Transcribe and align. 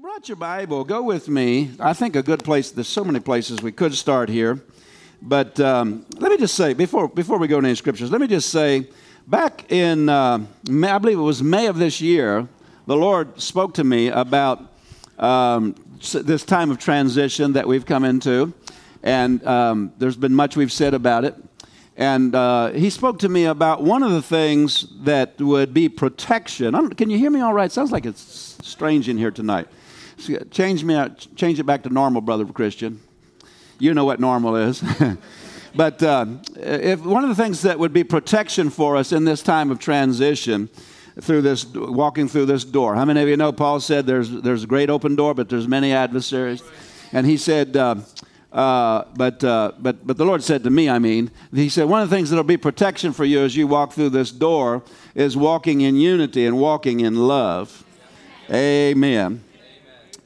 you 0.00 0.06
brought 0.06 0.28
your 0.30 0.36
Bible, 0.36 0.82
go 0.82 1.02
with 1.02 1.28
me. 1.28 1.72
I 1.78 1.92
think 1.92 2.16
a 2.16 2.22
good 2.22 2.42
place, 2.42 2.70
there's 2.70 2.88
so 2.88 3.04
many 3.04 3.20
places 3.20 3.60
we 3.60 3.70
could 3.70 3.94
start 3.94 4.30
here. 4.30 4.58
But 5.20 5.60
um, 5.60 6.06
let 6.16 6.30
me 6.30 6.38
just 6.38 6.54
say, 6.54 6.72
before, 6.72 7.06
before 7.06 7.36
we 7.36 7.46
go 7.48 7.58
into 7.58 7.68
any 7.68 7.76
scriptures, 7.76 8.10
let 8.10 8.18
me 8.18 8.26
just 8.26 8.48
say, 8.48 8.88
back 9.26 9.70
in, 9.70 10.08
uh, 10.08 10.38
May, 10.70 10.88
I 10.88 10.96
believe 10.96 11.18
it 11.18 11.22
was 11.22 11.42
May 11.42 11.66
of 11.66 11.76
this 11.76 12.00
year, 12.00 12.48
the 12.86 12.96
Lord 12.96 13.38
spoke 13.42 13.74
to 13.74 13.84
me 13.84 14.08
about 14.08 14.72
um, 15.18 15.74
this 16.14 16.44
time 16.44 16.70
of 16.70 16.78
transition 16.78 17.52
that 17.52 17.68
we've 17.68 17.84
come 17.84 18.04
into. 18.04 18.54
And 19.02 19.46
um, 19.46 19.92
there's 19.98 20.16
been 20.16 20.34
much 20.34 20.56
we've 20.56 20.72
said 20.72 20.94
about 20.94 21.26
it. 21.26 21.34
And 21.98 22.34
uh, 22.34 22.70
he 22.70 22.88
spoke 22.88 23.18
to 23.18 23.28
me 23.28 23.44
about 23.44 23.82
one 23.82 24.02
of 24.02 24.12
the 24.12 24.22
things 24.22 24.86
that 25.02 25.38
would 25.38 25.74
be 25.74 25.90
protection. 25.90 26.88
can 26.94 27.10
you 27.10 27.18
hear 27.18 27.30
me 27.30 27.40
all 27.40 27.52
right? 27.52 27.70
Sounds 27.70 27.92
like 27.92 28.06
it's 28.06 28.56
strange 28.62 29.06
in 29.06 29.18
here 29.18 29.30
tonight. 29.30 29.68
Change 30.50 30.84
me 30.84 30.94
out, 30.94 31.26
change 31.36 31.58
it 31.58 31.64
back 31.64 31.82
to 31.84 31.88
normal, 31.88 32.20
brother 32.20 32.44
Christian. 32.46 33.00
You 33.78 33.94
know 33.94 34.04
what 34.04 34.20
normal 34.20 34.56
is. 34.56 34.82
but 35.74 36.02
uh, 36.02 36.26
if 36.56 37.00
one 37.04 37.22
of 37.22 37.28
the 37.28 37.42
things 37.42 37.62
that 37.62 37.78
would 37.78 37.92
be 37.92 38.04
protection 38.04 38.70
for 38.70 38.96
us 38.96 39.12
in 39.12 39.24
this 39.24 39.42
time 39.42 39.70
of 39.70 39.78
transition 39.78 40.68
through 41.20 41.42
this 41.42 41.66
walking 41.66 42.28
through 42.28 42.46
this 42.46 42.64
door. 42.64 42.94
How 42.94 43.04
many 43.04 43.22
of 43.22 43.28
you 43.28 43.36
know 43.36 43.52
Paul 43.52 43.80
said 43.80 44.06
there's 44.06 44.30
there's 44.30 44.64
a 44.64 44.66
great 44.66 44.90
open 44.90 45.16
door, 45.16 45.34
but 45.34 45.48
there's 45.48 45.68
many 45.68 45.92
adversaries, 45.92 46.62
and 47.12 47.26
he 47.26 47.36
said. 47.36 47.76
Uh, 47.76 47.96
uh, 48.52 49.04
but, 49.14 49.44
uh, 49.44 49.70
but, 49.78 50.04
but 50.04 50.16
the 50.16 50.24
Lord 50.24 50.42
said 50.42 50.64
to 50.64 50.70
me, 50.70 50.88
I 50.88 50.98
mean, 50.98 51.30
He 51.54 51.68
said, 51.68 51.84
one 51.84 52.02
of 52.02 52.10
the 52.10 52.16
things 52.16 52.30
that'll 52.30 52.42
be 52.42 52.56
protection 52.56 53.12
for 53.12 53.24
you 53.24 53.42
as 53.44 53.54
you 53.54 53.68
walk 53.68 53.92
through 53.92 54.10
this 54.10 54.32
door 54.32 54.82
is 55.14 55.36
walking 55.36 55.82
in 55.82 55.94
unity 55.94 56.46
and 56.46 56.58
walking 56.58 56.98
in 56.98 57.28
love. 57.28 57.84
Amen. 58.50 59.44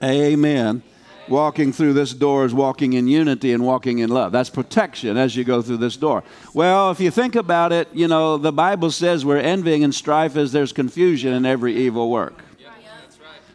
Amen. 0.05 0.83
Walking 1.27 1.73
through 1.73 1.95
this 1.95 2.13
door 2.13 2.45
is 2.45 2.53
walking 2.53 2.93
in 2.93 3.09
unity 3.09 3.53
and 3.55 3.65
walking 3.65 4.01
in 4.01 4.11
love. 4.11 4.31
That's 4.31 4.51
protection 4.51 5.17
as 5.17 5.35
you 5.35 5.43
go 5.43 5.63
through 5.63 5.79
this 5.79 5.97
door. 5.97 6.23
Well, 6.53 6.91
if 6.91 7.01
you 7.01 7.11
think 7.11 7.35
about 7.35 7.73
it, 7.73 7.89
you 7.95 8.07
know, 8.09 8.37
the 8.37 8.53
Bible 8.53 8.91
says 8.91 9.25
where 9.25 9.39
envying 9.39 9.83
and 9.83 9.95
strife 9.95 10.37
is, 10.37 10.53
there's 10.53 10.75
confusion 10.75 11.33
in 11.33 11.47
every 11.47 11.75
evil 11.75 12.11
work. 12.11 12.43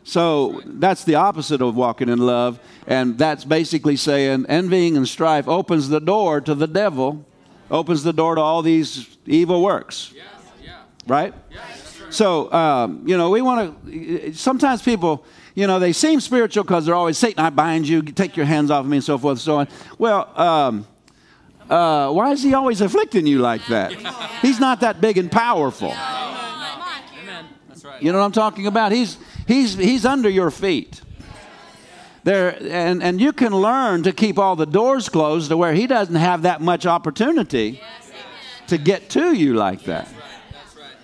So 0.04 0.64
that's 0.66 1.04
the 1.04 1.14
opposite 1.14 1.62
of 1.62 1.76
walking 1.76 2.10
in 2.10 2.18
love. 2.18 2.60
And 2.88 3.20
that's 3.20 3.46
basically 3.46 3.96
saying 3.96 4.48
envying 4.50 4.98
and 4.98 5.08
strife 5.08 5.48
opens 5.48 5.90
the 5.90 6.00
door 6.00 6.42
to 6.42 6.56
the 6.56 6.66
devil, 6.66 7.24
opens 7.70 8.02
the 8.02 8.14
door 8.14 8.34
to 8.34 8.42
all 8.42 8.64
these 8.64 9.08
evil 9.28 9.62
works. 9.62 10.12
Yeah, 10.16 10.24
yeah. 10.64 10.80
Right? 11.06 11.36
Yeah, 11.52 11.60
right? 11.60 12.14
So, 12.14 12.52
um, 12.52 13.04
you 13.08 13.16
know, 13.16 13.30
we 13.30 13.44
want 13.44 13.86
to, 13.86 14.34
sometimes 14.34 14.82
people, 14.82 15.24
you 15.60 15.68
know, 15.68 15.78
they 15.78 15.92
seem 15.92 16.22
spiritual 16.22 16.64
because 16.64 16.86
they're 16.86 16.96
always, 16.96 17.18
Satan, 17.18 17.44
I 17.44 17.50
bind 17.50 17.86
you, 17.86 18.02
take 18.02 18.38
your 18.38 18.46
hands 18.46 18.72
off 18.72 18.86
of 18.86 18.90
me, 18.90 18.98
and 18.98 19.04
so 19.04 19.18
forth 19.18 19.34
and 19.34 19.42
so 19.42 19.58
on. 19.58 19.68
Well, 19.98 20.32
um, 20.40 20.88
uh, 21.70 22.12
why 22.12 22.32
is 22.32 22.42
he 22.42 22.54
always 22.54 22.80
afflicting 22.80 23.28
you 23.28 23.40
like 23.40 23.66
that? 23.68 23.92
He's 24.42 24.60
not 24.60 24.80
that 24.80 25.02
big 25.02 25.18
and 25.18 25.30
powerful. 25.30 25.94
You 28.00 28.14
know 28.14 28.20
what 28.20 28.26
I'm 28.26 28.32
talking 28.32 28.68
about? 28.68 28.94
He's, 28.94 29.18
he's, 29.46 29.76
he's 29.76 30.06
under 30.06 30.30
your 30.30 30.50
feet. 30.50 31.02
There, 32.24 32.58
and, 32.62 33.04
and 33.04 33.20
you 33.20 33.34
can 33.34 33.52
learn 33.52 34.04
to 34.04 34.14
keep 34.14 34.40
all 34.40 34.56
the 34.56 34.66
doors 34.66 35.10
closed 35.10 35.50
to 35.50 35.58
where 35.58 35.74
he 35.74 35.88
doesn't 35.88 36.16
have 36.16 36.44
that 36.44 36.62
much 36.62 36.86
opportunity 36.86 37.82
to 38.68 38.78
get 38.78 39.10
to 39.10 39.34
you 39.34 39.56
like 39.56 39.84
that. 39.84 40.06
That's 40.06 40.14
right. 40.14 40.52
That's 40.52 40.76
right. 40.78 40.96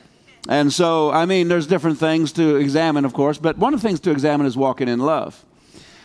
And 0.47 0.71
so, 0.71 1.11
I 1.11 1.25
mean, 1.25 1.47
there's 1.47 1.65
different 1.65 1.97
things 1.97 2.31
to 2.33 2.57
examine, 2.57 3.03
of 3.03 3.13
course, 3.13 3.37
but 3.37 3.57
one 3.57 3.73
of 3.73 3.81
the 3.81 3.87
things 3.87 3.99
to 4.01 4.11
examine 4.11 4.45
is 4.45 4.55
walking 4.55 4.87
in 4.87 4.99
love. 4.99 5.43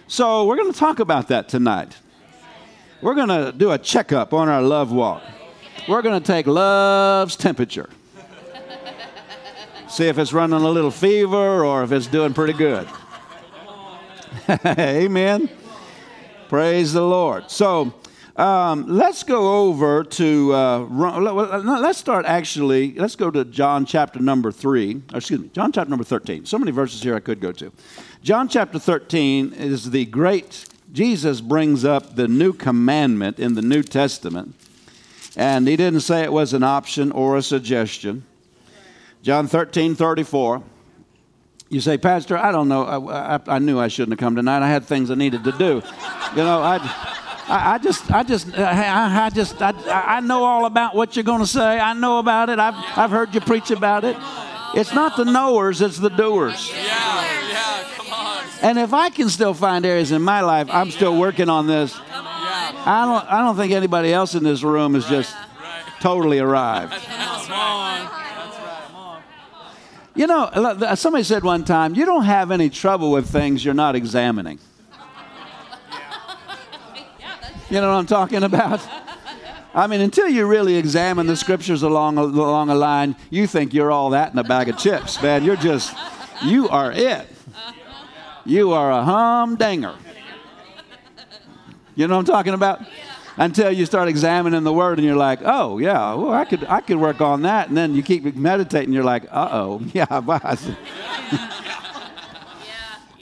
So, 0.07 0.47
we're 0.47 0.57
going 0.57 0.73
to 0.73 0.79
talk 0.79 0.99
about 0.99 1.29
that 1.29 1.49
tonight. 1.49 1.97
We're 3.03 3.15
going 3.15 3.29
to 3.29 3.53
do 3.53 3.71
a 3.71 3.79
checkup 3.79 4.33
on 4.33 4.49
our 4.49 4.63
love 4.63 4.93
walk. 4.93 5.23
We're 5.89 6.03
going 6.03 6.21
to 6.21 6.27
take 6.27 6.47
love's 6.47 7.37
temperature. 7.37 7.89
See 9.89 10.07
if 10.07 10.19
it's 10.19 10.33
running 10.33 10.61
a 10.61 10.71
little 10.71 10.91
fever 10.91 11.65
or 11.65 11.83
if 11.83 11.93
it's 11.93 12.07
doing 12.07 12.33
pretty 12.33 12.53
good. 12.53 12.89
Amen. 14.67 15.51
Praise 16.49 16.93
the 16.93 17.03
Lord. 17.03 17.51
So 17.51 17.95
um, 18.41 18.87
let's 18.87 19.23
go 19.23 19.67
over 19.67 20.03
to, 20.03 20.55
uh, 20.55 20.79
let's 20.79 21.99
start 21.99 22.25
actually, 22.25 22.95
let's 22.95 23.15
go 23.15 23.31
to 23.31 23.45
John 23.45 23.85
chapter 23.85 24.19
number 24.19 24.51
3, 24.51 25.03
excuse 25.13 25.41
me, 25.41 25.51
John 25.53 25.73
chapter 25.73 25.91
number 25.91 26.05
13. 26.05 26.47
So 26.47 26.59
many 26.59 26.73
verses 26.73 27.03
here 27.03 27.15
I 27.15 27.21
could 27.21 27.39
go 27.39 27.53
to. 27.53 27.71
John 28.23 28.49
chapter 28.49 28.79
13 28.79 29.53
is 29.53 29.91
the 29.91 30.07
great, 30.07 30.65
Jesus 30.91 31.43
brings 31.43 31.85
up 31.85 32.17
the 32.17 32.29
new 32.29 32.55
commandment 32.55 33.39
in 33.39 33.57
the 33.57 33.63
New 33.63 33.83
Testament. 33.83 34.55
And 35.37 35.69
he 35.69 35.77
didn't 35.77 36.01
say 36.01 36.23
it 36.23 36.33
was 36.33 36.55
an 36.55 36.63
option 36.63 37.13
or 37.13 37.37
a 37.37 37.43
suggestion. 37.43 38.25
John 39.23 39.49
13, 39.49 39.95
34. 39.97 40.63
You 41.69 41.81
say, 41.81 41.99
Pastor, 41.99 42.39
I 42.39 42.51
don't 42.53 42.69
know. 42.69 42.85
I, 42.85 43.37
I, 43.37 43.41
I, 43.47 43.59
knew 43.59 43.79
I 43.79 43.89
shouldn't 43.89 44.13
have 44.13 44.19
come 44.19 44.35
tonight. 44.35 44.63
I 44.63 44.69
had 44.69 44.85
things 44.87 45.11
I 45.11 45.15
needed 45.15 45.45
to 45.45 45.53
do. 45.53 45.83
You 46.33 46.43
know, 46.43 46.61
I, 46.61 47.20
I, 47.51 47.75
I 47.75 47.79
just, 47.79 48.11
I 48.11 48.23
just, 48.23 48.57
uh, 48.57 48.63
I, 48.63 49.27
I 49.27 49.31
just, 49.31 49.61
I, 49.61 49.75
I 49.89 50.21
know 50.21 50.45
all 50.45 50.67
about 50.67 50.95
what 50.95 51.17
you're 51.17 51.25
going 51.25 51.41
to 51.41 51.47
say. 51.47 51.79
I 51.81 51.93
know 51.95 52.19
about 52.19 52.49
it. 52.49 52.59
I've, 52.59 52.75
I've 52.97 53.11
heard 53.11 53.35
you 53.35 53.41
preach 53.41 53.71
about 53.71 54.05
it. 54.05 54.17
It's 54.75 54.95
not 54.95 55.17
the 55.17 55.25
knowers, 55.25 55.81
it's 55.81 55.99
the 55.99 56.11
doers. 56.11 56.71
Yeah, 56.71 56.77
yeah, 57.49 57.85
come 57.97 58.13
on. 58.13 58.45
And 58.63 58.79
if 58.79 58.95
I 58.95 59.11
can 59.11 59.29
still 59.29 59.53
find 59.53 59.85
areas 59.85 60.13
in 60.13 60.23
my 60.23 60.43
life, 60.43 60.69
I'm 60.71 60.93
still 60.93 61.19
working 61.19 61.49
on 61.49 61.67
this. 61.67 61.99
I 62.03 63.05
don't, 63.05 63.33
I 63.33 63.43
don't 63.43 63.57
think 63.57 63.73
anybody 63.73 64.13
else 64.13 64.37
in 64.37 64.45
this 64.45 64.63
room 64.63 64.95
has 64.95 65.07
just 65.07 65.35
totally 65.99 66.39
arrived. 66.39 66.95
You 70.15 70.27
know, 70.27 70.95
somebody 70.95 71.25
said 71.25 71.43
one 71.43 71.65
time, 71.65 71.95
you 71.95 72.05
don't 72.05 72.25
have 72.25 72.51
any 72.53 72.71
trouble 72.71 73.11
with 73.11 73.29
things 73.29 73.65
you're 73.65 73.75
not 73.75 73.97
examining. 73.97 74.61
You 77.71 77.81
know 77.81 77.89
what 77.89 77.99
I'm 77.99 78.07
talking 78.07 78.43
about? 78.43 78.81
I 79.73 79.87
mean, 79.87 80.01
until 80.01 80.29
you 80.29 80.47
really 80.47 80.75
examine 80.77 81.29
the 81.29 81.37
scriptures 81.37 81.85
along, 81.85 82.19
along 82.19 82.69
a 82.71 82.75
line, 82.75 83.15
you 83.31 83.47
think 83.47 83.73
you're 83.73 83.93
all 83.93 84.11
that 84.11 84.33
in 84.33 84.39
a 84.39 84.45
bag 84.45 84.69
of 84.69 84.77
chips, 84.77 85.23
man. 85.23 85.45
You're 85.45 85.55
just, 85.55 85.97
you 86.45 86.69
are 86.69 86.91
it. 86.91 87.29
You 88.45 88.73
are 88.73 88.91
a 88.91 89.05
humdinger. 89.05 89.95
You 91.95 92.09
know 92.09 92.17
what 92.17 92.29
I'm 92.29 92.35
talking 92.35 92.55
about? 92.55 92.83
until 93.37 93.73
you 93.73 93.87
start 93.87 94.09
examining 94.09 94.65
the 94.65 94.73
word 94.73 94.99
and 94.99 95.07
you're 95.07 95.17
like, 95.17 95.41
oh 95.45 95.79
yeah, 95.79 96.15
well 96.15 96.33
I 96.33 96.45
could 96.45 96.65
I 96.65 96.81
could 96.81 96.99
work 96.99 97.21
on 97.23 97.43
that, 97.43 97.69
and 97.69 97.77
then 97.77 97.95
you 97.95 98.03
keep 98.03 98.37
meditating, 98.37 98.93
you're 98.93 99.05
like, 99.05 99.25
uh 99.31 99.49
oh, 99.53 99.81
yeah. 99.95 100.07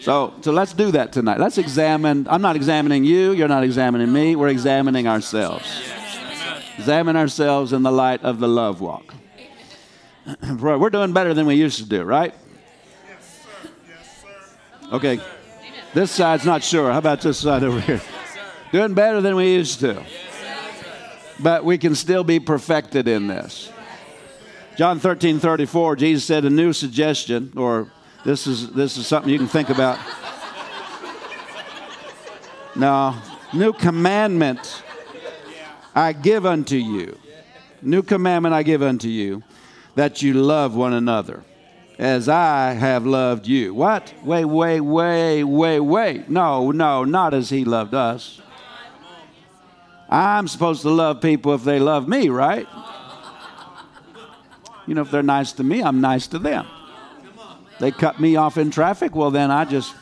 So, 0.08 0.32
so 0.40 0.52
let's 0.52 0.72
do 0.72 0.90
that 0.92 1.12
tonight. 1.12 1.38
Let's 1.38 1.58
examine. 1.58 2.26
I'm 2.30 2.40
not 2.40 2.56
examining 2.56 3.04
you. 3.04 3.32
You're 3.32 3.46
not 3.46 3.62
examining 3.62 4.10
me. 4.10 4.36
We're 4.36 4.48
examining 4.48 5.06
ourselves. 5.06 5.82
Examine 6.78 7.14
ourselves 7.14 7.74
in 7.74 7.82
the 7.82 7.92
light 7.92 8.22
of 8.22 8.38
the 8.38 8.48
love 8.48 8.80
walk. 8.80 9.12
We're 10.58 10.88
doing 10.88 11.12
better 11.12 11.34
than 11.34 11.44
we 11.44 11.56
used 11.56 11.76
to 11.80 11.84
do, 11.84 12.04
right? 12.04 12.34
Okay. 14.92 15.20
This 15.92 16.10
side's 16.10 16.46
not 16.46 16.62
sure. 16.62 16.90
How 16.90 16.96
about 16.96 17.20
this 17.20 17.40
side 17.40 17.62
over 17.62 17.78
here? 17.78 18.00
Doing 18.72 18.94
better 18.94 19.20
than 19.20 19.36
we 19.36 19.52
used 19.52 19.80
to. 19.80 20.02
But 21.38 21.66
we 21.66 21.76
can 21.76 21.94
still 21.94 22.24
be 22.24 22.40
perfected 22.40 23.08
in 23.08 23.26
this. 23.26 23.70
John 24.78 25.00
13, 25.00 25.38
34, 25.38 25.96
Jesus 25.96 26.24
said 26.24 26.46
a 26.46 26.50
new 26.50 26.72
suggestion, 26.72 27.52
or 27.56 27.90
this 28.24 28.46
is, 28.46 28.70
this 28.70 28.96
is 28.96 29.06
something 29.06 29.32
you 29.32 29.38
can 29.38 29.48
think 29.48 29.70
about. 29.70 29.98
No, 32.76 33.16
new 33.52 33.72
commandment 33.72 34.82
I 35.94 36.12
give 36.12 36.46
unto 36.46 36.76
you. 36.76 37.18
New 37.82 38.02
commandment 38.02 38.54
I 38.54 38.62
give 38.62 38.82
unto 38.82 39.08
you, 39.08 39.42
that 39.94 40.22
you 40.22 40.34
love 40.34 40.74
one 40.76 40.92
another 40.92 41.44
as 41.98 42.28
I 42.28 42.72
have 42.72 43.04
loved 43.04 43.46
you. 43.46 43.74
What? 43.74 44.14
Wait, 44.24 44.44
wait, 44.44 44.80
wait, 44.80 45.42
wait, 45.42 45.80
wait. 45.80 46.28
No, 46.30 46.70
no, 46.70 47.04
not 47.04 47.34
as 47.34 47.50
he 47.50 47.64
loved 47.64 47.94
us. 47.94 48.40
I'm 50.08 50.48
supposed 50.48 50.82
to 50.82 50.90
love 50.90 51.20
people 51.20 51.54
if 51.54 51.64
they 51.64 51.80
love 51.80 52.08
me, 52.08 52.28
right? 52.28 52.66
You 54.86 54.94
know, 54.94 55.02
if 55.02 55.10
they're 55.10 55.22
nice 55.22 55.52
to 55.54 55.64
me, 55.64 55.82
I'm 55.82 56.00
nice 56.00 56.28
to 56.28 56.38
them. 56.38 56.66
They 57.80 57.90
cut 57.90 58.20
me 58.20 58.36
off 58.36 58.58
in 58.58 58.70
traffic, 58.70 59.14
well, 59.14 59.30
then 59.30 59.50
I 59.50 59.64
just. 59.64 59.94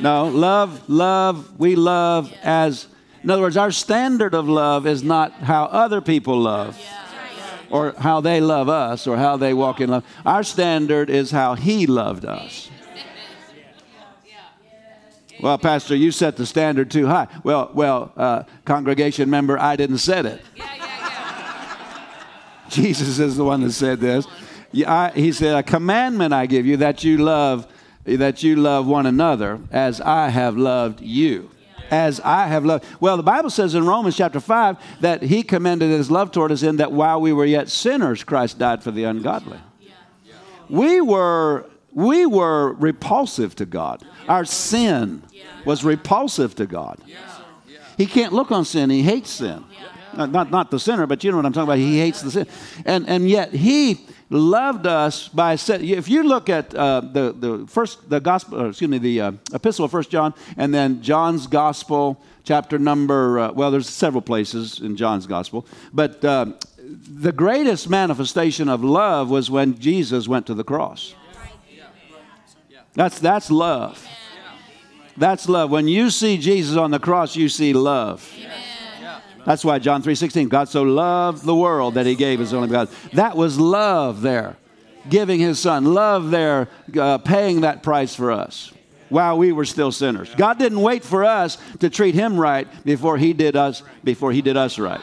No, 0.00 0.26
love, 0.26 0.88
love, 0.88 1.58
we 1.58 1.76
love 1.76 2.32
as. 2.42 2.88
In 3.22 3.30
other 3.30 3.42
words, 3.42 3.56
our 3.56 3.70
standard 3.70 4.34
of 4.34 4.48
love 4.48 4.84
is 4.84 5.04
not 5.04 5.32
how 5.32 5.66
other 5.66 6.00
people 6.00 6.40
love 6.40 6.76
or 7.70 7.94
how 7.98 8.20
they 8.20 8.40
love 8.40 8.68
us 8.68 9.06
or 9.06 9.16
how 9.16 9.36
they 9.36 9.54
walk 9.54 9.80
in 9.80 9.90
love. 9.90 10.04
Our 10.26 10.42
standard 10.42 11.08
is 11.08 11.30
how 11.30 11.54
He 11.54 11.86
loved 11.86 12.24
us. 12.24 12.68
Well, 15.40 15.58
Pastor, 15.58 15.96
you 15.96 16.12
set 16.12 16.36
the 16.36 16.46
standard 16.46 16.90
too 16.90 17.06
high. 17.06 17.26
Well, 17.42 17.70
well, 17.74 18.12
uh, 18.16 18.44
congregation 18.64 19.28
member, 19.28 19.58
I 19.58 19.74
didn't 19.74 19.98
set 19.98 20.24
it. 20.24 20.40
Yeah, 20.54 20.64
yeah, 20.76 20.86
yeah. 20.86 22.18
Jesus 22.68 23.18
is 23.18 23.36
the 23.36 23.44
one 23.44 23.60
that 23.62 23.72
said 23.72 23.98
this. 23.98 24.24
I, 24.74 25.10
he 25.14 25.32
said, 25.32 25.56
"A 25.56 25.62
commandment 25.62 26.32
I 26.32 26.46
give 26.46 26.66
you 26.66 26.78
that 26.78 27.04
you 27.04 27.18
love, 27.18 27.66
that 28.04 28.42
you 28.42 28.56
love 28.56 28.86
one 28.86 29.06
another 29.06 29.60
as 29.70 30.00
I 30.00 30.28
have 30.28 30.56
loved 30.56 31.00
you." 31.00 31.50
As 31.90 32.20
I 32.20 32.46
have 32.46 32.64
loved. 32.64 32.86
Well, 33.00 33.18
the 33.18 33.22
Bible 33.22 33.50
says 33.50 33.74
in 33.74 33.84
Romans 33.84 34.16
chapter 34.16 34.40
5 34.40 34.78
that 35.02 35.22
he 35.22 35.42
commended 35.42 35.90
his 35.90 36.10
love 36.10 36.32
toward 36.32 36.50
us 36.50 36.62
in 36.62 36.76
that 36.76 36.90
while 36.90 37.20
we 37.20 37.34
were 37.34 37.44
yet 37.44 37.68
sinners, 37.68 38.24
Christ 38.24 38.58
died 38.58 38.82
for 38.82 38.90
the 38.90 39.04
ungodly. 39.04 39.58
We 40.70 41.02
were, 41.02 41.66
we 41.92 42.24
were 42.24 42.72
repulsive 42.72 43.54
to 43.56 43.66
God. 43.66 44.02
Our 44.26 44.46
sin 44.46 45.22
was 45.66 45.84
repulsive 45.84 46.54
to 46.54 46.66
God. 46.66 46.98
He 47.98 48.06
can't 48.06 48.32
look 48.32 48.50
on 48.50 48.64
sin, 48.64 48.88
he 48.88 49.02
hates 49.02 49.28
sin. 49.28 49.62
Not, 50.16 50.30
not, 50.30 50.50
not 50.50 50.70
the 50.70 50.78
sinner, 50.78 51.06
but 51.06 51.22
you 51.24 51.30
know 51.30 51.36
what 51.38 51.46
I'm 51.46 51.52
talking 51.52 51.68
about. 51.68 51.78
He 51.78 51.98
hates 51.98 52.22
the 52.22 52.30
sin. 52.30 52.46
And, 52.86 53.06
and 53.06 53.28
yet 53.28 53.52
he 53.52 54.06
loved 54.32 54.86
us 54.86 55.28
by 55.28 55.52
if 55.52 56.08
you 56.08 56.22
look 56.22 56.48
at 56.48 56.74
uh, 56.74 57.00
the, 57.00 57.32
the 57.32 57.66
first 57.66 58.08
the 58.08 58.18
gospel 58.18 58.68
excuse 58.68 58.88
me 58.88 58.98
the 58.98 59.20
uh, 59.20 59.32
epistle 59.52 59.84
of 59.84 59.90
first 59.90 60.10
john 60.10 60.32
and 60.56 60.72
then 60.74 61.02
john's 61.02 61.46
gospel 61.46 62.20
chapter 62.42 62.78
number 62.78 63.38
uh, 63.38 63.52
well 63.52 63.70
there's 63.70 63.88
several 63.88 64.22
places 64.22 64.80
in 64.80 64.96
john's 64.96 65.26
gospel 65.26 65.66
but 65.92 66.24
uh, 66.24 66.46
the 66.78 67.32
greatest 67.32 67.90
manifestation 67.90 68.68
of 68.68 68.82
love 68.82 69.28
was 69.30 69.50
when 69.50 69.78
jesus 69.78 70.26
went 70.26 70.46
to 70.46 70.54
the 70.54 70.64
cross. 70.64 71.14
That's 72.94 73.18
that's 73.18 73.50
love. 73.50 74.06
That's 75.16 75.48
love. 75.48 75.70
When 75.70 75.88
you 75.88 76.10
see 76.10 76.38
jesus 76.38 76.76
on 76.76 76.90
the 76.90 76.98
cross 76.98 77.36
you 77.36 77.48
see 77.48 77.72
love 77.72 78.30
that's 79.44 79.64
why 79.64 79.78
John 79.78 80.02
3:16, 80.02 80.48
God 80.48 80.68
so 80.68 80.82
loved 80.82 81.44
the 81.44 81.54
world 81.54 81.94
that 81.94 82.06
he 82.06 82.14
gave 82.14 82.38
his 82.38 82.54
only 82.54 82.68
begotten. 82.68 82.94
God. 82.94 83.12
That 83.16 83.36
was 83.36 83.58
love 83.58 84.22
there, 84.22 84.56
giving 85.08 85.40
his 85.40 85.58
son. 85.58 85.94
Love 85.94 86.30
there, 86.30 86.68
uh, 86.98 87.18
paying 87.18 87.62
that 87.62 87.82
price 87.82 88.14
for 88.14 88.30
us 88.30 88.72
while 89.08 89.36
we 89.36 89.52
were 89.52 89.66
still 89.66 89.92
sinners. 89.92 90.34
God 90.36 90.58
didn't 90.58 90.80
wait 90.80 91.04
for 91.04 91.24
us 91.24 91.58
to 91.80 91.90
treat 91.90 92.14
him 92.14 92.38
right 92.38 92.66
before 92.84 93.18
he 93.18 93.32
did 93.32 93.56
us 93.56 93.82
before 94.02 94.32
he 94.32 94.40
did 94.42 94.56
us 94.56 94.78
right. 94.78 95.00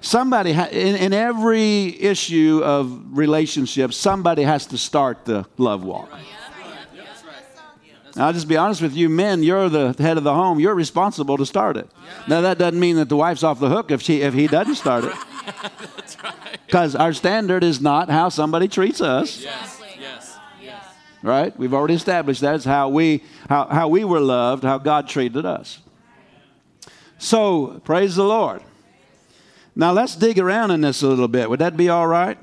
Somebody 0.00 0.52
ha- 0.52 0.68
in, 0.70 0.94
in 0.96 1.12
every 1.12 2.00
issue 2.00 2.60
of 2.62 3.16
relationships, 3.18 3.96
somebody 3.96 4.42
has 4.42 4.66
to 4.66 4.78
start 4.78 5.24
the 5.24 5.46
love 5.56 5.82
walk. 5.82 6.08
I'll 8.16 8.32
just 8.32 8.48
be 8.48 8.56
honest 8.56 8.82
with 8.82 8.94
you, 8.94 9.08
men, 9.08 9.42
you're 9.42 9.68
the 9.68 9.94
head 9.98 10.16
of 10.16 10.24
the 10.24 10.34
home. 10.34 10.58
You're 10.58 10.74
responsible 10.74 11.36
to 11.36 11.46
start 11.46 11.76
it. 11.76 11.88
Now, 12.26 12.40
that 12.40 12.58
doesn't 12.58 12.78
mean 12.78 12.96
that 12.96 13.08
the 13.08 13.16
wife's 13.16 13.42
off 13.42 13.60
the 13.60 13.68
hook 13.68 13.90
if, 13.90 14.02
she, 14.02 14.22
if 14.22 14.34
he 14.34 14.46
doesn't 14.46 14.76
start 14.76 15.04
it. 15.04 15.14
Because 16.66 16.94
our 16.94 17.12
standard 17.12 17.64
is 17.64 17.80
not 17.80 18.10
how 18.10 18.28
somebody 18.28 18.68
treats 18.68 19.00
us. 19.00 19.42
Yes. 19.42 19.80
Yes. 19.98 20.38
Yes. 20.62 20.84
Right? 21.22 21.56
We've 21.58 21.74
already 21.74 21.94
established 21.94 22.40
that. 22.42 22.54
It's 22.56 22.64
how 22.64 22.88
we, 22.88 23.24
how, 23.48 23.66
how 23.66 23.88
we 23.88 24.04
were 24.04 24.20
loved, 24.20 24.64
how 24.64 24.78
God 24.78 25.08
treated 25.08 25.46
us. 25.46 25.80
So, 27.18 27.80
praise 27.84 28.16
the 28.16 28.24
Lord. 28.24 28.62
Now, 29.74 29.92
let's 29.92 30.14
dig 30.14 30.38
around 30.38 30.70
in 30.70 30.80
this 30.82 31.02
a 31.02 31.08
little 31.08 31.28
bit. 31.28 31.48
Would 31.48 31.60
that 31.60 31.76
be 31.76 31.88
all 31.88 32.06
right? 32.06 32.38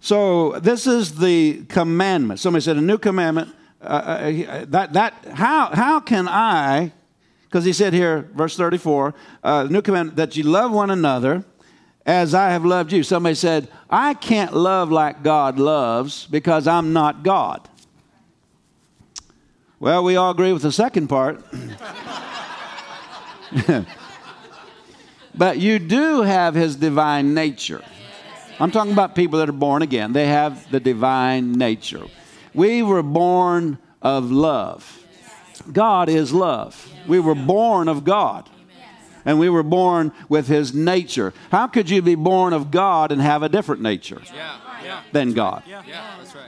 So, 0.00 0.58
this 0.60 0.86
is 0.86 1.18
the 1.18 1.64
commandment. 1.68 2.38
Somebody 2.38 2.62
said, 2.62 2.76
a 2.76 2.80
new 2.80 2.98
commandment 2.98 3.55
uh, 3.86 4.48
uh, 4.48 4.64
that, 4.68 4.92
that, 4.92 5.14
how, 5.34 5.70
how 5.72 6.00
can 6.00 6.28
I, 6.28 6.92
because 7.44 7.64
he 7.64 7.72
said 7.72 7.92
here, 7.92 8.28
verse 8.34 8.56
34, 8.56 9.14
uh, 9.42 9.66
new 9.70 9.82
commandment, 9.82 10.16
that 10.16 10.36
you 10.36 10.42
love 10.42 10.72
one 10.72 10.90
another 10.90 11.44
as 12.04 12.34
I 12.34 12.50
have 12.50 12.64
loved 12.64 12.92
you. 12.92 13.02
Somebody 13.02 13.34
said, 13.34 13.68
I 13.90 14.14
can't 14.14 14.54
love 14.54 14.90
like 14.90 15.22
God 15.22 15.58
loves 15.58 16.26
because 16.26 16.66
I'm 16.66 16.92
not 16.92 17.22
God. 17.22 17.68
Well, 19.78 20.04
we 20.04 20.16
all 20.16 20.30
agree 20.30 20.52
with 20.52 20.62
the 20.62 20.72
second 20.72 21.08
part. 21.08 21.44
but 25.34 25.58
you 25.58 25.78
do 25.78 26.22
have 26.22 26.54
his 26.54 26.76
divine 26.76 27.34
nature. 27.34 27.82
I'm 28.58 28.70
talking 28.70 28.92
about 28.92 29.14
people 29.14 29.38
that 29.40 29.50
are 29.50 29.52
born 29.52 29.82
again. 29.82 30.14
They 30.14 30.28
have 30.28 30.70
the 30.70 30.80
divine 30.80 31.52
nature. 31.52 32.06
We 32.56 32.82
were 32.82 33.02
born 33.02 33.78
of 34.00 34.30
love. 34.32 35.02
God 35.72 36.08
is 36.08 36.32
love. 36.32 36.90
We 37.06 37.20
were 37.20 37.34
born 37.34 37.88
of 37.88 38.04
God. 38.04 38.48
And 39.24 39.40
we 39.40 39.48
were 39.48 39.64
born 39.64 40.12
with 40.28 40.46
his 40.46 40.72
nature. 40.72 41.34
How 41.50 41.66
could 41.66 41.90
you 41.90 42.00
be 42.00 42.14
born 42.14 42.52
of 42.52 42.70
God 42.70 43.10
and 43.10 43.20
have 43.20 43.42
a 43.42 43.48
different 43.48 43.82
nature 43.82 44.22
than 45.12 45.32
God? 45.32 45.64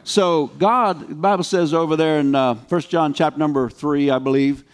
So 0.05 0.47
God, 0.59 1.09
the 1.09 1.15
Bible 1.15 1.45
says 1.45 1.75
over 1.75 1.97
there 1.97 2.21
in 2.21 2.35
uh, 2.35 2.55
1 2.55 2.81
John 2.83 3.13
chapter 3.13 3.39
number 3.39 3.69
3, 3.69 4.11
I 4.11 4.19
believe. 4.19 4.65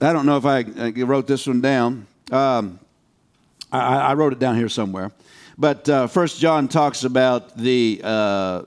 I 0.00 0.12
don't 0.12 0.26
know 0.26 0.36
if 0.36 0.46
I, 0.46 0.64
I 0.78 0.90
wrote 0.90 1.26
this 1.26 1.46
one 1.46 1.60
down. 1.60 2.06
Um, 2.30 2.78
I, 3.72 3.96
I, 3.96 4.14
wrote 4.14 4.32
it 4.32 4.38
down 4.38 4.56
here 4.56 4.68
somewhere. 4.68 5.12
But 5.58 5.88
uh, 5.88 6.06
1 6.06 6.26
John 6.28 6.68
talks 6.68 7.04
about 7.04 7.56
the 7.56 8.00
uh, 8.02 8.62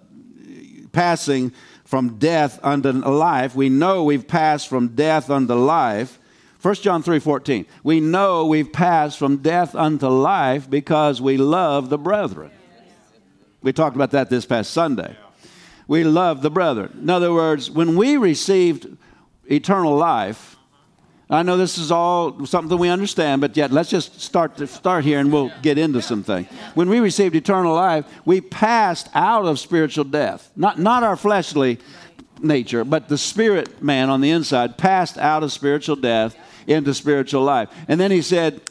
passing 0.98 1.52
from 1.86 2.18
death 2.18 2.60
unto 2.64 2.92
life. 2.92 3.56
We 3.56 3.70
know 3.70 4.04
we've 4.04 4.28
passed 4.28 4.68
from 4.68 4.96
death 4.96 5.30
unto 5.30 5.54
life. 5.54 6.18
1 6.60 6.82
John 6.82 7.04
3:14. 7.04 7.68
We 7.84 8.00
know 8.00 8.48
we've 8.48 8.74
passed 8.74 9.20
from 9.20 9.38
death 9.38 9.76
unto 9.76 10.08
life 10.08 10.68
because 10.68 11.22
we 11.22 11.38
love 11.38 11.90
the 11.90 12.00
brethren. 12.00 12.50
We 13.62 13.74
talked 13.74 13.96
about 13.96 14.10
that 14.10 14.32
this 14.32 14.48
past 14.48 14.72
Sunday. 14.72 15.16
We 15.88 16.04
love 16.04 16.42
the 16.42 16.50
brethren. 16.50 16.98
In 17.00 17.12
other 17.12 17.32
words, 17.32 17.70
when 17.70 17.96
we 17.96 18.18
received 18.18 18.88
eternal 19.46 19.96
life, 19.96 20.57
I 21.30 21.44
know 21.44 21.58
this 21.58 21.78
is 21.78 21.92
all 21.92 22.46
something 22.46 22.78
we 22.78 22.88
understand, 22.88 23.42
but 23.42 23.58
yet 23.58 23.72
let's 23.72 23.90
just 23.90 24.22
start 24.22 24.56
to 24.58 24.68
start 24.68 25.04
here 25.04 25.20
and 25.20 25.32
we'll 25.32 25.52
get 25.62 25.78
into 25.78 26.02
some 26.02 26.24
things. 26.24 26.48
When 26.74 26.88
we 26.88 27.00
received 27.00 27.36
eternal 27.36 27.74
life, 27.76 28.06
we 28.24 28.40
passed 28.40 29.10
out 29.14 29.46
of 29.46 29.60
spiritual 29.60 30.06
death. 30.06 30.50
Not, 30.56 30.80
not 30.80 31.04
our 31.04 31.18
fleshly 31.18 31.80
nature, 32.42 32.86
but 32.86 33.10
the 33.10 33.18
spirit 33.18 33.84
man 33.84 34.10
on 34.10 34.22
the 34.22 34.30
inside 34.30 34.78
passed 34.78 35.18
out 35.18 35.44
of 35.44 35.52
spiritual 35.52 35.98
death 35.98 36.38
into 36.66 36.94
spiritual 36.94 37.44
life. 37.44 37.70
And 37.90 38.00
then 38.00 38.12
he 38.12 38.22
said, 38.22 38.62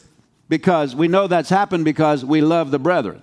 because 0.49 0.97
we 0.97 1.09
know 1.09 1.27
that's 1.27 1.51
happened 1.51 1.85
because 1.85 2.25
we 2.25 2.41
love 2.41 2.71
the 2.71 2.79
brethren. 2.79 3.21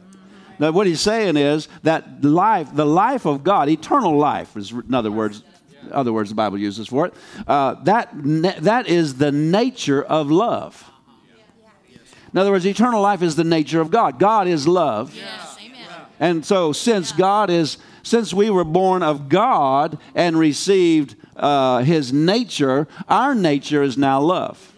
Now, 0.59 0.71
what 0.71 0.85
he's 0.85 1.01
saying 1.01 1.37
is 1.37 1.67
that 1.81 2.23
life, 2.23 2.69
the 2.73 2.85
life 2.85 3.25
of 3.25 3.43
God, 3.43 3.69
eternal 3.69 4.15
life, 4.15 4.55
is 4.55 4.71
in 4.71 4.93
other 4.93 5.11
words, 5.11 5.43
other 5.91 6.13
words 6.13 6.29
the 6.29 6.35
Bible 6.35 6.57
uses 6.57 6.87
for 6.87 7.07
it. 7.07 7.13
Uh, 7.47 7.75
that, 7.83 8.09
that 8.13 8.87
is 8.87 9.15
the 9.15 9.31
nature 9.31 10.03
of 10.03 10.31
love. 10.31 10.89
In 12.33 12.39
other 12.39 12.51
words, 12.51 12.65
eternal 12.65 13.01
life 13.01 13.21
is 13.21 13.35
the 13.35 13.43
nature 13.43 13.79
of 13.79 13.91
God. 13.91 14.17
God 14.17 14.47
is 14.47 14.67
love. 14.67 15.15
Yes. 15.15 15.53
And 16.19 16.45
so, 16.45 16.71
since 16.71 17.11
God 17.11 17.49
is, 17.49 17.77
since 18.01 18.33
we 18.33 18.49
were 18.49 18.63
born 18.63 19.03
of 19.03 19.29
God 19.29 19.97
and 20.15 20.37
received 20.37 21.15
uh, 21.35 21.79
His 21.79 22.13
nature, 22.13 22.87
our 23.09 23.35
nature 23.35 23.83
is 23.83 23.97
now 23.97 24.21
love. 24.21 24.73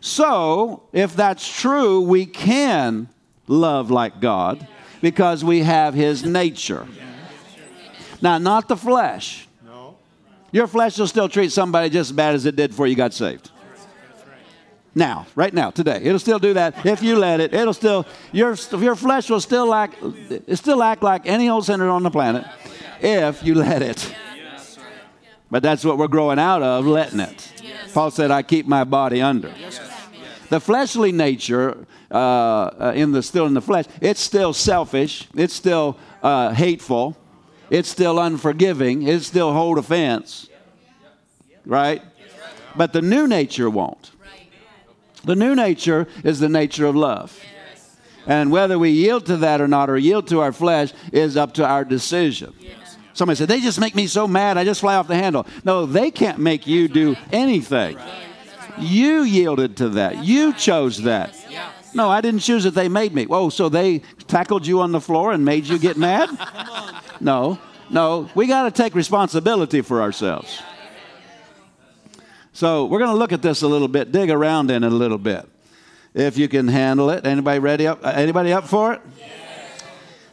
So, 0.00 0.84
if 0.92 1.14
that's 1.14 1.46
true, 1.46 2.00
we 2.00 2.26
can 2.26 3.08
love 3.46 3.90
like 3.90 4.20
God 4.20 4.66
because 5.02 5.44
we 5.44 5.60
have 5.60 5.94
His 5.94 6.24
nature. 6.24 6.86
Now, 8.22 8.38
not 8.38 8.68
the 8.68 8.76
flesh. 8.76 9.46
Your 10.52 10.66
flesh 10.66 10.98
will 10.98 11.06
still 11.06 11.28
treat 11.28 11.52
somebody 11.52 11.90
just 11.90 12.10
as 12.10 12.16
bad 12.16 12.34
as 12.34 12.46
it 12.46 12.56
did 12.56 12.70
before 12.70 12.86
you 12.86 12.96
got 12.96 13.12
saved. 13.12 13.50
Now, 14.94 15.26
right 15.36 15.54
now, 15.54 15.70
today, 15.70 16.00
it'll 16.02 16.18
still 16.18 16.40
do 16.40 16.54
that 16.54 16.84
if 16.84 17.00
you 17.00 17.16
let 17.16 17.38
it. 17.40 17.54
It'll 17.54 17.72
still 17.72 18.06
your 18.32 18.56
your 18.76 18.96
flesh 18.96 19.30
will 19.30 19.40
still 19.40 19.72
act 19.72 19.96
still 20.54 20.82
act 20.82 21.02
like 21.02 21.26
any 21.26 21.48
old 21.48 21.64
sinner 21.64 21.88
on 21.88 22.02
the 22.02 22.10
planet 22.10 22.44
if 23.00 23.44
you 23.44 23.54
let 23.54 23.82
it. 23.82 24.14
But 25.48 25.62
that's 25.62 25.84
what 25.84 25.96
we're 25.96 26.08
growing 26.08 26.38
out 26.40 26.62
of, 26.62 26.86
letting 26.86 27.20
it. 27.20 27.52
Paul 27.94 28.10
said, 28.10 28.32
"I 28.32 28.42
keep 28.42 28.66
my 28.66 28.82
body 28.82 29.22
under." 29.22 29.52
The 30.48 30.58
fleshly 30.58 31.12
nature, 31.12 31.86
uh, 32.10 32.14
uh, 32.16 32.92
in 32.96 33.12
the 33.12 33.22
still 33.22 33.46
in 33.46 33.54
the 33.54 33.62
flesh, 33.62 33.84
it's 34.00 34.20
still 34.20 34.52
selfish. 34.52 35.28
It's 35.36 35.54
still 35.54 35.96
uh, 36.24 36.52
hateful. 36.52 37.16
It's 37.70 37.88
still 37.88 38.18
unforgiving. 38.18 39.02
It 39.02 39.22
still 39.22 39.52
hold 39.52 39.78
offense. 39.78 40.48
Right? 41.64 42.02
But 42.76 42.92
the 42.92 43.02
new 43.02 43.26
nature 43.26 43.70
won't. 43.70 44.10
The 45.24 45.36
new 45.36 45.54
nature 45.54 46.06
is 46.24 46.40
the 46.40 46.48
nature 46.48 46.86
of 46.86 46.96
love. 46.96 47.38
And 48.26 48.50
whether 48.50 48.78
we 48.78 48.90
yield 48.90 49.26
to 49.26 49.38
that 49.38 49.60
or 49.60 49.68
not, 49.68 49.90
or 49.90 49.96
yield 49.96 50.28
to 50.28 50.40
our 50.40 50.52
flesh, 50.52 50.92
is 51.12 51.36
up 51.36 51.54
to 51.54 51.66
our 51.66 51.84
decision. 51.84 52.54
Somebody 53.12 53.36
said, 53.36 53.48
they 53.48 53.60
just 53.60 53.80
make 53.80 53.94
me 53.94 54.06
so 54.06 54.26
mad, 54.26 54.56
I 54.56 54.64
just 54.64 54.80
fly 54.80 54.94
off 54.94 55.08
the 55.08 55.16
handle. 55.16 55.46
No, 55.64 55.84
they 55.84 56.10
can't 56.10 56.38
make 56.38 56.66
you 56.66 56.88
do 56.88 57.16
anything. 57.32 57.98
You 58.78 59.22
yielded 59.22 59.76
to 59.78 59.90
that. 59.90 60.24
You 60.24 60.52
chose 60.54 61.02
that. 61.02 61.34
No, 61.94 62.08
I 62.08 62.20
didn't 62.20 62.40
choose 62.40 62.64
it. 62.66 62.74
They 62.74 62.88
made 62.88 63.14
me. 63.14 63.26
Oh, 63.28 63.48
so 63.48 63.68
they 63.68 63.98
tackled 64.28 64.66
you 64.66 64.80
on 64.80 64.92
the 64.92 65.00
floor 65.00 65.32
and 65.32 65.44
made 65.44 65.66
you 65.66 65.78
get 65.78 65.96
mad? 65.96 66.30
No, 67.22 67.58
no. 67.90 68.30
We 68.34 68.46
got 68.46 68.62
to 68.62 68.70
take 68.70 68.94
responsibility 68.94 69.82
for 69.82 70.00
ourselves. 70.00 70.62
So 72.54 72.86
we're 72.86 72.98
going 72.98 73.10
to 73.10 73.16
look 73.16 73.34
at 73.34 73.42
this 73.42 73.60
a 73.60 73.68
little 73.68 73.88
bit, 73.88 74.10
dig 74.10 74.30
around 74.30 74.70
in 74.70 74.84
it 74.84 74.90
a 74.90 74.94
little 74.94 75.18
bit. 75.18 75.46
If 76.14 76.38
you 76.38 76.48
can 76.48 76.66
handle 76.66 77.10
it. 77.10 77.26
Anybody 77.26 77.58
ready 77.58 77.86
up? 77.86 78.00
Anybody 78.04 78.54
up 78.54 78.66
for 78.66 78.94
it? 78.94 79.02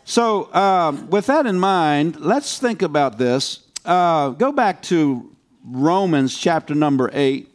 So, 0.05 0.53
um, 0.53 1.09
with 1.09 1.25
that 1.25 1.45
in 1.45 1.59
mind, 1.59 2.21
let's 2.21 2.57
think 2.57 2.81
about 2.81 3.17
this. 3.17 3.67
Uh, 3.83 4.29
go 4.29 4.53
back 4.53 4.81
to 4.83 5.35
Romans 5.65 6.37
chapter 6.37 6.73
number 6.73 7.09
8. 7.11 7.53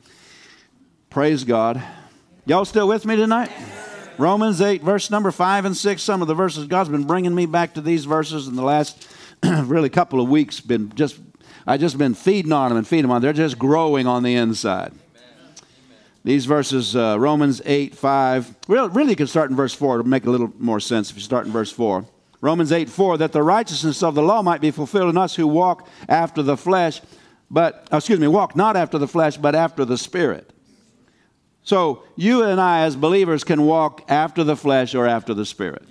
Praise 1.09 1.45
God. 1.45 1.83
Y'all 2.45 2.67
still 2.67 2.87
with 2.87 3.07
me 3.07 3.17
tonight? 3.17 3.51
Romans 4.19 4.61
8, 4.61 4.83
verse 4.83 5.11
number 5.11 5.31
5 5.31 5.65
and 5.65 5.77
6. 5.77 6.03
Some 6.03 6.23
of 6.23 6.29
the 6.29 6.35
verses, 6.35 6.67
God's 6.67 6.91
been 6.91 7.05
bringing 7.05 7.35
me 7.35 7.47
back 7.47 7.75
to 7.75 7.81
these 7.81 8.05
verses 8.05 8.47
in 8.47 8.57
the 8.57 8.63
last 8.63 9.09
really 9.43 9.89
couple 9.89 10.21
of 10.21 10.29
weeks. 10.29 10.61
Been 10.61 10.95
just, 10.95 11.19
I 11.67 11.79
just 11.79 11.97
been 11.97 12.15
feeding 12.15 12.53
on 12.53 12.69
them 12.69 12.79
and 12.79 12.87
feeding 12.87 13.05
them 13.05 13.11
on. 13.13 13.23
Them. 13.23 13.35
They're 13.35 13.45
just 13.45 13.59
growing 13.59 14.07
on 14.07 14.23
the 14.23 14.35
inside. 14.35 14.93
These 16.25 16.47
verses, 16.47 16.95
uh, 16.95 17.17
Romans 17.19 17.63
8, 17.65 17.95
5. 17.95 18.57
Really, 18.69 18.89
really, 18.91 19.11
you 19.11 19.17
can 19.17 19.27
start 19.27 19.51
in 19.51 19.57
verse 19.57 19.75
4 19.75 19.99
to 19.99 20.05
make 20.05 20.25
a 20.27 20.31
little 20.31 20.53
more 20.59 20.79
sense 20.79 21.11
if 21.11 21.17
you 21.17 21.23
start 21.23 21.47
in 21.47 21.53
verse 21.53 21.73
4. 21.73 22.05
Romans 22.41 22.71
8 22.71 22.89
4, 22.89 23.19
that 23.19 23.33
the 23.33 23.43
righteousness 23.43 24.03
of 24.03 24.15
the 24.15 24.23
law 24.23 24.43
might 24.43 24.61
be 24.61 24.71
fulfilled 24.71 25.11
in 25.11 25.17
us 25.17 25.35
who 25.35 25.47
walk 25.47 25.89
after 26.09 26.43
the 26.43 26.57
flesh, 26.57 27.01
but, 27.51 27.89
oh, 27.91 27.97
excuse 27.97 28.21
me, 28.21 28.29
walk 28.29 28.55
not 28.55 28.77
after 28.77 28.99
the 28.99 29.09
flesh, 29.09 29.37
but 29.37 29.55
after 29.55 29.85
the 29.85 29.99
Spirit. 29.99 30.52
So 31.65 32.03
you 32.17 32.43
and 32.43 32.61
I, 32.61 32.81
as 32.81 32.97
believers, 32.97 33.45
can 33.45 33.67
walk 33.67 34.05
after 34.09 34.43
the 34.45 34.57
flesh 34.57 34.95
or 34.95 35.07
after 35.07 35.33
the 35.35 35.47
Spirit. 35.47 35.85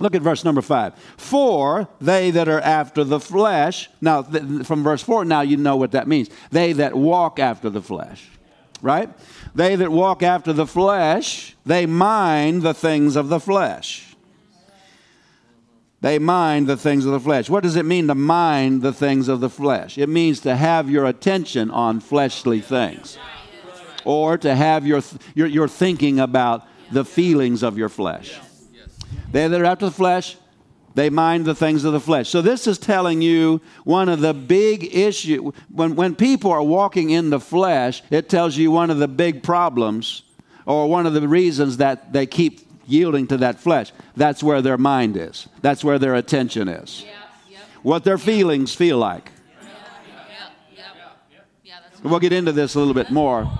Look 0.00 0.14
at 0.14 0.22
verse 0.22 0.44
number 0.44 0.60
five. 0.60 0.94
For 1.16 1.88
they 2.00 2.30
that 2.32 2.48
are 2.48 2.60
after 2.60 3.04
the 3.04 3.20
flesh, 3.20 3.88
now 4.00 4.22
th- 4.22 4.66
from 4.66 4.82
verse 4.82 5.02
four, 5.02 5.24
now 5.24 5.42
you 5.42 5.56
know 5.56 5.76
what 5.76 5.92
that 5.92 6.08
means. 6.08 6.28
They 6.50 6.72
that 6.74 6.94
walk 6.94 7.38
after 7.38 7.70
the 7.70 7.80
flesh, 7.80 8.28
right? 8.82 9.08
They 9.54 9.76
that 9.76 9.92
walk 9.92 10.22
after 10.22 10.52
the 10.52 10.66
flesh, 10.66 11.56
they 11.64 11.86
mind 11.86 12.62
the 12.62 12.74
things 12.74 13.14
of 13.14 13.28
the 13.28 13.40
flesh. 13.40 14.16
They 16.00 16.18
mind 16.18 16.66
the 16.66 16.76
things 16.76 17.06
of 17.06 17.12
the 17.12 17.20
flesh. 17.20 17.48
What 17.48 17.62
does 17.62 17.76
it 17.76 17.86
mean 17.86 18.08
to 18.08 18.14
mind 18.14 18.82
the 18.82 18.92
things 18.92 19.28
of 19.28 19.40
the 19.40 19.48
flesh? 19.48 19.96
It 19.96 20.08
means 20.08 20.40
to 20.40 20.54
have 20.56 20.90
your 20.90 21.06
attention 21.06 21.70
on 21.70 22.00
fleshly 22.00 22.60
things 22.60 23.16
or 24.04 24.38
to 24.38 24.54
have 24.54 24.86
your, 24.86 25.02
your, 25.34 25.46
your 25.46 25.68
thinking 25.68 26.20
about 26.20 26.66
the 26.90 27.04
feelings 27.04 27.62
of 27.62 27.78
your 27.78 27.88
flesh. 27.88 28.38
They 29.32 29.48
that 29.48 29.60
are 29.60 29.64
after 29.64 29.86
the 29.86 29.92
flesh, 29.92 30.36
they 30.94 31.10
mind 31.10 31.44
the 31.44 31.54
things 31.54 31.84
of 31.84 31.92
the 31.92 32.00
flesh. 32.00 32.28
So 32.28 32.40
this 32.40 32.66
is 32.66 32.78
telling 32.78 33.20
you 33.20 33.60
one 33.82 34.08
of 34.08 34.20
the 34.20 34.32
big 34.32 34.94
issues. 34.94 35.52
When, 35.68 35.96
when 35.96 36.14
people 36.14 36.52
are 36.52 36.62
walking 36.62 37.10
in 37.10 37.30
the 37.30 37.40
flesh, 37.40 38.02
it 38.10 38.28
tells 38.28 38.56
you 38.56 38.70
one 38.70 38.90
of 38.90 38.98
the 38.98 39.08
big 39.08 39.42
problems 39.42 40.22
or 40.66 40.88
one 40.88 41.06
of 41.06 41.12
the 41.12 41.26
reasons 41.26 41.78
that 41.78 42.12
they 42.12 42.26
keep 42.26 42.60
yielding 42.86 43.26
to 43.26 43.36
that 43.38 43.58
flesh. 43.58 43.92
That's 44.16 44.42
where 44.42 44.62
their 44.62 44.78
mind 44.78 45.16
is. 45.16 45.48
That's 45.62 45.82
where 45.82 45.98
their 45.98 46.14
attention 46.14 46.68
is. 46.68 47.04
What 47.82 48.04
their 48.04 48.18
feelings 48.18 48.74
feel 48.74 48.98
like. 48.98 49.30
We'll 52.04 52.20
get 52.20 52.32
into 52.32 52.52
this 52.52 52.74
a 52.74 52.78
little 52.78 52.94
bit 52.94 53.10
more. 53.10 53.50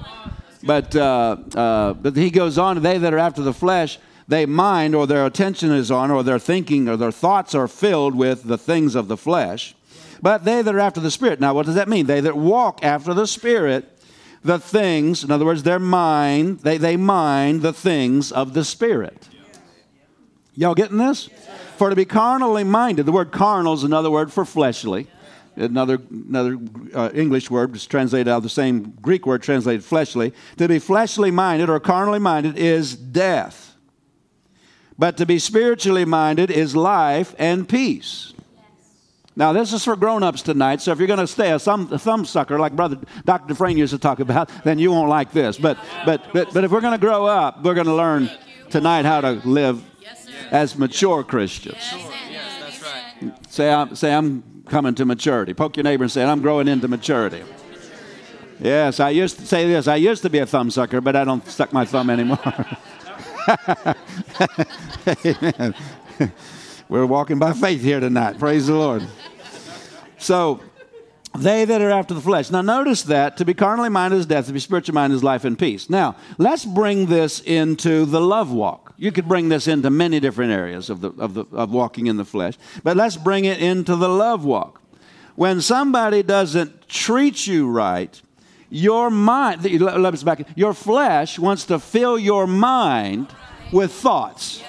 But, 0.65 0.97
uh, 0.97 1.37
uh, 1.55 1.93
but 1.95 2.17
he 2.17 2.31
goes 2.31 2.57
on, 2.57 2.81
they 2.83 2.99
that 2.99 3.13
are 3.13 3.19
after 3.19 3.43
the 3.43 3.53
flesh, 3.53 3.99
they 4.27 4.47
mind 4.47 4.95
or 4.95 5.07
their 5.07 5.27
attention 5.27 5.71
is 5.71 5.91
on 5.91 6.11
or 6.11 6.23
their 6.23 6.39
thinking 6.39 6.89
or 6.89 6.97
their 6.97 7.13
thoughts 7.13 7.55
are 7.55 7.69
filled 7.69 8.15
with 8.15 8.45
the 8.45 8.57
things 8.57 8.95
of 8.95 9.09
the 9.09 9.17
flesh. 9.17 9.75
But 10.23 10.45
they 10.47 10.63
that 10.63 10.75
are 10.75 10.81
after 10.81 11.01
the 11.01 11.11
Spirit. 11.11 11.39
Now, 11.41 11.53
what 11.53 11.67
does 11.67 11.75
that 11.75 11.89
mean? 11.89 12.07
They 12.07 12.21
that 12.21 12.37
walk 12.37 12.83
after 12.83 13.13
the 13.13 13.27
Spirit, 13.27 13.91
the 14.43 14.59
things, 14.59 15.23
in 15.23 15.31
other 15.31 15.45
words, 15.45 15.65
their 15.65 15.79
mind, 15.79 16.61
they, 16.61 16.79
they 16.79 16.97
mind 16.97 17.61
the 17.61 17.75
things 17.75 18.33
of 18.33 18.55
the 18.55 18.65
Spirit. 18.65 19.29
Y'all 20.55 20.75
getting 20.75 20.99
this? 20.99 21.29
For 21.77 21.91
to 21.91 21.97
be 21.97 22.05
carnally 22.07 22.65
minded, 22.65 23.05
the 23.05 23.13
word 23.13 23.33
carnal 23.33 23.75
is 23.75 23.83
another 23.83 24.11
word 24.11 24.33
for 24.33 24.45
fleshly 24.45 25.09
another, 25.57 25.99
another 26.11 26.59
uh, 26.95 27.11
English 27.15 27.51
word 27.51 27.75
is 27.77 27.87
translated 27.87 28.29
out 28.29 28.39
of 28.39 28.43
the 28.43 28.49
same 28.49 28.95
Greek 29.01 29.27
word 29.27 29.43
translated 29.43 29.85
fleshly. 29.85 30.33
To 30.59 30.69
be 30.69 30.79
fleshly 30.79 31.31
minded 31.31 31.71
or 31.71 31.81
carnally 31.81 32.19
minded 32.19 32.59
is 32.59 32.95
death. 32.95 33.77
But 34.99 35.17
to 35.17 35.27
be 35.27 35.39
spiritually 35.39 36.05
minded 36.05 36.51
is 36.51 36.77
life 36.77 37.35
and 37.39 37.69
peace. 37.69 38.33
Now, 39.37 39.53
this 39.53 39.73
is 39.73 39.83
for 39.83 39.97
grown 39.97 40.23
ups 40.23 40.43
tonight, 40.43 40.81
so 40.81 40.93
if 40.93 40.99
you're 40.99 41.09
going 41.09 41.19
to 41.19 41.27
stay 41.27 41.51
a 41.51 41.59
thumb, 41.59 41.89
a 41.91 41.99
thumb 41.99 42.25
sucker 42.25 42.57
like 42.57 42.77
Brother 42.77 43.01
Dr. 43.25 43.49
Dufresne 43.49 43.77
used 43.77 43.93
to 43.93 43.99
talk 43.99 44.21
about, 44.21 44.49
then 44.63 44.79
you 44.79 44.93
won't 44.93 45.09
like 45.09 45.33
this. 45.33 45.59
But, 45.59 45.77
but, 46.07 46.23
but, 46.33 46.55
but 46.55 46.63
if 46.63 46.71
we're 46.71 46.81
going 46.81 46.93
to 46.93 47.05
grow 47.05 47.27
up, 47.27 47.65
we're 47.65 47.75
going 47.75 47.89
to 47.89 47.95
learn 47.95 48.31
tonight 48.71 49.05
how 49.05 49.21
to 49.21 49.33
live 49.45 49.83
as 50.53 50.79
mature 50.79 51.25
Christians. 51.25 51.79
Yes, 51.81 52.61
that's 52.61 52.83
right. 52.83 53.53
Say, 53.53 53.73
I'm, 53.73 53.97
say, 53.97 54.15
I'm 54.15 54.54
coming 54.67 54.95
to 54.97 55.05
maturity. 55.05 55.55
Poke 55.55 55.77
your 55.77 55.85
neighbor 55.85 56.05
and 56.05 56.13
say, 56.13 56.25
I'm 56.25 56.41
growing 56.41 56.69
into 56.69 56.89
maturity. 56.89 57.43
Yes, 58.61 59.01
I 59.01 59.11
used 59.11 59.39
to 59.39 59.47
say 59.47 59.67
this. 59.67 59.89
I 59.89 59.97
used 59.97 60.23
to 60.23 60.31
be 60.31 60.39
a 60.39 60.47
thumb 60.47 60.71
sucker, 60.71 61.01
but 61.01 61.17
I 61.17 61.25
don't 61.25 61.47
suck 61.49 61.73
my 61.73 61.85
thumb 61.85 62.09
anymore. 62.09 62.39
We're 66.89 67.07
walking 67.07 67.39
by 67.39 67.53
faith 67.53 67.83
here 67.83 68.01
tonight. 68.01 68.39
Praise 68.39 68.67
the 68.67 68.75
Lord. 68.75 69.07
So, 70.19 70.61
they 71.37 71.65
that 71.65 71.83
are 71.83 71.91
after 71.91 72.15
the 72.15 72.21
flesh. 72.21 72.51
Now, 72.51 72.63
notice 72.63 73.03
that 73.05 73.37
to 73.39 73.45
be 73.45 73.55
carnally 73.55 73.89
minded 73.89 74.19
is 74.19 74.27
death, 74.27 74.47
to 74.47 74.53
be 74.53 74.61
spiritually 74.61 74.95
minded 74.95 75.17
is 75.17 75.25
life 75.25 75.45
and 75.45 75.59
peace. 75.59 75.91
Now, 75.91 76.17
let's 76.39 76.65
bring 76.65 77.07
this 77.07 77.41
into 77.41 78.05
the 78.05 78.21
love 78.21 78.53
walk. 78.53 78.84
You 78.97 79.13
could 79.13 79.27
bring 79.27 79.49
this 79.49 79.67
into 79.67 79.91
many 79.91 80.21
different 80.21 80.53
areas 80.53 80.89
of, 80.89 81.01
the, 81.01 81.11
of, 81.19 81.35
the, 81.35 81.45
of 81.53 81.73
walking 81.73 82.07
in 82.07 82.17
the 82.17 82.25
flesh, 82.25 82.55
but 82.83 82.97
let's 82.97 83.17
bring 83.17 83.45
it 83.45 83.59
into 83.61 83.97
the 83.97 84.09
love 84.09 84.45
walk. 84.45 84.81
When 85.35 85.61
somebody 85.61 86.23
doesn't 86.23 86.89
treat 86.89 87.47
you 87.47 87.69
right, 87.69 88.21
your 88.71 89.11
mind, 89.11 89.65
let 89.65 90.15
us 90.15 90.23
back, 90.23 90.47
your 90.57 90.75
flesh 90.75 91.39
wants 91.39 91.65
to 91.67 91.79
fill 91.79 92.19
your 92.19 92.47
mind 92.47 93.29
with 93.73 93.93
thoughts. 93.93 94.63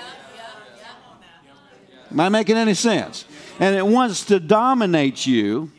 Am 2.11 2.19
I 2.19 2.29
making 2.29 2.57
any 2.57 2.73
sense? 2.73 3.25
And 3.59 3.75
it 3.75 3.85
wants 3.85 4.25
to 4.25 4.39
dominate 4.39 5.25
you 5.25 5.71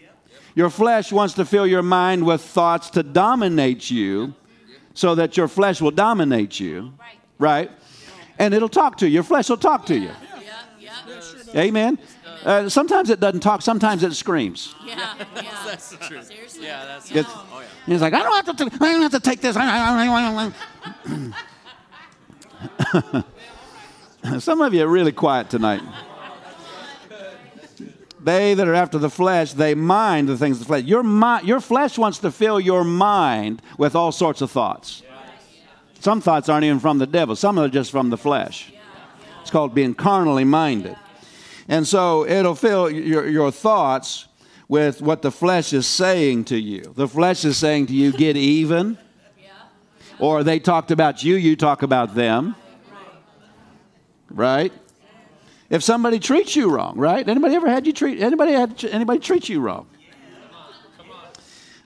your 0.56 0.70
flesh 0.70 1.12
wants 1.12 1.34
to 1.34 1.44
fill 1.44 1.66
your 1.66 1.82
mind 1.82 2.24
with 2.24 2.40
thoughts 2.40 2.88
to 2.90 3.02
dominate 3.02 3.90
you 3.90 4.34
so 4.94 5.14
that 5.14 5.36
your 5.36 5.48
flesh 5.48 5.82
will 5.82 5.90
dominate 5.90 6.58
you. 6.58 6.94
Right? 7.38 7.70
And 8.38 8.52
it'll 8.54 8.68
talk 8.68 8.98
to 8.98 9.06
you. 9.06 9.14
Your 9.14 9.22
flesh 9.22 9.48
will 9.48 9.56
talk 9.56 9.86
to 9.86 9.98
you. 9.98 10.10
Amen. 11.54 11.98
Uh, 12.44 12.68
sometimes 12.68 13.10
it 13.10 13.18
doesn't 13.18 13.40
talk. 13.40 13.62
Sometimes 13.62 14.02
it 14.02 14.12
screams. 14.14 14.74
Yeah, 14.84 15.14
yeah. 15.34 15.42
that's 15.66 15.90
the 15.90 15.96
truth. 15.96 16.26
Seriously. 16.26 16.64
Yeah, 16.64 16.84
that's 16.84 17.10
it's, 17.10 17.28
oh, 17.28 17.60
yeah. 17.60 17.66
He's 17.86 18.00
like, 18.00 18.14
I 18.14 18.22
don't 18.22 18.46
have 18.46 18.56
to. 18.56 18.64
T- 18.64 18.76
I 18.80 18.92
don't 18.92 19.02
have 19.02 19.12
to 19.12 19.20
take 19.20 19.40
this. 19.40 19.56
Some 24.44 24.60
of 24.60 24.74
you 24.74 24.84
are 24.84 24.88
really 24.88 25.12
quiet 25.12 25.50
tonight. 25.50 25.82
They 28.20 28.54
that 28.54 28.66
are 28.66 28.74
after 28.74 28.98
the 28.98 29.10
flesh, 29.10 29.52
they 29.52 29.74
mind 29.74 30.28
the 30.28 30.36
things 30.36 30.56
of 30.56 30.60
the 30.60 30.66
flesh. 30.66 30.84
Your, 30.84 31.04
mi- 31.04 31.44
your 31.44 31.60
flesh 31.60 31.96
wants 31.96 32.18
to 32.18 32.32
fill 32.32 32.58
your 32.58 32.82
mind 32.82 33.62
with 33.78 33.94
all 33.94 34.10
sorts 34.10 34.40
of 34.40 34.50
thoughts. 34.50 35.04
Some 36.06 36.20
thoughts 36.20 36.48
aren't 36.48 36.64
even 36.64 36.78
from 36.78 36.98
the 36.98 37.06
devil, 37.08 37.34
some 37.34 37.58
are 37.58 37.68
just 37.68 37.90
from 37.90 38.10
the 38.10 38.16
flesh. 38.16 38.72
It's 39.40 39.50
called 39.50 39.74
being 39.74 39.92
carnally 39.92 40.44
minded. 40.44 40.94
And 41.66 41.84
so 41.84 42.24
it'll 42.24 42.54
fill 42.54 42.88
your, 42.88 43.26
your 43.26 43.50
thoughts 43.50 44.28
with 44.68 45.02
what 45.02 45.22
the 45.22 45.32
flesh 45.32 45.72
is 45.72 45.84
saying 45.84 46.44
to 46.44 46.56
you. 46.56 46.92
The 46.94 47.08
flesh 47.08 47.44
is 47.44 47.56
saying 47.56 47.86
to 47.86 47.92
you, 47.92 48.12
get 48.12 48.36
even. 48.36 48.98
Or 50.20 50.44
they 50.44 50.60
talked 50.60 50.92
about 50.92 51.24
you, 51.24 51.34
you 51.34 51.56
talk 51.56 51.82
about 51.82 52.14
them. 52.14 52.54
Right? 54.30 54.72
If 55.70 55.82
somebody 55.82 56.20
treats 56.20 56.54
you 56.54 56.70
wrong, 56.70 56.96
right? 56.96 57.28
Anybody 57.28 57.56
ever 57.56 57.68
had 57.68 57.84
you 57.84 57.92
treat 57.92 58.22
anybody 58.22 58.52
had 58.52 58.84
anybody 58.84 59.18
treat 59.18 59.48
you 59.48 59.58
wrong? 59.58 59.88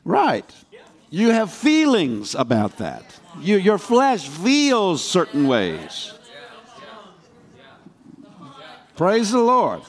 Right. 0.04 0.44
You 1.08 1.30
have 1.30 1.50
feelings 1.50 2.34
about 2.34 2.76
that. 2.76 3.19
You, 3.38 3.56
your 3.56 3.78
flesh 3.78 4.28
feels 4.28 5.04
certain 5.04 5.46
ways. 5.46 6.12
Praise 8.96 9.30
the 9.30 9.38
Lord. 9.38 9.82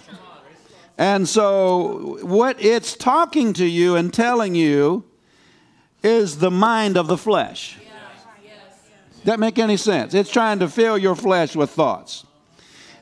And 0.98 1.28
so, 1.28 2.20
what 2.22 2.64
it's 2.64 2.96
talking 2.96 3.54
to 3.54 3.66
you 3.66 3.96
and 3.96 4.14
telling 4.14 4.56
you 4.56 5.04
is 6.04 6.38
the 6.38 6.52
mind 6.52 6.98
of 6.98 7.08
the 7.08 7.18
flesh. 7.18 7.78
That 9.26 9.40
make 9.40 9.60
any 9.60 9.78
sense? 9.78 10.14
It's 10.14 10.32
trying 10.32 10.60
to 10.60 10.70
fill 10.70 10.98
your 10.98 11.16
flesh 11.16 11.56
with 11.56 11.72
thoughts. 11.72 12.26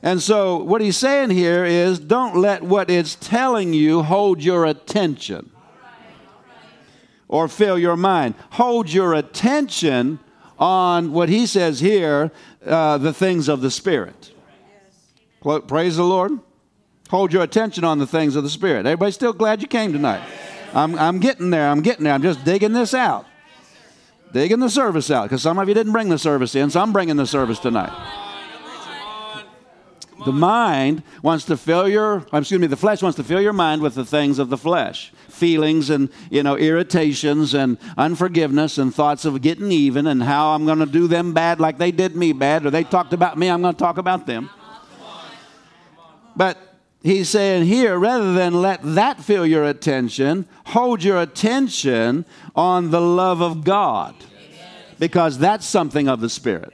And 0.02 0.22
so, 0.22 0.58
what 0.58 0.82
he's 0.82 0.98
saying 0.98 1.32
here 1.32 1.66
is 1.66 2.00
don't 2.00 2.38
let 2.38 2.64
what 2.64 2.90
it's 2.90 3.16
telling 3.16 3.74
you 3.74 4.02
hold 4.02 4.44
your 4.44 4.66
attention 4.66 5.52
or 7.28 7.48
fill 7.48 7.78
your 7.78 7.98
mind. 7.98 8.36
Hold 8.52 8.92
your 8.92 9.14
attention 9.14 10.20
on 10.60 11.14
what 11.14 11.30
he 11.30 11.46
says 11.46 11.80
here 11.80 12.32
uh, 12.66 12.98
the 12.98 13.14
things 13.14 13.48
of 13.48 13.62
the 13.62 13.72
Spirit. 13.72 14.32
Praise 15.42 15.96
the 15.96 16.04
Lord. 16.04 16.34
Hold 17.10 17.34
your 17.34 17.42
attention 17.42 17.84
on 17.84 17.98
the 17.98 18.06
things 18.06 18.36
of 18.36 18.44
the 18.44 18.50
Spirit. 18.50 18.86
Everybody 18.86 19.12
still 19.12 19.34
glad 19.34 19.62
you 19.62 19.68
came 19.68 19.94
tonight? 19.94 20.22
I'm, 20.74 20.96
I'm 21.00 21.20
getting 21.20 21.50
there. 21.50 21.70
I'm 21.70 21.82
getting 21.82 22.04
there. 22.04 22.14
I'm 22.14 22.22
just 22.22 22.44
digging 22.46 22.74
this 22.74 22.94
out. 22.94 23.26
Digging 24.32 24.60
the 24.60 24.70
service 24.70 25.10
out 25.10 25.24
because 25.24 25.42
some 25.42 25.58
of 25.58 25.68
you 25.68 25.74
didn't 25.74 25.94
bring 25.94 26.10
the 26.10 26.20
service 26.20 26.54
in, 26.54 26.70
so 26.70 26.82
I'm 26.82 26.94
bringing 26.94 27.16
the 27.16 27.26
service 27.26 27.58
tonight. 27.58 28.28
The 30.26 30.32
mind 30.34 31.04
wants 31.22 31.46
to 31.46 31.56
fill 31.56 31.88
your, 31.88 32.26
excuse 32.34 32.60
me, 32.60 32.68
the 32.68 32.76
flesh 32.76 33.02
wants 33.02 33.16
to 33.18 33.24
fill 33.24 33.40
your 33.40 33.54
mind 33.54 33.82
with 33.82 33.96
the 33.96 34.06
things 34.06 34.38
of 34.38 34.50
the 34.50 34.58
flesh. 34.58 35.12
Feelings 35.30 35.90
and, 35.90 36.10
you 36.30 36.44
know, 36.44 36.58
irritations 36.58 37.54
and 37.54 37.78
unforgiveness 37.98 38.78
and 38.78 38.94
thoughts 38.94 39.24
of 39.26 39.42
getting 39.42 39.72
even 39.72 40.08
and 40.08 40.22
how 40.22 40.50
I'm 40.50 40.66
going 40.66 40.80
to 40.80 40.86
do 40.86 41.08
them 41.08 41.34
bad 41.34 41.60
like 41.60 41.78
they 41.78 41.92
did 41.92 42.16
me 42.16 42.34
bad 42.34 42.66
or 42.66 42.70
they 42.70 42.84
talked 42.84 43.14
about 43.14 43.38
me, 43.38 43.50
I'm 43.50 43.62
going 43.62 43.76
to 43.76 43.80
talk 43.80 43.98
about 43.98 44.26
them. 44.26 44.50
But 46.36 46.58
he's 47.02 47.30
saying 47.30 47.66
here, 47.66 47.98
rather 47.98 48.34
than 48.34 48.62
let 48.62 48.82
that 48.96 49.22
fill 49.22 49.46
your 49.46 49.64
attention, 49.64 50.48
hold 50.66 51.04
your 51.04 51.22
attention 51.22 52.26
on 52.56 52.92
the 52.92 53.02
love 53.02 53.42
of 53.42 53.64
God 53.64 54.16
because 55.00 55.38
that's 55.38 55.66
something 55.66 56.08
of 56.08 56.20
the 56.20 56.30
Spirit. 56.30 56.74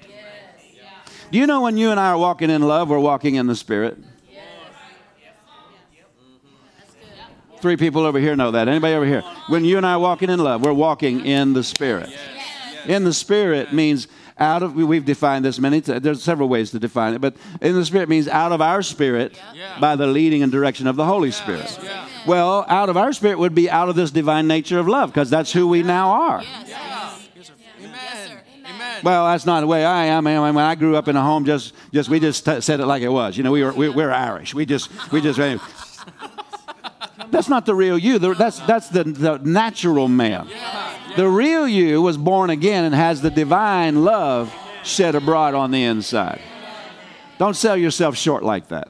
Do 1.31 1.37
you 1.37 1.47
know 1.47 1.61
when 1.61 1.77
you 1.77 1.91
and 1.91 1.99
I 1.99 2.09
are 2.09 2.17
walking 2.17 2.49
in 2.49 2.61
love, 2.61 2.89
we're 2.89 2.99
walking 2.99 3.35
in 3.35 3.47
the 3.47 3.55
Spirit? 3.55 3.97
Three 7.61 7.77
people 7.77 8.03
over 8.03 8.19
here 8.19 8.35
know 8.35 8.51
that. 8.51 8.67
Anybody 8.67 8.93
over 8.93 9.05
here? 9.05 9.23
When 9.47 9.65
you 9.65 9.77
and 9.77 9.85
I 9.85 9.93
are 9.93 9.99
walking 9.99 10.29
in 10.29 10.39
love, 10.39 10.63
we're 10.63 10.73
walking 10.73 11.25
in 11.25 11.53
the 11.53 11.63
Spirit. 11.63 12.09
In 12.85 13.03
the 13.03 13.13
Spirit 13.13 13.73
means 13.73 14.07
out 14.37 14.61
of 14.63 14.75
we've 14.75 15.05
defined 15.05 15.45
this 15.45 15.59
many 15.59 15.79
times 15.79 16.01
there's 16.01 16.21
several 16.21 16.49
ways 16.49 16.71
to 16.71 16.77
define 16.77 17.13
it 17.13 17.21
but 17.21 17.35
in 17.61 17.73
the 17.73 17.85
spirit 17.85 18.09
means 18.09 18.27
out 18.27 18.51
of 18.51 18.61
our 18.61 18.81
spirit 18.81 19.39
yeah. 19.53 19.79
by 19.79 19.95
the 19.95 20.05
leading 20.05 20.43
and 20.43 20.51
direction 20.51 20.87
of 20.87 20.97
the 20.97 21.05
holy 21.05 21.31
spirit 21.31 21.79
yeah. 21.81 22.05
well 22.27 22.65
out 22.67 22.89
of 22.89 22.97
our 22.97 23.13
spirit 23.13 23.39
would 23.39 23.55
be 23.55 23.69
out 23.69 23.87
of 23.87 23.95
this 23.95 24.11
divine 24.11 24.45
nature 24.45 24.77
of 24.77 24.89
love 24.89 25.09
because 25.09 25.29
that's 25.29 25.53
who 25.53 25.67
we 25.67 25.81
now 25.83 26.09
are 26.09 26.43
well, 29.05 29.27
that's 29.27 29.45
not 29.45 29.59
the 29.59 29.67
way 29.67 29.85
I 29.85 30.05
am. 30.05 30.25
I 30.25 30.33
mean, 30.33 30.55
when 30.55 30.65
I 30.65 30.73
grew 30.73 30.95
up 30.95 31.07
in 31.07 31.15
a 31.15 31.21
home, 31.21 31.45
just, 31.45 31.73
just 31.93 32.09
we 32.09 32.19
just 32.19 32.43
t- 32.43 32.59
said 32.59 32.79
it 32.79 32.87
like 32.87 33.03
it 33.03 33.09
was. 33.09 33.37
You 33.37 33.43
know, 33.43 33.51
we 33.51 33.63
were, 33.63 33.71
we, 33.71 33.87
we're 33.87 34.11
Irish. 34.11 34.55
We 34.55 34.65
just, 34.65 34.89
we 35.11 35.21
just. 35.21 35.39
That's 37.29 37.47
not 37.47 37.67
the 37.67 37.75
real 37.75 37.99
you. 37.99 38.17
That's, 38.17 38.59
that's 38.61 38.89
the, 38.89 39.03
the 39.03 39.37
natural 39.37 40.07
man. 40.07 40.49
The 41.17 41.29
real 41.29 41.67
you 41.67 42.01
was 42.01 42.17
born 42.17 42.49
again 42.49 42.83
and 42.83 42.95
has 42.95 43.21
the 43.21 43.29
divine 43.29 44.03
love 44.03 44.51
shed 44.83 45.13
abroad 45.13 45.53
on 45.53 45.69
the 45.69 45.83
inside. 45.83 46.41
Don't 47.37 47.55
sell 47.55 47.77
yourself 47.77 48.17
short 48.17 48.43
like 48.43 48.69
that 48.69 48.89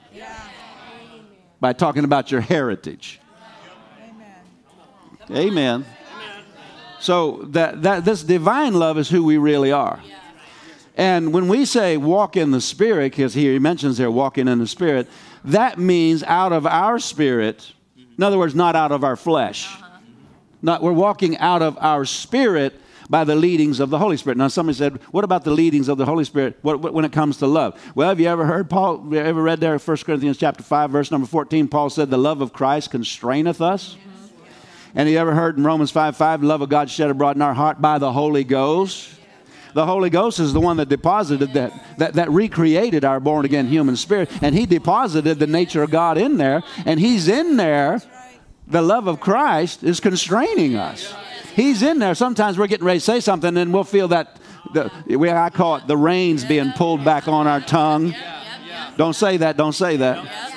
by 1.60 1.74
talking 1.74 2.06
about 2.06 2.32
your 2.32 2.42
heritage. 2.42 3.20
Amen. 5.30 5.86
So 7.06 7.44
that, 7.50 7.84
that 7.84 8.04
this 8.04 8.24
divine 8.24 8.74
love 8.74 8.98
is 8.98 9.08
who 9.08 9.24
we 9.24 9.38
really 9.38 9.72
are. 9.72 10.02
And 10.98 11.32
when 11.32 11.48
we 11.48 11.66
say 11.66 11.98
walk 11.98 12.36
in 12.36 12.50
the 12.50 12.60
Spirit, 12.60 13.12
because 13.12 13.36
he 13.36 13.60
mentions 13.60 13.98
there 13.98 14.10
walking 14.10 14.48
in 14.48 14.58
the 14.58 14.66
Spirit, 14.66 15.08
that 15.44 15.78
means 15.78 16.24
out 16.24 16.52
of 16.52 16.66
our 16.66 16.98
spirit, 16.98 17.74
in 18.18 18.24
other 18.24 18.40
words, 18.40 18.56
not 18.56 18.76
out 18.76 18.92
of 18.92 19.04
our 19.04 19.16
flesh. 19.16 19.68
Uh-huh. 19.68 20.00
Not, 20.64 20.82
we're 20.82 20.94
walking 20.94 21.38
out 21.38 21.62
of 21.62 21.78
our 21.80 22.06
spirit 22.06 22.74
by 23.08 23.24
the 23.24 23.36
leadings 23.36 23.80
of 23.80 23.92
the 23.92 24.00
Holy 24.00 24.18
Spirit. 24.18 24.40
Now, 24.40 24.48
somebody 24.48 24.76
said, 24.76 25.00
What 25.12 25.24
about 25.24 25.44
the 25.44 25.52
leadings 25.52 25.90
of 25.90 26.00
the 26.00 26.06
Holy 26.06 26.24
Spirit 26.24 26.58
what, 26.64 26.80
what, 26.80 26.92
when 26.92 27.06
it 27.06 27.12
comes 27.12 27.38
to 27.38 27.46
love? 27.46 27.80
Well, 27.94 28.10
have 28.10 28.20
you 28.20 28.28
ever 28.30 28.48
heard 28.48 28.68
Paul, 28.68 29.14
ever 29.16 29.44
read 29.44 29.60
there 29.60 29.78
1 29.78 29.98
Corinthians 29.98 30.38
chapter 30.38 30.64
5, 30.64 30.90
verse 30.90 31.12
number 31.12 31.28
14? 31.28 31.68
Paul 31.68 31.92
said, 31.92 32.10
The 32.10 32.18
love 32.18 32.42
of 32.42 32.52
Christ 32.52 32.90
constraineth 32.90 33.62
us. 33.62 33.96
And 34.98 35.10
you 35.10 35.18
ever 35.18 35.36
heard 35.36 35.58
in 35.58 35.64
Romans 35.66 35.92
5 35.92 36.16
5, 36.16 36.42
the 36.42 36.48
love 36.48 36.62
of 36.62 36.70
God 36.70 36.90
shed 36.90 37.10
abroad 37.10 37.36
in 37.36 37.42
our 37.42 37.54
heart 37.54 37.82
by 37.82 38.00
the 38.00 38.14
Holy 38.14 38.46
Ghost? 38.46 39.12
The 39.74 39.86
Holy 39.86 40.10
Ghost 40.10 40.40
is 40.40 40.54
the 40.54 40.62
one 40.62 40.78
that 40.78 40.88
deposited 40.88 41.52
that, 41.52 41.98
that, 41.98 42.14
that 42.14 42.32
recreated 42.32 43.04
our 43.04 43.20
born 43.20 43.44
again 43.44 43.68
human 43.68 43.98
spirit. 43.98 44.30
And 44.42 44.56
He 44.56 44.66
deposited 44.66 45.38
the 45.38 45.48
nature 45.48 45.84
of 45.84 45.92
God 45.92 46.18
in 46.18 46.38
there. 46.38 46.64
And 46.86 46.98
He's 46.98 47.28
in 47.28 47.58
there. 47.58 48.02
The 48.68 48.82
love 48.82 49.08
of 49.08 49.20
Christ 49.20 49.84
is 49.84 50.00
constraining 50.00 50.78
us. 50.78 51.14
He's 51.56 51.84
in 51.84 52.00
there. 52.00 52.16
Sometimes 52.16 52.58
we're 52.58 52.68
getting 52.68 52.86
ready 52.86 53.00
to 53.00 53.06
say 53.06 53.20
something 53.20 53.58
and 53.58 53.74
we'll 53.74 53.84
feel 53.84 54.08
that, 54.08 54.40
the, 54.74 54.90
I 55.30 55.50
call 55.50 55.76
it 55.76 55.88
the 55.88 55.98
reins 55.98 56.46
being 56.46 56.72
pulled 56.72 57.04
back 57.04 57.28
on 57.28 57.48
our 57.48 57.60
tongue. 57.60 58.16
Don't 58.96 59.14
say 59.14 59.38
that. 59.38 59.58
Don't 59.58 59.74
say 59.74 59.98
that. 59.98 60.54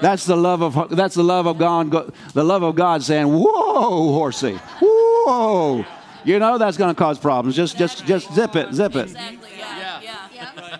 That's 0.00 0.24
the 0.24 0.36
love 0.36 0.62
of 0.62 0.96
that's 0.96 1.14
the 1.14 1.22
love 1.22 1.46
of 1.46 1.58
God. 1.58 1.90
The 2.32 2.44
love 2.44 2.62
of 2.62 2.74
God 2.74 3.02
saying, 3.02 3.26
"Whoa, 3.26 3.69
horsey, 3.82 4.58
whoa." 4.80 5.84
You 6.24 6.38
know 6.38 6.58
that's 6.58 6.76
going 6.76 6.94
to 6.94 6.98
cause 6.98 7.18
problems. 7.18 7.56
Just 7.56 7.78
just 7.78 8.04
just 8.06 8.32
zip 8.34 8.56
it, 8.56 8.72
zip 8.74 8.94
it. 8.94 9.02
Exactly. 9.02 9.50
Yeah. 9.56 10.00
Yeah. 10.02 10.28
yeah. 10.34 10.78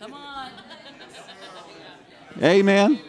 Come 0.00 0.14
on. 0.14 0.50
Amen. 2.42 3.00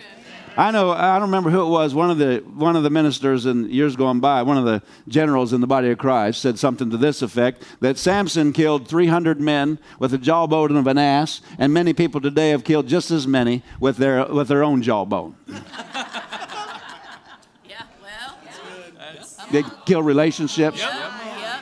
I 0.57 0.71
know. 0.71 0.89
I 0.89 1.19
don't 1.19 1.29
remember 1.29 1.51
who 1.51 1.61
it 1.61 1.69
was. 1.69 1.93
One 1.93 2.09
of 2.09 2.17
the 2.17 2.37
one 2.55 2.75
of 2.75 2.81
the 2.81 2.89
ministers 2.89 3.45
in 3.45 3.69
years 3.69 3.95
gone 3.95 4.19
by, 4.19 4.41
one 4.41 4.57
of 4.57 4.65
the 4.65 4.81
generals 5.07 5.53
in 5.53 5.61
the 5.61 5.67
body 5.67 5.91
of 5.91 5.99
Christ, 5.99 6.41
said 6.41 6.57
something 6.57 6.89
to 6.89 6.97
this 6.97 7.21
effect: 7.21 7.63
that 7.79 7.99
Samson 7.99 8.53
killed 8.53 8.87
300 8.87 9.39
men 9.39 9.77
with 9.99 10.11
the 10.11 10.17
jawbone 10.17 10.75
of 10.75 10.87
an 10.87 10.97
ass, 10.97 11.41
and 11.59 11.71
many 11.71 11.93
people 11.93 12.19
today 12.19 12.49
have 12.49 12.63
killed 12.63 12.87
just 12.87 13.11
as 13.11 13.27
many 13.27 13.61
with 13.79 13.97
their 13.97 14.25
with 14.25 14.47
their 14.47 14.63
own 14.63 14.81
jawbone. 14.81 15.35
They 19.51 19.63
kill 19.85 20.03
relationships. 20.03 20.79
Yep. 20.79 20.93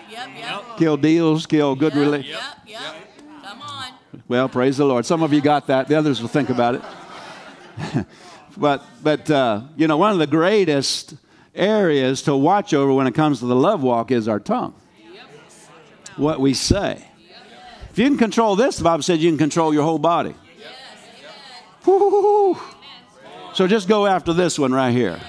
Yep. 0.10 0.30
Yep. 0.38 0.78
Kill 0.78 0.98
deals. 0.98 1.46
Kill 1.46 1.76
good 1.76 1.96
relationships. 1.96 2.46
Yep. 2.66 2.82
Yep. 2.82 3.44
Come 3.44 3.62
on. 3.62 3.94
Well, 4.28 4.50
praise 4.50 4.78
the 4.78 4.86
Lord. 4.86 5.06
Some 5.06 5.24
of 5.24 5.32
you 5.34 5.42
got 5.42 5.68
that. 5.68 5.88
The 5.88 5.96
others 5.96 6.22
will 6.22 6.30
think 6.30 6.50
about 6.50 6.76
it. 6.76 8.06
But, 8.58 8.84
but 9.04 9.30
uh, 9.30 9.62
you 9.76 9.88
know, 9.88 9.98
one 9.98 10.12
of 10.12 10.20
the 10.20 10.28
greatest 10.28 11.16
areas 11.54 12.22
to 12.24 12.36
watch 12.36 12.74
over 12.74 12.94
when 12.94 13.08
it 13.08 13.14
comes 13.14 13.40
to 13.40 13.46
the 13.46 13.56
love 13.56 13.84
walk 13.84 14.12
is 14.12 14.28
our 14.28 14.40
tongue. 14.40 14.74
What 16.16 16.40
we 16.40 16.54
say. 16.54 17.06
If 17.92 18.00
you 18.00 18.08
can 18.08 18.18
control 18.18 18.56
this, 18.56 18.78
the 18.78 18.84
Bible 18.84 19.04
says 19.04 19.20
you 19.20 19.30
can 19.30 19.38
control 19.38 19.74
your 19.74 19.84
whole 19.84 20.00
body. 20.00 20.36
So 23.54 23.68
just 23.68 23.88
go 23.88 24.06
after 24.06 24.34
this 24.34 24.58
one 24.58 24.74
right 24.74 24.92
here. 24.92 25.20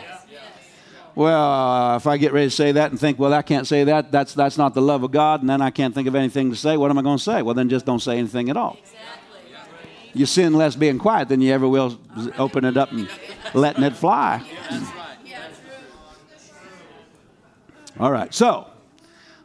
Well, 1.17 1.51
uh, 1.51 1.97
if 1.97 2.07
I 2.07 2.19
get 2.19 2.35
ready 2.35 2.49
to 2.49 2.55
say 2.55 2.73
that 2.73 2.91
and 2.91 3.01
think, 3.01 3.19
well, 3.19 3.33
I 3.33 3.41
can't 3.41 3.67
say 3.67 3.85
that, 3.85 4.13
that's, 4.13 4.35
that's 4.35 4.59
not 4.59 4.75
the 4.75 4.83
love 4.83 5.03
of 5.03 5.13
God, 5.13 5.41
and 5.41 5.49
then 5.49 5.63
I 5.63 5.71
can't 5.71 5.95
think 5.95 6.07
of 6.07 6.15
anything 6.15 6.51
to 6.51 6.57
say, 6.57 6.77
what 6.77 6.91
am 6.91 6.99
I 6.99 7.03
going 7.03 7.17
to 7.17 7.23
say? 7.25 7.41
Well, 7.41 7.55
then 7.55 7.71
just 7.71 7.87
don't 7.87 8.01
say 8.01 8.19
anything 8.19 8.51
at 8.51 8.57
all 8.59 8.77
Exactly. 8.83 9.91
you 10.13 10.27
sin 10.27 10.53
less 10.53 10.77
being 10.77 10.99
quiet 10.99 11.29
than 11.29 11.41
you 11.41 11.55
ever 11.55 11.67
will 11.67 11.99
open 12.37 12.67
it 12.67 12.77
up 12.77 12.93
and 12.93 13.09
letting 13.55 13.83
it 13.83 13.97
fly. 13.97 14.43
Yeah, 14.53 14.79
right. 14.79 15.19
yeah, 15.25 15.49
All 17.99 18.13
right, 18.13 18.35
so 18.35 18.69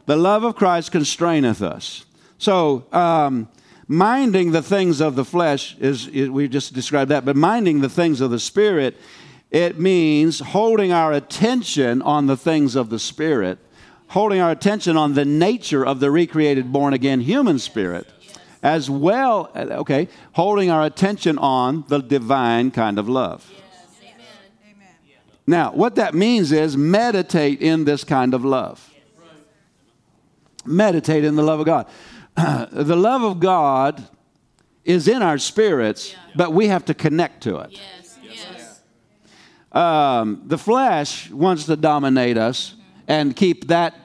the 0.04 0.16
love 0.16 0.44
of 0.44 0.54
Christ 0.56 0.92
constraineth 0.92 1.62
us. 1.62 2.04
So, 2.36 2.84
um, 2.92 3.48
minding 3.88 4.52
the 4.52 4.62
things 4.62 5.00
of 5.00 5.14
the 5.16 5.24
flesh 5.24 5.74
is, 5.78 6.06
is, 6.08 6.28
we 6.28 6.48
just 6.48 6.74
described 6.74 7.10
that, 7.10 7.24
but 7.24 7.34
minding 7.34 7.80
the 7.80 7.88
things 7.88 8.20
of 8.20 8.30
the 8.30 8.38
Spirit, 8.38 8.96
it 9.52 9.78
means 9.78 10.40
holding 10.40 10.92
our 10.92 11.12
attention 11.12 12.00
on 12.02 12.26
the 12.26 12.36
things 12.36 12.74
of 12.74 12.88
the 12.88 12.98
Spirit, 12.98 13.58
holding 14.08 14.40
our 14.40 14.50
attention 14.50 14.96
on 14.96 15.12
the 15.12 15.26
nature 15.26 15.84
of 15.84 16.00
the 16.00 16.10
recreated, 16.10 16.72
born 16.72 16.94
again 16.94 17.20
human 17.20 17.58
spirit 17.58 18.06
as 18.62 18.88
well, 18.88 19.50
okay, 19.54 20.08
holding 20.32 20.70
our 20.70 20.84
attention 20.84 21.36
on 21.38 21.84
the 21.88 21.98
divine 21.98 22.70
kind 22.70 22.98
of 22.98 23.08
love. 23.08 23.50
Now, 25.46 25.72
what 25.72 25.96
that 25.96 26.14
means 26.14 26.52
is 26.52 26.76
meditate 26.76 27.60
in 27.60 27.84
this 27.84 28.04
kind 28.04 28.32
of 28.32 28.44
love. 28.44 28.88
Meditate 30.64 31.24
in 31.24 31.34
the 31.34 31.42
love 31.42 31.60
of 31.60 31.66
God. 31.66 31.88
the 32.72 32.96
love 32.96 33.22
of 33.22 33.40
God 33.40 34.06
is 34.84 35.08
in 35.08 35.20
our 35.20 35.38
spirits, 35.38 36.14
but 36.36 36.52
we 36.52 36.68
have 36.68 36.84
to 36.84 36.94
connect 36.94 37.42
to 37.42 37.58
it. 37.58 37.72
Yes. 37.72 38.01
Um, 39.72 40.42
the 40.46 40.58
flesh 40.58 41.30
wants 41.30 41.66
to 41.66 41.76
dominate 41.76 42.36
us 42.36 42.74
and 43.08 43.34
keep 43.34 43.68
that 43.68 43.96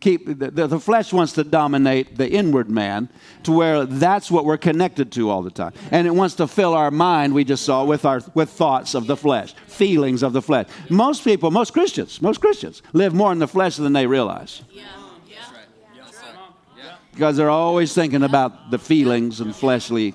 keep 0.00 0.26
the, 0.26 0.50
the, 0.50 0.80
flesh 0.80 1.12
wants 1.12 1.32
to 1.34 1.44
dominate 1.44 2.16
the 2.16 2.28
inward 2.28 2.68
man 2.68 3.08
to 3.44 3.52
where 3.52 3.86
that's 3.86 4.30
what 4.30 4.44
we're 4.44 4.56
connected 4.56 5.12
to 5.12 5.30
all 5.30 5.42
the 5.42 5.50
time. 5.50 5.72
And 5.92 6.06
it 6.06 6.10
wants 6.10 6.34
to 6.36 6.48
fill 6.48 6.74
our 6.74 6.90
mind 6.90 7.34
we 7.34 7.44
just 7.44 7.64
saw 7.64 7.84
with 7.84 8.04
our 8.04 8.20
with 8.34 8.50
thoughts 8.50 8.94
of 8.94 9.06
the 9.06 9.16
flesh 9.16 9.54
feelings 9.66 10.22
of 10.22 10.32
the 10.32 10.42
flesh. 10.42 10.66
Most 10.90 11.24
people 11.24 11.50
most 11.50 11.72
christians 11.72 12.20
most 12.20 12.40
christians 12.40 12.82
live 12.92 13.14
more 13.14 13.32
in 13.32 13.38
the 13.38 13.48
flesh 13.48 13.76
than 13.76 13.92
they 13.92 14.06
realize. 14.06 14.62
Because 17.12 17.36
they're 17.36 17.48
always 17.48 17.94
thinking 17.94 18.24
about 18.24 18.70
the 18.70 18.78
feelings 18.78 19.40
and 19.40 19.54
fleshly 19.54 20.14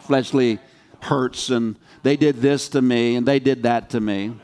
fleshly 0.00 0.58
hurts 1.00 1.50
and 1.50 1.76
they 2.06 2.16
did 2.16 2.36
this 2.36 2.68
to 2.68 2.80
me 2.80 3.16
and 3.16 3.26
they 3.26 3.38
did 3.38 3.62
that 3.64 3.90
to 3.90 4.00
me 4.00 4.34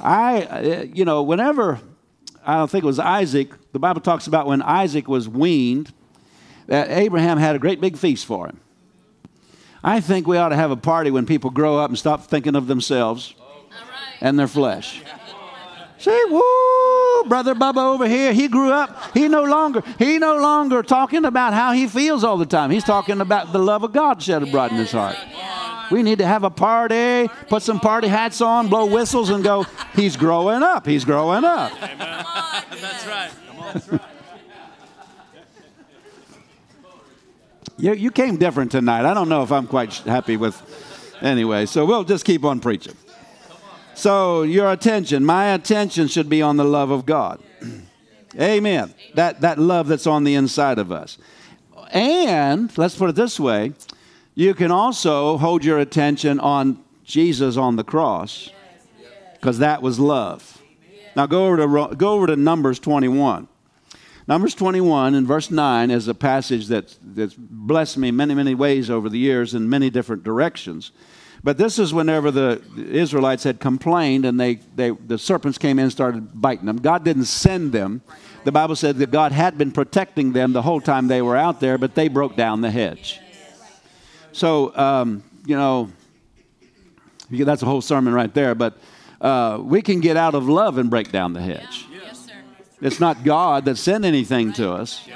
i 0.00 0.40
eh, 0.40 0.86
you 0.94 1.04
know 1.04 1.22
whenever 1.22 1.80
I 2.44 2.56
don't 2.56 2.70
think 2.70 2.84
it 2.84 2.86
was 2.86 2.98
Isaac. 2.98 3.50
The 3.72 3.78
Bible 3.78 4.00
talks 4.00 4.26
about 4.26 4.46
when 4.46 4.62
Isaac 4.62 5.08
was 5.08 5.28
weaned, 5.28 5.92
that 6.66 6.90
Abraham 6.90 7.38
had 7.38 7.54
a 7.56 7.58
great 7.58 7.80
big 7.80 7.96
feast 7.96 8.26
for 8.26 8.46
him. 8.46 8.60
I 9.82 10.00
think 10.00 10.26
we 10.26 10.36
ought 10.36 10.50
to 10.50 10.56
have 10.56 10.70
a 10.70 10.76
party 10.76 11.10
when 11.10 11.26
people 11.26 11.50
grow 11.50 11.78
up 11.78 11.90
and 11.90 11.98
stop 11.98 12.24
thinking 12.24 12.54
of 12.54 12.66
themselves 12.66 13.34
and 14.20 14.38
their 14.38 14.46
flesh. 14.46 15.02
See, 15.98 16.18
woo, 16.28 17.24
brother 17.28 17.54
Bubba 17.54 17.92
over 17.92 18.08
here, 18.08 18.32
he 18.32 18.48
grew 18.48 18.72
up. 18.72 19.14
He 19.14 19.28
no 19.28 19.44
longer, 19.44 19.82
he 19.98 20.18
no 20.18 20.38
longer 20.38 20.82
talking 20.82 21.24
about 21.24 21.52
how 21.52 21.72
he 21.72 21.86
feels 21.86 22.24
all 22.24 22.38
the 22.38 22.46
time. 22.46 22.70
He's 22.70 22.84
talking 22.84 23.20
about 23.20 23.52
the 23.52 23.58
love 23.58 23.82
of 23.84 23.92
God 23.92 24.22
shed 24.22 24.42
abroad 24.42 24.70
in 24.70 24.78
his 24.78 24.92
heart. 24.92 25.16
We 25.90 26.02
need 26.02 26.18
to 26.18 26.26
have 26.26 26.44
a 26.44 26.50
party, 26.50 27.28
put 27.48 27.62
some 27.62 27.80
party 27.80 28.08
hats 28.08 28.40
on, 28.40 28.68
blow 28.68 28.86
whistles, 28.86 29.30
and 29.30 29.42
go, 29.42 29.66
he's 29.94 30.16
growing 30.16 30.62
up. 30.62 30.86
He's 30.86 31.04
growing 31.04 31.44
up. 31.44 31.72
Amen. 31.82 31.98
That's 31.98 33.06
right. 33.06 33.30
That's 33.72 33.88
right. 33.88 34.00
You, 37.76 37.94
you 37.94 38.10
came 38.10 38.36
different 38.36 38.70
tonight. 38.70 39.04
I 39.04 39.14
don't 39.14 39.28
know 39.28 39.42
if 39.42 39.50
I'm 39.50 39.66
quite 39.66 39.92
happy 39.94 40.36
with. 40.36 40.62
Anyway, 41.22 41.66
so 41.66 41.84
we'll 41.84 42.04
just 42.04 42.24
keep 42.24 42.44
on 42.44 42.60
preaching. 42.60 42.94
So, 43.94 44.42
your 44.42 44.70
attention, 44.70 45.24
my 45.24 45.46
attention 45.46 46.08
should 46.08 46.28
be 46.28 46.40
on 46.40 46.56
the 46.56 46.64
love 46.64 46.90
of 46.90 47.04
God. 47.04 47.42
Amen. 48.40 48.94
That, 49.14 49.40
that 49.40 49.58
love 49.58 49.88
that's 49.88 50.06
on 50.06 50.24
the 50.24 50.34
inside 50.34 50.78
of 50.78 50.92
us. 50.92 51.18
And, 51.90 52.76
let's 52.78 52.96
put 52.96 53.10
it 53.10 53.16
this 53.16 53.40
way 53.40 53.72
you 54.40 54.54
can 54.54 54.70
also 54.70 55.36
hold 55.36 55.62
your 55.62 55.78
attention 55.78 56.40
on 56.40 56.82
Jesus 57.04 57.58
on 57.58 57.76
the 57.76 57.84
cross 57.84 58.50
because 59.34 59.58
that 59.58 59.82
was 59.82 60.00
love. 60.00 60.62
Now 61.14 61.26
go 61.26 61.46
over 61.46 61.56
to 61.58 61.94
go 61.94 62.12
over 62.12 62.26
to 62.26 62.36
Numbers 62.36 62.78
21. 62.78 63.48
Numbers 64.26 64.54
21 64.54 65.14
and 65.14 65.26
verse 65.26 65.50
9 65.50 65.90
is 65.90 66.08
a 66.08 66.14
passage 66.14 66.68
that, 66.68 66.96
that's 67.02 67.34
blessed 67.34 67.98
me 67.98 68.10
many, 68.10 68.34
many 68.34 68.54
ways 68.54 68.88
over 68.88 69.10
the 69.10 69.18
years 69.18 69.54
in 69.54 69.68
many 69.68 69.90
different 69.90 70.22
directions. 70.22 70.92
But 71.42 71.58
this 71.58 71.78
is 71.78 71.92
whenever 71.92 72.30
the 72.30 72.62
Israelites 72.76 73.44
had 73.44 73.60
complained 73.60 74.24
and 74.24 74.40
they, 74.40 74.54
they, 74.74 74.90
the 74.90 75.18
serpents 75.18 75.58
came 75.58 75.78
in 75.78 75.84
and 75.84 75.92
started 75.92 76.40
biting 76.40 76.66
them. 76.66 76.76
God 76.76 77.04
didn't 77.04 77.24
send 77.24 77.72
them. 77.72 78.02
The 78.44 78.52
Bible 78.52 78.76
said 78.76 78.96
that 78.98 79.10
God 79.10 79.32
had 79.32 79.58
been 79.58 79.72
protecting 79.72 80.32
them 80.32 80.52
the 80.52 80.62
whole 80.62 80.80
time 80.80 81.08
they 81.08 81.20
were 81.20 81.36
out 81.36 81.60
there, 81.60 81.76
but 81.76 81.94
they 81.94 82.08
broke 82.08 82.36
down 82.36 82.60
the 82.60 82.70
hedge. 82.70 83.20
So, 84.32 84.76
um, 84.76 85.22
you 85.44 85.56
know, 85.56 85.90
that's 87.30 87.62
a 87.62 87.66
whole 87.66 87.80
sermon 87.80 88.12
right 88.12 88.32
there, 88.32 88.54
but 88.54 88.78
uh, 89.20 89.58
we 89.60 89.82
can 89.82 90.00
get 90.00 90.16
out 90.16 90.34
of 90.34 90.48
love 90.48 90.78
and 90.78 90.90
break 90.90 91.12
down 91.12 91.32
the 91.32 91.40
hedge. 91.40 91.86
Yes, 91.92 92.26
sir. 92.26 92.32
It's 92.80 93.00
not 93.00 93.24
God 93.24 93.64
that 93.66 93.76
sent 93.76 94.04
anything 94.04 94.52
to 94.54 94.72
us. 94.72 95.06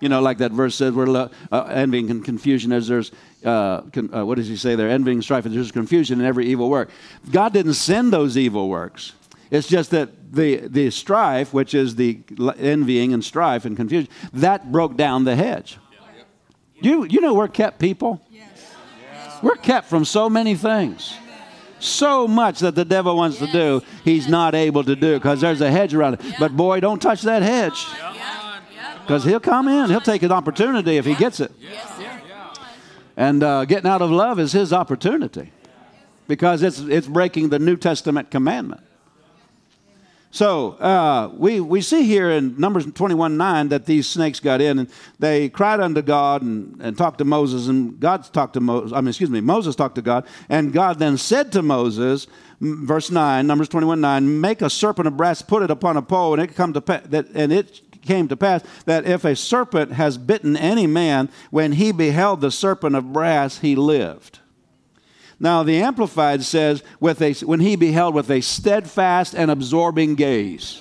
You 0.00 0.08
know, 0.08 0.20
like 0.20 0.38
that 0.38 0.50
verse 0.50 0.74
says, 0.74 0.92
we're 0.92 1.06
lo- 1.06 1.30
uh, 1.52 1.62
envying 1.70 2.10
and 2.10 2.24
confusion 2.24 2.72
as 2.72 2.88
there's, 2.88 3.12
uh, 3.44 3.82
con- 3.82 4.12
uh, 4.12 4.26
what 4.26 4.34
does 4.34 4.48
he 4.48 4.56
say 4.56 4.74
there? 4.74 4.88
Envying, 4.88 5.18
and 5.18 5.24
strife, 5.24 5.46
and 5.46 5.54
there's 5.54 5.70
confusion 5.70 6.18
in 6.18 6.26
every 6.26 6.46
evil 6.46 6.68
work. 6.68 6.90
God 7.30 7.52
didn't 7.52 7.74
send 7.74 8.12
those 8.12 8.36
evil 8.36 8.68
works. 8.68 9.12
It's 9.52 9.68
just 9.68 9.90
that 9.90 10.32
the, 10.32 10.56
the 10.66 10.90
strife, 10.90 11.54
which 11.54 11.72
is 11.74 11.94
the 11.94 12.20
envying 12.58 13.12
and 13.12 13.22
strife 13.22 13.64
and 13.64 13.76
confusion, 13.76 14.10
that 14.32 14.72
broke 14.72 14.96
down 14.96 15.24
the 15.24 15.36
hedge. 15.36 15.78
You, 16.80 17.04
you 17.04 17.20
know 17.20 17.34
we're 17.34 17.46
kept 17.46 17.78
people? 17.78 18.20
We're 19.42 19.56
kept 19.56 19.88
from 19.88 20.04
so 20.04 20.30
many 20.30 20.54
things. 20.54 21.14
So 21.80 22.28
much 22.28 22.60
that 22.60 22.76
the 22.76 22.84
devil 22.84 23.16
wants 23.16 23.38
to 23.38 23.48
do, 23.48 23.82
he's 24.04 24.28
not 24.28 24.54
able 24.54 24.84
to 24.84 24.94
do 24.94 25.14
because 25.14 25.40
there's 25.40 25.60
a 25.60 25.70
hedge 25.70 25.94
around 25.94 26.14
it. 26.14 26.20
But 26.38 26.56
boy, 26.56 26.78
don't 26.78 27.02
touch 27.02 27.22
that 27.22 27.42
hedge 27.42 27.84
because 29.00 29.24
he'll 29.24 29.40
come 29.40 29.66
in. 29.66 29.90
He'll 29.90 30.00
take 30.00 30.22
an 30.22 30.30
opportunity 30.30 30.96
if 30.96 31.04
he 31.04 31.14
gets 31.16 31.40
it. 31.40 31.50
And 33.16 33.42
uh, 33.42 33.64
getting 33.64 33.90
out 33.90 34.00
of 34.00 34.10
love 34.10 34.38
is 34.38 34.52
his 34.52 34.72
opportunity 34.72 35.52
because 36.28 36.62
it's, 36.62 36.78
it's 36.78 37.08
breaking 37.08 37.48
the 37.48 37.58
New 37.58 37.76
Testament 37.76 38.30
commandment. 38.30 38.82
So 40.32 40.70
uh, 40.72 41.30
we, 41.36 41.60
we 41.60 41.82
see 41.82 42.04
here 42.04 42.30
in 42.30 42.58
Numbers 42.58 42.86
21 42.86 43.36
9 43.36 43.68
that 43.68 43.84
these 43.84 44.08
snakes 44.08 44.40
got 44.40 44.62
in 44.62 44.78
and 44.78 44.90
they 45.18 45.50
cried 45.50 45.78
unto 45.78 46.00
God 46.00 46.40
and, 46.40 46.80
and 46.80 46.96
talked 46.96 47.18
to 47.18 47.26
Moses. 47.26 47.68
And 47.68 48.00
God 48.00 48.24
talked 48.32 48.54
to 48.54 48.60
Moses, 48.60 48.94
I 48.94 49.02
mean, 49.02 49.08
excuse 49.08 49.28
me, 49.28 49.42
Moses 49.42 49.76
talked 49.76 49.96
to 49.96 50.02
God. 50.02 50.26
And 50.48 50.72
God 50.72 50.98
then 50.98 51.18
said 51.18 51.52
to 51.52 51.60
Moses, 51.60 52.26
verse 52.62 53.10
9, 53.10 53.46
Numbers 53.46 53.68
21 53.68 54.00
9, 54.00 54.40
make 54.40 54.62
a 54.62 54.70
serpent 54.70 55.06
of 55.06 55.18
brass, 55.18 55.42
put 55.42 55.62
it 55.62 55.70
upon 55.70 55.98
a 55.98 56.02
pole, 56.02 56.32
and 56.32 56.42
it 56.42 56.56
come 56.56 56.72
to 56.72 56.80
pa- 56.80 57.02
that, 57.04 57.28
and 57.34 57.52
it 57.52 57.82
came 58.00 58.26
to 58.28 58.36
pass 58.36 58.62
that 58.86 59.04
if 59.04 59.26
a 59.26 59.36
serpent 59.36 59.92
has 59.92 60.16
bitten 60.16 60.56
any 60.56 60.86
man, 60.86 61.28
when 61.50 61.72
he 61.72 61.92
beheld 61.92 62.40
the 62.40 62.50
serpent 62.50 62.96
of 62.96 63.12
brass, 63.12 63.58
he 63.58 63.76
lived. 63.76 64.38
Now, 65.42 65.64
the 65.64 65.82
Amplified 65.82 66.44
says, 66.44 66.84
with 67.00 67.20
a, 67.20 67.32
when 67.44 67.58
he 67.58 67.74
beheld 67.74 68.14
with 68.14 68.30
a 68.30 68.40
steadfast 68.40 69.34
and 69.34 69.50
absorbing 69.50 70.14
gaze. 70.14 70.80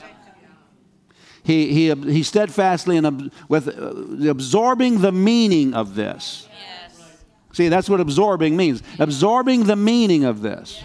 He, 1.41 1.73
he, 1.73 1.95
he 1.95 2.21
steadfastly 2.21 2.95
and 2.95 3.31
with 3.49 3.67
uh, 3.67 4.29
absorbing 4.29 5.01
the 5.01 5.11
meaning 5.11 5.73
of 5.73 5.95
this. 5.95 6.47
Yes. 6.51 7.23
See, 7.53 7.69
that's 7.69 7.89
what 7.89 7.99
absorbing 7.99 8.55
means. 8.55 8.83
Absorbing 8.99 9.63
the 9.63 9.75
meaning 9.75 10.25
of 10.25 10.43
this. 10.43 10.83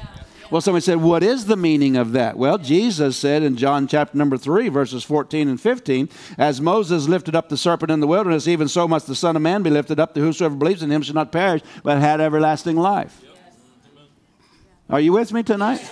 Well, 0.51 0.63
somebody 0.63 0.83
said, 0.83 1.03
What 1.03 1.23
is 1.23 1.45
the 1.45 1.57
meaning 1.57 1.97
of 1.97 2.13
that? 2.13 2.39
Well, 2.39 2.57
Jesus 2.57 3.19
said 3.19 3.43
in 3.43 3.59
John 3.59 3.87
chapter 3.87 4.17
number 4.17 4.39
3, 4.39 4.71
verses 4.71 5.05
14 5.05 5.49
and 5.49 5.61
15, 5.61 6.09
As 6.39 6.63
Moses 6.63 7.09
lifted 7.09 7.35
up 7.35 7.51
the 7.51 7.59
serpent 7.59 7.91
in 7.91 8.01
the 8.01 8.07
wilderness, 8.07 8.49
even 8.49 8.69
so 8.69 8.89
must 8.89 9.07
the 9.07 9.15
Son 9.15 9.37
of 9.37 9.43
Man 9.43 9.63
be 9.63 9.69
lifted 9.69 10.01
up, 10.01 10.15
that 10.15 10.21
whosoever 10.21 10.57
believes 10.57 10.83
in 10.83 10.91
him 10.91 11.03
shall 11.03 11.15
not 11.15 11.31
perish, 11.31 11.61
but 11.83 11.99
have 11.99 12.23
everlasting 12.23 12.77
life. 12.77 13.21
Are 14.89 15.01
you 15.01 15.13
with 15.13 15.33
me 15.33 15.43
tonight? 15.43 15.89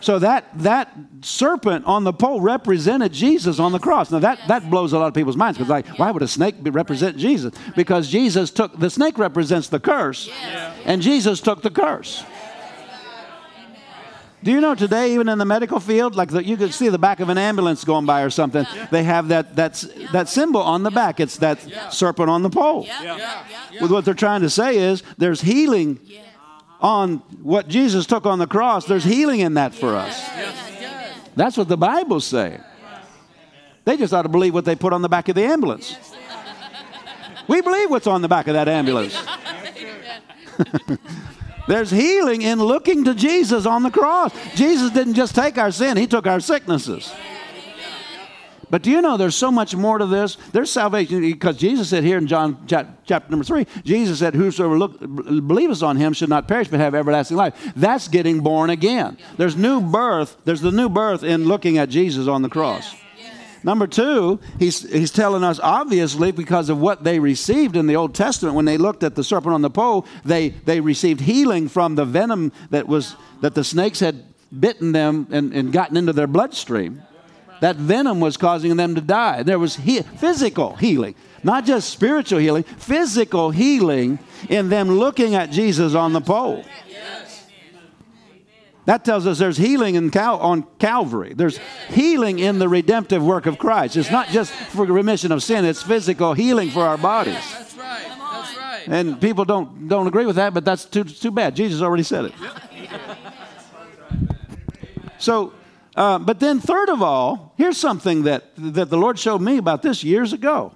So 0.00 0.18
that 0.18 0.46
that 0.60 0.94
serpent 1.20 1.84
on 1.84 2.04
the 2.04 2.12
pole 2.12 2.40
represented 2.40 3.12
Jesus 3.12 3.58
on 3.58 3.72
the 3.72 3.78
cross. 3.78 4.10
Now 4.10 4.20
that 4.20 4.38
that 4.48 4.70
blows 4.70 4.94
a 4.94 4.98
lot 4.98 5.08
of 5.08 5.14
people's 5.14 5.36
minds 5.36 5.58
because 5.58 5.68
like, 5.68 5.86
why 5.98 6.10
would 6.10 6.22
a 6.22 6.28
snake 6.28 6.54
represent 6.62 7.18
Jesus? 7.18 7.52
Because 7.76 8.08
Jesus 8.08 8.50
took 8.50 8.78
the 8.78 8.88
snake 8.88 9.18
represents 9.18 9.68
the 9.68 9.80
curse, 9.80 10.30
and 10.86 11.02
Jesus 11.02 11.40
took 11.40 11.62
the 11.62 11.70
curse. 11.70 12.24
Do 14.42 14.50
you 14.50 14.62
know 14.62 14.74
today, 14.74 15.12
even 15.12 15.28
in 15.28 15.36
the 15.36 15.44
medical 15.44 15.80
field, 15.80 16.16
like 16.16 16.30
the, 16.30 16.42
you 16.42 16.56
could 16.56 16.72
see 16.72 16.88
the 16.88 16.98
back 16.98 17.20
of 17.20 17.28
an 17.28 17.36
ambulance 17.36 17.84
going 17.84 18.06
by 18.06 18.22
or 18.22 18.30
something, 18.30 18.64
they 18.90 19.02
have 19.02 19.28
that 19.28 19.54
that's 19.54 19.82
that 20.12 20.30
symbol 20.30 20.62
on 20.62 20.82
the 20.82 20.90
back. 20.90 21.20
It's 21.20 21.36
that 21.38 21.58
serpent 21.92 22.30
on 22.30 22.42
the 22.42 22.48
pole. 22.48 22.88
With 23.82 23.90
what 23.90 24.06
they're 24.06 24.14
trying 24.14 24.40
to 24.40 24.50
say 24.50 24.78
is 24.78 25.02
there's 25.18 25.42
healing 25.42 26.00
on 26.80 27.18
what 27.42 27.68
Jesus 27.68 28.06
took 28.06 28.26
on 28.26 28.38
the 28.38 28.46
cross, 28.46 28.86
there's 28.86 29.04
healing 29.04 29.40
in 29.40 29.54
that 29.54 29.74
for 29.74 29.96
us. 29.96 30.28
That's 31.36 31.56
what 31.56 31.68
the 31.68 31.76
Bible's 31.76 32.26
saying. 32.26 32.60
They 33.84 33.96
just 33.96 34.12
ought 34.12 34.22
to 34.22 34.28
believe 34.28 34.54
what 34.54 34.64
they 34.64 34.76
put 34.76 34.92
on 34.92 35.02
the 35.02 35.08
back 35.08 35.28
of 35.28 35.34
the 35.34 35.44
ambulance. 35.44 35.96
We 37.48 37.60
believe 37.60 37.90
what's 37.90 38.06
on 38.06 38.22
the 38.22 38.28
back 38.28 38.46
of 38.46 38.54
that 38.54 38.68
ambulance. 38.68 39.20
There's 41.68 41.90
healing 41.90 42.42
in 42.42 42.58
looking 42.58 43.04
to 43.04 43.14
Jesus 43.14 43.66
on 43.66 43.82
the 43.82 43.90
cross. 43.90 44.32
Jesus 44.54 44.90
didn't 44.90 45.14
just 45.14 45.34
take 45.34 45.58
our 45.58 45.70
sin, 45.70 45.96
He 45.96 46.06
took 46.06 46.26
our 46.26 46.40
sicknesses. 46.40 47.12
But 48.70 48.82
do 48.82 48.90
you 48.90 49.02
know 49.02 49.16
there's 49.16 49.34
so 49.34 49.50
much 49.50 49.74
more 49.74 49.98
to 49.98 50.06
this? 50.06 50.36
There's 50.52 50.70
salvation 50.70 51.20
because 51.20 51.56
Jesus 51.56 51.90
said 51.90 52.04
here 52.04 52.18
in 52.18 52.28
John 52.28 52.64
chapter 52.66 53.28
number 53.28 53.44
three, 53.44 53.66
Jesus 53.84 54.20
said, 54.20 54.34
Whosoever 54.34 54.78
look, 54.78 55.00
believeth 55.00 55.82
on 55.82 55.96
him 55.96 56.12
should 56.12 56.28
not 56.28 56.46
perish 56.46 56.68
but 56.68 56.78
have 56.78 56.94
everlasting 56.94 57.36
life. 57.36 57.72
That's 57.74 58.06
getting 58.08 58.40
born 58.40 58.70
again. 58.70 59.18
There's 59.36 59.56
new 59.56 59.80
birth. 59.80 60.36
There's 60.44 60.60
the 60.60 60.70
new 60.70 60.88
birth 60.88 61.24
in 61.24 61.46
looking 61.46 61.78
at 61.78 61.88
Jesus 61.88 62.28
on 62.28 62.42
the 62.42 62.48
cross. 62.48 62.94
Number 63.62 63.86
two, 63.86 64.40
he's, 64.58 64.90
he's 64.90 65.10
telling 65.10 65.44
us 65.44 65.60
obviously 65.62 66.32
because 66.32 66.70
of 66.70 66.80
what 66.80 67.04
they 67.04 67.18
received 67.18 67.76
in 67.76 67.86
the 67.86 67.96
Old 67.96 68.14
Testament 68.14 68.54
when 68.54 68.64
they 68.64 68.78
looked 68.78 69.02
at 69.02 69.16
the 69.16 69.24
serpent 69.24 69.52
on 69.52 69.60
the 69.60 69.68
pole, 69.68 70.06
they, 70.24 70.50
they 70.50 70.80
received 70.80 71.20
healing 71.20 71.68
from 71.68 71.94
the 71.94 72.06
venom 72.06 72.52
that 72.70 72.88
was 72.88 73.16
that 73.42 73.54
the 73.54 73.64
snakes 73.64 74.00
had 74.00 74.24
bitten 74.58 74.92
them 74.92 75.26
and, 75.30 75.52
and 75.52 75.72
gotten 75.72 75.96
into 75.96 76.12
their 76.12 76.26
bloodstream. 76.26 77.02
That 77.60 77.76
venom 77.76 78.20
was 78.20 78.36
causing 78.36 78.76
them 78.76 78.94
to 78.94 79.00
die. 79.00 79.42
There 79.42 79.58
was 79.58 79.76
he- 79.76 80.02
physical 80.02 80.76
healing, 80.76 81.14
not 81.42 81.64
just 81.64 81.90
spiritual 81.90 82.38
healing, 82.38 82.62
physical 82.62 83.50
healing 83.50 84.18
in 84.48 84.68
them 84.70 84.90
looking 84.90 85.34
at 85.34 85.50
Jesus 85.50 85.94
on 85.94 86.12
the 86.12 86.20
pole. 86.20 86.64
That 88.86 89.04
tells 89.04 89.26
us 89.26 89.38
there's 89.38 89.58
healing 89.58 89.94
in 89.94 90.10
Cal- 90.10 90.40
on 90.40 90.64
Calvary. 90.78 91.34
There's 91.34 91.60
healing 91.90 92.38
in 92.38 92.58
the 92.58 92.68
redemptive 92.68 93.22
work 93.22 93.46
of 93.46 93.58
Christ. 93.58 93.96
It's 93.96 94.10
not 94.10 94.28
just 94.28 94.52
for 94.52 94.84
remission 94.86 95.30
of 95.32 95.42
sin, 95.42 95.64
it's 95.64 95.82
physical 95.82 96.32
healing 96.32 96.70
for 96.70 96.82
our 96.82 96.96
bodies. 96.96 97.34
That's 97.34 97.76
right. 97.76 98.06
That's 98.08 98.56
right. 98.56 98.82
And 98.88 99.20
people 99.20 99.44
don't, 99.44 99.86
don't 99.86 100.06
agree 100.06 100.26
with 100.26 100.36
that, 100.36 100.54
but 100.54 100.64
that's 100.64 100.86
too, 100.86 101.04
too 101.04 101.30
bad. 101.30 101.54
Jesus 101.54 101.82
already 101.82 102.02
said 102.02 102.24
it. 102.24 102.32
So, 105.18 105.52
uh, 105.96 106.18
but 106.18 106.40
then, 106.40 106.60
third 106.60 106.88
of 106.88 107.02
all, 107.02 107.54
here's 107.56 107.78
something 107.78 108.22
that, 108.24 108.50
that 108.56 108.90
the 108.90 108.96
Lord 108.96 109.18
showed 109.18 109.40
me 109.40 109.58
about 109.58 109.82
this 109.82 110.04
years 110.04 110.32
ago. 110.32 110.74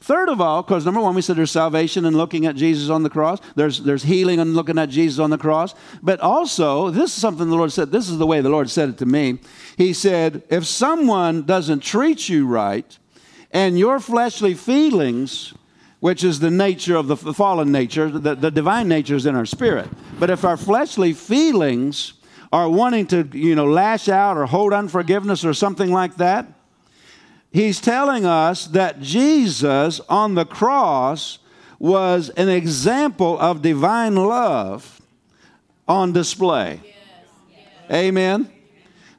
Third 0.00 0.28
of 0.28 0.38
all, 0.38 0.62
because 0.62 0.84
number 0.84 1.00
one, 1.00 1.14
we 1.14 1.22
said 1.22 1.36
there's 1.36 1.50
salvation 1.50 2.04
in 2.04 2.14
looking 2.14 2.44
at 2.44 2.56
Jesus 2.56 2.90
on 2.90 3.02
the 3.02 3.08
cross. 3.08 3.40
There's, 3.56 3.80
there's 3.80 4.02
healing 4.02 4.38
in 4.38 4.52
looking 4.52 4.78
at 4.78 4.90
Jesus 4.90 5.18
on 5.18 5.30
the 5.30 5.38
cross. 5.38 5.74
But 6.02 6.20
also, 6.20 6.90
this 6.90 7.14
is 7.14 7.20
something 7.20 7.48
the 7.48 7.56
Lord 7.56 7.72
said. 7.72 7.90
This 7.90 8.10
is 8.10 8.18
the 8.18 8.26
way 8.26 8.42
the 8.42 8.50
Lord 8.50 8.68
said 8.68 8.90
it 8.90 8.98
to 8.98 9.06
me. 9.06 9.38
He 9.78 9.94
said, 9.94 10.42
if 10.50 10.66
someone 10.66 11.44
doesn't 11.44 11.80
treat 11.80 12.28
you 12.28 12.46
right, 12.46 12.98
and 13.50 13.78
your 13.78 13.98
fleshly 13.98 14.52
feelings, 14.52 15.54
which 16.00 16.22
is 16.22 16.40
the 16.40 16.50
nature 16.50 16.96
of 16.96 17.06
the 17.06 17.16
fallen 17.16 17.72
nature, 17.72 18.10
the, 18.10 18.34
the 18.34 18.50
divine 18.50 18.88
nature 18.88 19.14
is 19.14 19.24
in 19.24 19.34
our 19.34 19.46
spirit. 19.46 19.88
But 20.20 20.28
if 20.28 20.44
our 20.44 20.58
fleshly 20.58 21.14
feelings 21.14 22.12
are 22.52 22.68
wanting 22.68 23.06
to, 23.08 23.28
you 23.32 23.54
know, 23.54 23.66
lash 23.66 24.08
out 24.08 24.36
or 24.36 24.46
hold 24.46 24.72
unforgiveness 24.72 25.44
or 25.44 25.54
something 25.54 25.90
like 25.90 26.16
that, 26.16 26.46
he's 27.52 27.80
telling 27.80 28.24
us 28.24 28.66
that 28.68 29.00
Jesus 29.00 30.00
on 30.08 30.34
the 30.34 30.44
cross 30.44 31.38
was 31.78 32.30
an 32.30 32.48
example 32.48 33.38
of 33.38 33.62
divine 33.62 34.16
love 34.16 35.00
on 35.86 36.12
display. 36.12 36.80
Amen. 37.90 38.50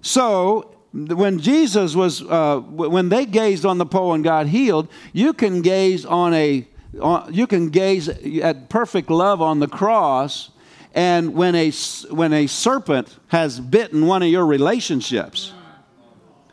So 0.02 0.76
when 0.92 1.40
Jesus 1.40 1.96
was, 1.96 2.22
uh, 2.24 2.60
when 2.60 3.10
they 3.10 3.26
gazed 3.26 3.66
on 3.66 3.78
the 3.78 3.86
pole 3.86 4.14
and 4.14 4.24
got 4.24 4.48
healed, 4.48 4.88
you 5.14 5.34
can 5.34 5.62
gaze 5.62 6.06
on 6.06 6.34
a, 6.34 6.68
on, 7.02 7.34
you 7.34 7.48
can 7.48 7.70
gaze 7.70 8.08
at 8.10 8.70
perfect 8.70 9.10
love 9.10 9.42
on 9.42 9.60
the 9.60 9.68
cross 9.68 10.52
and 10.96 11.36
when 11.36 11.56
a, 11.56 11.72
when 12.10 12.32
a 12.32 12.48
serpent 12.48 13.20
has 13.28 13.60
bitten 13.60 14.08
one 14.08 14.24
of 14.24 14.30
your 14.30 14.46
relationships, 14.46 15.52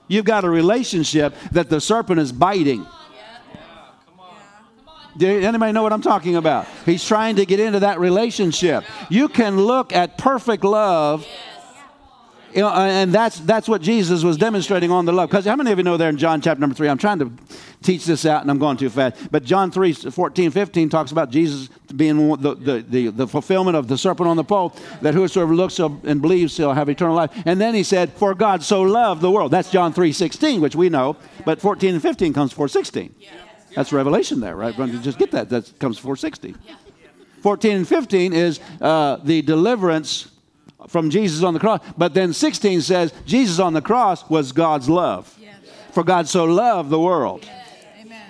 you've 0.08 0.24
got 0.24 0.44
a 0.44 0.50
relationship 0.50 1.34
that 1.52 1.70
the 1.70 1.80
serpent 1.80 2.18
is 2.18 2.32
biting. 2.32 2.84
Anybody 5.20 5.72
know 5.72 5.82
what 5.82 5.92
I'm 5.92 6.02
talking 6.02 6.36
about? 6.36 6.66
He's 6.84 7.04
trying 7.04 7.36
to 7.36 7.46
get 7.46 7.60
into 7.60 7.80
that 7.80 8.00
relationship. 8.00 8.82
You 9.08 9.28
can 9.28 9.58
look 9.58 9.92
at 9.92 10.18
perfect 10.18 10.64
love. 10.64 11.24
You 12.54 12.60
know, 12.60 12.68
and 12.70 13.12
that's 13.12 13.40
that's 13.40 13.66
what 13.66 13.80
Jesus 13.80 14.22
was 14.22 14.36
demonstrating 14.36 14.90
on 14.90 15.06
the 15.06 15.12
love. 15.12 15.30
Because 15.30 15.46
how 15.46 15.56
many 15.56 15.72
of 15.72 15.78
you 15.78 15.84
know 15.84 15.96
there 15.96 16.10
in 16.10 16.18
John 16.18 16.40
chapter 16.40 16.60
number 16.60 16.74
three? 16.74 16.88
I'm 16.88 16.98
trying 16.98 17.18
to 17.20 17.32
teach 17.82 18.04
this 18.04 18.24
out 18.26 18.42
and 18.42 18.50
I'm 18.50 18.58
going 18.58 18.76
too 18.76 18.90
fast. 18.90 19.30
But 19.30 19.44
John 19.44 19.70
3, 19.70 19.92
14, 19.92 20.50
15 20.50 20.88
talks 20.88 21.10
about 21.10 21.30
Jesus 21.30 21.68
being 21.94 22.28
the, 22.36 22.54
the, 22.54 22.84
the, 22.88 23.08
the 23.08 23.26
fulfillment 23.26 23.76
of 23.76 23.88
the 23.88 23.98
serpent 23.98 24.28
on 24.28 24.36
the 24.36 24.44
pole, 24.44 24.74
that 25.02 25.14
whosoever 25.14 25.54
looks 25.54 25.78
and 25.78 26.22
believes 26.22 26.54
shall 26.54 26.72
have 26.72 26.88
eternal 26.88 27.14
life. 27.14 27.30
And 27.44 27.60
then 27.60 27.74
he 27.74 27.82
said, 27.82 28.12
For 28.12 28.34
God 28.34 28.62
so 28.62 28.82
loved 28.82 29.20
the 29.20 29.30
world. 29.30 29.50
That's 29.50 29.70
John 29.70 29.92
3, 29.92 30.12
16, 30.12 30.60
which 30.60 30.76
we 30.76 30.88
know. 30.88 31.16
But 31.44 31.60
14 31.60 31.94
and 31.94 32.02
15 32.02 32.32
comes 32.32 32.50
before 32.50 32.68
16. 32.68 33.14
That's 33.74 33.92
revelation 33.92 34.40
there, 34.40 34.56
right? 34.56 34.74
Just 35.02 35.18
get 35.18 35.30
that. 35.32 35.48
That 35.48 35.78
comes 35.78 35.96
before 35.96 36.16
16. 36.16 36.56
14 37.42 37.76
and 37.76 37.88
15 37.88 38.32
is 38.32 38.60
uh, 38.80 39.16
the 39.16 39.42
deliverance 39.42 40.31
from 40.88 41.10
Jesus 41.10 41.42
on 41.42 41.54
the 41.54 41.60
cross. 41.60 41.80
But 41.96 42.14
then 42.14 42.32
16 42.32 42.80
says 42.82 43.12
Jesus 43.26 43.58
on 43.58 43.72
the 43.72 43.82
cross 43.82 44.28
was 44.28 44.52
God's 44.52 44.88
love. 44.88 45.38
For 45.92 46.02
God 46.02 46.26
so 46.26 46.44
loved 46.44 46.88
the 46.88 46.98
world. 46.98 47.46
Amen. 48.00 48.22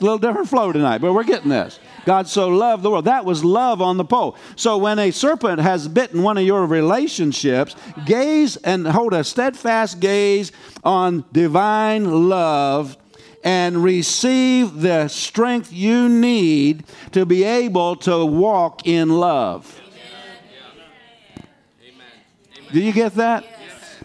A 0.00 0.02
little 0.02 0.18
different 0.18 0.48
flow 0.48 0.72
tonight, 0.72 0.98
but 0.98 1.12
we're 1.12 1.24
getting 1.24 1.50
this. 1.50 1.78
God 2.06 2.28
so 2.28 2.48
loved 2.48 2.82
the 2.82 2.90
world. 2.90 3.04
That 3.04 3.24
was 3.24 3.44
love 3.44 3.82
on 3.82 3.96
the 3.96 4.04
pole. 4.04 4.36
So 4.54 4.78
when 4.78 4.98
a 4.98 5.10
serpent 5.10 5.60
has 5.60 5.88
bitten 5.88 6.22
one 6.22 6.38
of 6.38 6.44
your 6.44 6.64
relationships, 6.64 7.74
gaze 8.06 8.56
and 8.56 8.86
hold 8.86 9.12
a 9.12 9.24
steadfast 9.24 10.00
gaze 10.00 10.52
on 10.84 11.24
divine 11.32 12.28
love 12.28 12.96
and 13.42 13.82
receive 13.82 14.80
the 14.80 15.08
strength 15.08 15.72
you 15.72 16.08
need 16.08 16.84
to 17.12 17.26
be 17.26 17.44
able 17.44 17.96
to 17.96 18.24
walk 18.24 18.86
in 18.86 19.08
love. 19.08 19.80
Do 22.72 22.80
you 22.80 22.92
get 22.92 23.14
that? 23.14 23.44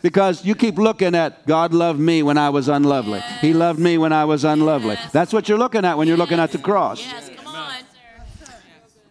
Because 0.02 0.44
you 0.44 0.56
keep 0.56 0.78
looking 0.78 1.14
at 1.14 1.46
God 1.46 1.74
loved 1.74 2.00
me 2.00 2.24
when 2.24 2.38
I 2.38 2.50
was 2.50 2.68
unlovely. 2.68 3.22
He 3.40 3.54
loved 3.54 3.80
me 3.80 3.98
when 3.98 4.12
I 4.12 4.26
was 4.26 4.44
unlovely. 4.44 4.98
That's 5.12 5.32
what 5.32 5.48
you're 5.48 5.60
looking 5.60 5.86
at 5.86 5.98
when 5.98 6.08
you're 6.08 6.18
looking 6.18 6.40
at 6.40 6.52
the 6.52 6.58
cross. 6.58 7.02
Yes, 7.02 7.30
come 7.36 7.56
on. 7.56 7.74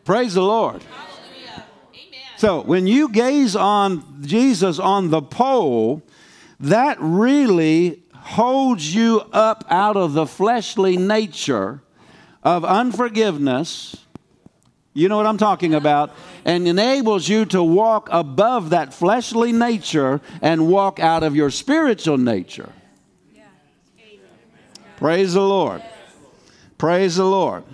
Praise 0.05 0.35
the 0.35 0.43
Lord. 0.43 0.83
So 2.37 2.63
when 2.63 2.87
you 2.87 3.11
gaze 3.11 3.55
on 3.55 4.23
Jesus 4.23 4.79
on 4.79 5.11
the 5.11 5.21
pole, 5.21 6.03
that 6.59 6.97
really 6.99 8.03
holds 8.15 8.95
you 8.95 9.23
up 9.33 9.65
out 9.69 9.97
of 9.97 10.15
the 10.15 10.27
fleshly 10.27 10.97
nature 10.97 11.83
of 12.43 12.65
unforgiveness. 12.65 13.97
You 15.01 15.09
know 15.09 15.17
what 15.17 15.25
I'm 15.25 15.39
talking 15.39 15.73
about? 15.73 16.15
And 16.45 16.69
enables 16.69 17.27
you 17.27 17.47
to 17.47 17.63
walk 17.63 18.11
above 18.13 18.71
that 18.71 18.93
fleshly 18.93 19.51
nature 19.51 20.21
and 20.43 20.69
walk 20.69 21.01
out 21.01 21.23
of 21.23 21.35
your 21.35 21.51
spiritual 21.51 22.19
nature. 22.19 22.71
Praise 24.99 25.33
the 25.33 25.41
Lord. 25.41 25.83
Praise 26.77 27.17
the 27.17 27.25
Lord. 27.25 27.65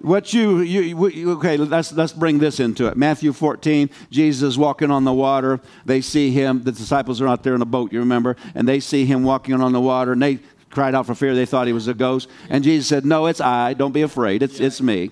What 0.00 0.34
you, 0.34 0.60
you, 0.60 1.30
okay, 1.32 1.56
let's, 1.56 1.92
let's 1.92 2.12
bring 2.12 2.38
this 2.38 2.60
into 2.60 2.88
it. 2.88 2.96
Matthew 2.96 3.32
14, 3.32 3.88
Jesus 4.10 4.58
walking 4.58 4.90
on 4.90 5.04
the 5.04 5.12
water. 5.14 5.60
They 5.86 6.02
see 6.02 6.30
him, 6.30 6.62
the 6.62 6.72
disciples 6.72 7.22
are 7.22 7.28
out 7.28 7.42
there 7.42 7.54
in 7.54 7.62
a 7.62 7.66
boat, 7.66 7.90
you 7.90 8.00
remember, 8.00 8.36
and 8.54 8.68
they 8.68 8.80
see 8.80 9.06
him 9.06 9.24
walking 9.24 9.54
on 9.60 9.72
the 9.72 9.80
water, 9.80 10.12
and 10.12 10.22
they 10.22 10.40
cried 10.68 10.94
out 10.94 11.06
for 11.06 11.14
fear. 11.14 11.34
They 11.34 11.46
thought 11.46 11.66
he 11.66 11.72
was 11.72 11.88
a 11.88 11.94
ghost. 11.94 12.28
And 12.50 12.62
Jesus 12.64 12.86
said, 12.86 13.06
No, 13.06 13.26
it's 13.26 13.40
I. 13.40 13.72
Don't 13.72 13.92
be 13.92 14.02
afraid. 14.02 14.42
It's, 14.42 14.60
it's 14.60 14.80
me. 14.82 15.10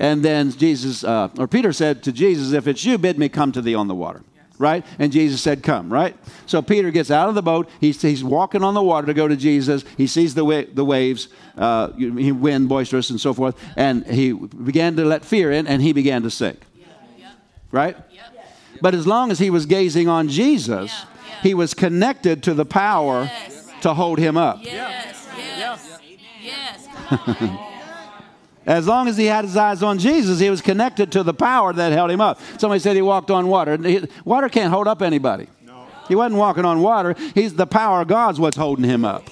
And 0.00 0.24
then 0.24 0.50
Jesus, 0.50 1.04
uh, 1.04 1.28
or 1.38 1.46
Peter 1.46 1.72
said 1.72 2.02
to 2.04 2.10
Jesus, 2.12 2.52
If 2.52 2.66
it's 2.66 2.84
you, 2.84 2.96
bid 2.98 3.18
me 3.18 3.28
come 3.28 3.52
to 3.52 3.60
thee 3.60 3.74
on 3.74 3.86
the 3.86 3.94
water. 3.94 4.22
Right? 4.58 4.84
And 4.98 5.12
Jesus 5.12 5.40
said, 5.40 5.62
Come, 5.62 5.92
right? 5.92 6.16
So 6.46 6.60
Peter 6.62 6.90
gets 6.90 7.10
out 7.10 7.28
of 7.28 7.34
the 7.34 7.42
boat. 7.42 7.68
He's, 7.80 8.00
he's 8.02 8.24
walking 8.24 8.62
on 8.64 8.74
the 8.74 8.82
water 8.82 9.06
to 9.06 9.14
go 9.14 9.28
to 9.28 9.36
Jesus. 9.36 9.84
He 9.96 10.06
sees 10.06 10.34
the, 10.34 10.44
wa- 10.44 10.64
the 10.72 10.84
waves, 10.84 11.28
uh, 11.56 11.90
wind 11.96 12.68
boisterous 12.68 13.10
and 13.10 13.20
so 13.20 13.32
forth. 13.34 13.56
And 13.76 14.06
he 14.06 14.32
began 14.32 14.96
to 14.96 15.04
let 15.04 15.24
fear 15.24 15.52
in 15.52 15.66
and 15.66 15.80
he 15.82 15.92
began 15.92 16.22
to 16.22 16.30
sink. 16.30 16.60
Right? 17.70 17.96
But 18.82 18.94
as 18.94 19.06
long 19.06 19.30
as 19.30 19.38
he 19.38 19.50
was 19.50 19.66
gazing 19.66 20.08
on 20.08 20.28
Jesus, 20.28 21.04
he 21.42 21.54
was 21.54 21.72
connected 21.74 22.42
to 22.44 22.54
the 22.54 22.64
power 22.64 23.24
Yes. 23.24 23.70
to 23.82 23.94
hold 23.94 24.18
him 24.18 24.36
up. 24.36 24.58
Yes, 24.62 25.28
yes, 25.58 26.00
yes. 26.42 27.60
As 28.66 28.86
long 28.86 29.08
as 29.08 29.16
he 29.16 29.26
had 29.26 29.44
his 29.44 29.56
eyes 29.56 29.82
on 29.82 29.98
Jesus, 29.98 30.38
he 30.38 30.50
was 30.50 30.60
connected 30.60 31.10
to 31.12 31.22
the 31.22 31.34
power 31.34 31.72
that 31.72 31.92
held 31.92 32.10
him 32.10 32.20
up. 32.20 32.38
Somebody 32.58 32.78
said 32.80 32.94
he 32.94 33.02
walked 33.02 33.30
on 33.30 33.48
water. 33.48 33.78
Water 34.24 34.48
can't 34.48 34.72
hold 34.72 34.86
up 34.86 35.00
anybody. 35.02 35.48
No. 35.64 35.86
He 36.08 36.14
wasn't 36.14 36.38
walking 36.38 36.64
on 36.64 36.80
water. 36.80 37.14
He's 37.34 37.54
the 37.54 37.66
power 37.66 38.02
of 38.02 38.08
God's 38.08 38.38
what's 38.38 38.56
holding 38.56 38.84
him 38.84 39.04
up. 39.04 39.28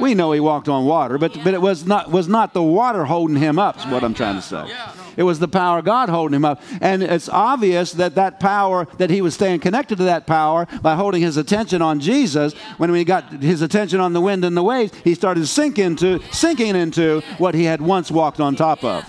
We 0.00 0.14
know 0.14 0.32
he 0.32 0.40
walked 0.40 0.68
on 0.68 0.84
water, 0.84 1.18
but, 1.18 1.32
but 1.44 1.54
it 1.54 1.60
was 1.60 1.86
not, 1.86 2.10
was 2.10 2.28
not 2.28 2.54
the 2.54 2.62
water 2.62 3.04
holding 3.04 3.36
him 3.36 3.58
up, 3.58 3.78
is 3.78 3.86
what 3.86 4.04
I'm 4.04 4.14
trying 4.14 4.36
to 4.36 4.42
say. 4.42 4.72
It 5.16 5.24
was 5.24 5.40
the 5.40 5.48
power 5.48 5.78
of 5.80 5.84
God 5.84 6.08
holding 6.08 6.36
him 6.36 6.44
up. 6.44 6.62
And 6.80 7.02
it's 7.02 7.28
obvious 7.28 7.92
that 7.92 8.14
that 8.14 8.38
power, 8.38 8.86
that 8.98 9.10
he 9.10 9.20
was 9.20 9.34
staying 9.34 9.60
connected 9.60 9.98
to 9.98 10.04
that 10.04 10.26
power 10.26 10.68
by 10.80 10.94
holding 10.94 11.22
his 11.22 11.36
attention 11.36 11.82
on 11.82 11.98
Jesus. 11.98 12.54
When 12.76 12.94
he 12.94 13.04
got 13.04 13.32
his 13.32 13.60
attention 13.60 13.98
on 13.98 14.12
the 14.12 14.20
wind 14.20 14.44
and 14.44 14.56
the 14.56 14.62
waves, 14.62 14.92
he 15.02 15.14
started 15.14 15.46
sinking 15.48 15.84
into, 15.84 16.20
sinking 16.32 16.76
into 16.76 17.20
what 17.38 17.54
he 17.54 17.64
had 17.64 17.80
once 17.80 18.10
walked 18.10 18.40
on 18.40 18.54
top 18.54 18.84
of. 18.84 19.04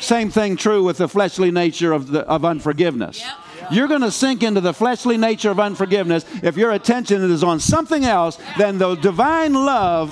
Same 0.00 0.30
thing 0.30 0.56
true 0.56 0.82
with 0.82 0.96
the 0.96 1.08
fleshly 1.08 1.50
nature 1.50 1.92
of, 1.92 2.08
the, 2.08 2.20
of 2.20 2.44
unforgiveness. 2.44 3.22
You're 3.70 3.88
going 3.88 4.00
to 4.02 4.10
sink 4.10 4.42
into 4.42 4.60
the 4.60 4.74
fleshly 4.74 5.16
nature 5.16 5.50
of 5.50 5.60
unforgiveness 5.60 6.24
if 6.42 6.56
your 6.56 6.72
attention 6.72 7.22
is 7.30 7.44
on 7.44 7.60
something 7.60 8.04
else 8.04 8.38
than 8.58 8.78
the 8.78 8.94
divine 8.96 9.54
love 9.54 10.10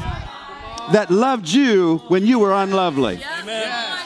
that 0.93 1.11
loved 1.11 1.49
you 1.49 1.99
when 2.09 2.25
you 2.25 2.39
were 2.39 2.53
unlovely. 2.53 3.21
Wow. 3.47 3.99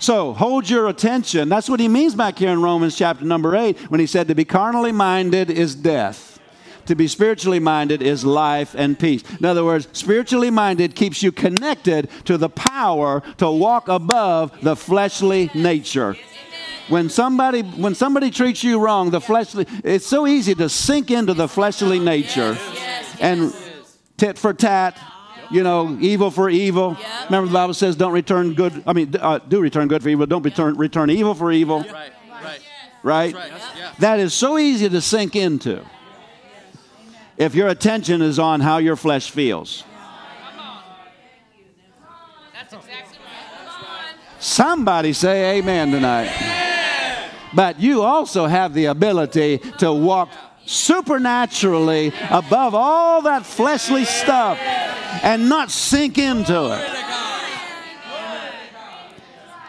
So 0.00 0.32
hold 0.32 0.68
your 0.68 0.88
attention. 0.88 1.50
That's 1.50 1.68
what 1.68 1.78
he 1.78 1.86
means 1.86 2.14
back 2.14 2.38
here 2.38 2.48
in 2.48 2.62
Romans 2.62 2.96
chapter 2.96 3.24
number 3.24 3.54
8 3.54 3.90
when 3.90 4.00
he 4.00 4.06
said 4.06 4.28
to 4.28 4.34
be 4.34 4.46
carnally 4.46 4.92
minded 4.92 5.50
is 5.50 5.74
death. 5.74 6.29
To 6.90 6.96
be 6.96 7.06
spiritually 7.06 7.60
minded 7.60 8.02
is 8.02 8.24
life 8.24 8.74
and 8.74 8.98
peace. 8.98 9.22
In 9.38 9.44
other 9.44 9.64
words, 9.64 9.86
spiritually 9.92 10.50
minded 10.50 10.96
keeps 10.96 11.22
you 11.22 11.30
connected 11.30 12.10
to 12.24 12.36
the 12.36 12.48
power 12.48 13.22
to 13.36 13.48
walk 13.48 13.86
above 13.86 14.60
the 14.60 14.74
fleshly 14.74 15.52
nature. 15.54 16.16
When 16.88 17.08
somebody 17.08 17.62
when 17.62 17.94
somebody 17.94 18.32
treats 18.32 18.64
you 18.64 18.80
wrong, 18.80 19.10
the 19.10 19.20
fleshly 19.20 19.66
it's 19.84 20.04
so 20.04 20.26
easy 20.26 20.52
to 20.56 20.68
sink 20.68 21.12
into 21.12 21.32
the 21.32 21.46
fleshly 21.46 22.00
nature 22.00 22.58
and 23.20 23.54
tit 24.16 24.36
for 24.36 24.52
tat, 24.52 24.98
you 25.48 25.62
know, 25.62 25.96
evil 26.00 26.32
for 26.32 26.50
evil. 26.50 26.96
Remember 27.26 27.46
the 27.46 27.54
Bible 27.54 27.74
says 27.74 27.94
don't 27.94 28.12
return 28.12 28.54
good 28.54 28.82
I 28.84 28.94
mean 28.94 29.14
uh, 29.14 29.38
do 29.38 29.60
return 29.60 29.86
good 29.86 30.02
for 30.02 30.08
evil, 30.08 30.26
don't 30.26 30.42
return 30.42 30.74
return 30.76 31.08
evil 31.08 31.36
for 31.36 31.52
evil, 31.52 31.84
Right. 33.04 33.34
That 34.00 34.18
is 34.18 34.34
so 34.34 34.58
easy 34.58 34.88
to 34.88 35.00
sink 35.00 35.36
into. 35.36 35.84
If 37.40 37.54
your 37.54 37.68
attention 37.68 38.20
is 38.20 38.38
on 38.38 38.60
how 38.60 38.76
your 38.76 38.96
flesh 38.96 39.30
feels. 39.30 39.82
That's 42.52 42.74
exactly 42.74 43.18
right. 43.24 43.66
Come 43.66 43.84
on. 43.86 44.14
Somebody 44.38 45.14
say 45.14 45.58
amen 45.58 45.90
tonight. 45.90 46.30
But 47.54 47.80
you 47.80 48.02
also 48.02 48.46
have 48.46 48.74
the 48.74 48.84
ability 48.84 49.56
to 49.78 49.90
walk 49.90 50.28
supernaturally 50.66 52.12
above 52.28 52.74
all 52.74 53.22
that 53.22 53.46
fleshly 53.46 54.04
stuff 54.04 54.58
and 54.58 55.48
not 55.48 55.70
sink 55.70 56.18
into 56.18 56.74
it. 56.74 56.99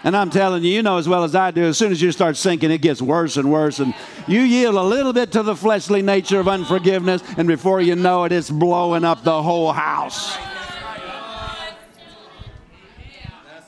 And 0.03 0.17
I'm 0.17 0.29
telling 0.31 0.63
you, 0.63 0.71
you 0.71 0.81
know 0.81 0.97
as 0.97 1.07
well 1.07 1.23
as 1.23 1.35
I 1.35 1.51
do, 1.51 1.63
as 1.65 1.77
soon 1.77 1.91
as 1.91 2.01
you 2.01 2.11
start 2.11 2.35
sinking, 2.35 2.71
it 2.71 2.81
gets 2.81 3.01
worse 3.01 3.37
and 3.37 3.51
worse. 3.51 3.79
And 3.79 3.93
you 4.27 4.41
yield 4.41 4.75
a 4.75 4.81
little 4.81 5.13
bit 5.13 5.31
to 5.33 5.43
the 5.43 5.55
fleshly 5.55 6.01
nature 6.01 6.39
of 6.39 6.47
unforgiveness, 6.47 7.23
and 7.37 7.47
before 7.47 7.81
you 7.81 7.95
know 7.95 8.23
it, 8.23 8.31
it's 8.31 8.49
blowing 8.49 9.03
up 9.03 9.23
the 9.23 9.43
whole 9.43 9.71
house. 9.71 10.37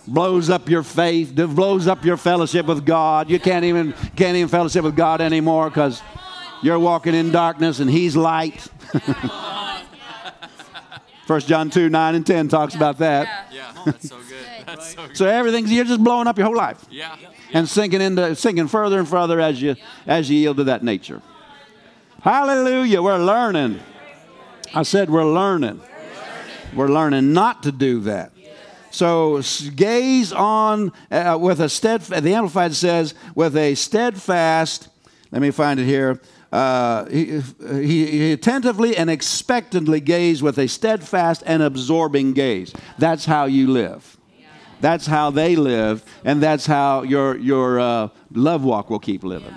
blows 0.07 0.49
up 0.49 0.69
your 0.69 0.83
faith, 0.83 1.33
blows 1.35 1.87
up 1.87 2.03
your 2.03 2.17
fellowship 2.17 2.65
with 2.65 2.85
God. 2.85 3.29
You 3.29 3.39
can't 3.39 3.65
even 3.65 3.93
can't 4.15 4.35
even 4.35 4.49
fellowship 4.49 4.83
with 4.83 4.95
God 4.95 5.21
anymore 5.21 5.69
because 5.69 6.01
you're 6.61 6.79
walking 6.79 7.13
in 7.13 7.31
darkness 7.31 7.79
and 7.79 7.89
He's 7.89 8.15
light. 8.15 8.67
First 11.25 11.47
John 11.47 11.69
two 11.69 11.89
nine 11.89 12.15
and 12.15 12.25
ten 12.25 12.47
talks 12.47 12.75
about 12.75 12.97
that. 12.99 13.47
Yeah, 13.51 13.71
oh, 13.77 13.83
that's 13.85 14.09
so 14.09 14.17
good. 14.17 14.32
That's 14.75 14.95
so. 14.95 15.07
So 15.13 15.25
everything's 15.27 15.71
you're 15.71 15.85
just 15.85 16.03
blowing 16.03 16.27
up 16.27 16.37
your 16.37 16.47
whole 16.47 16.55
life 16.57 16.83
Yeah. 16.89 17.15
and 17.53 17.67
sinking 17.69 18.01
into 18.01 18.35
sinking 18.35 18.67
further 18.67 18.99
and 18.99 19.07
further 19.07 19.39
as 19.39 19.61
you 19.61 19.75
as 20.07 20.29
you 20.29 20.37
yield 20.37 20.57
to 20.57 20.63
that 20.65 20.83
nature. 20.83 21.21
Hallelujah! 22.21 23.01
We're 23.01 23.17
learning. 23.23 23.79
I 24.73 24.83
said 24.83 25.09
we're 25.09 25.25
learning. 25.31 25.81
We're 26.75 26.89
learning 26.89 27.33
not 27.33 27.63
to 27.63 27.71
do 27.71 27.99
that. 28.01 28.31
So 28.91 29.41
gaze 29.75 30.31
on 30.31 30.91
uh, 31.11 31.37
with 31.39 31.59
a 31.59 31.69
steadfast. 31.69 32.23
The 32.23 32.33
Amplified 32.33 32.73
says 32.75 33.13
with 33.35 33.55
a 33.57 33.75
steadfast. 33.75 34.87
Let 35.31 35.41
me 35.41 35.51
find 35.51 35.79
it 35.79 35.85
here. 35.85 36.19
Uh, 36.51 37.05
he, 37.05 37.41
he, 37.81 38.05
he 38.05 38.31
attentively 38.33 38.95
and 38.95 39.09
expectantly 39.09 39.99
gaze 39.99 40.43
with 40.43 40.59
a 40.59 40.67
steadfast 40.67 41.41
and 41.47 41.63
absorbing 41.63 42.33
gaze. 42.33 42.71
That's 42.99 43.25
how 43.25 43.45
you 43.45 43.67
live. 43.71 44.17
That's 44.83 45.05
how 45.05 45.31
they 45.31 45.55
live, 45.55 46.03
and 46.25 46.43
that's 46.43 46.65
how 46.65 47.03
your 47.03 47.37
your 47.37 47.79
uh, 47.79 48.09
love 48.33 48.65
walk 48.65 48.89
will 48.89 48.99
keep 48.99 49.23
living. 49.23 49.55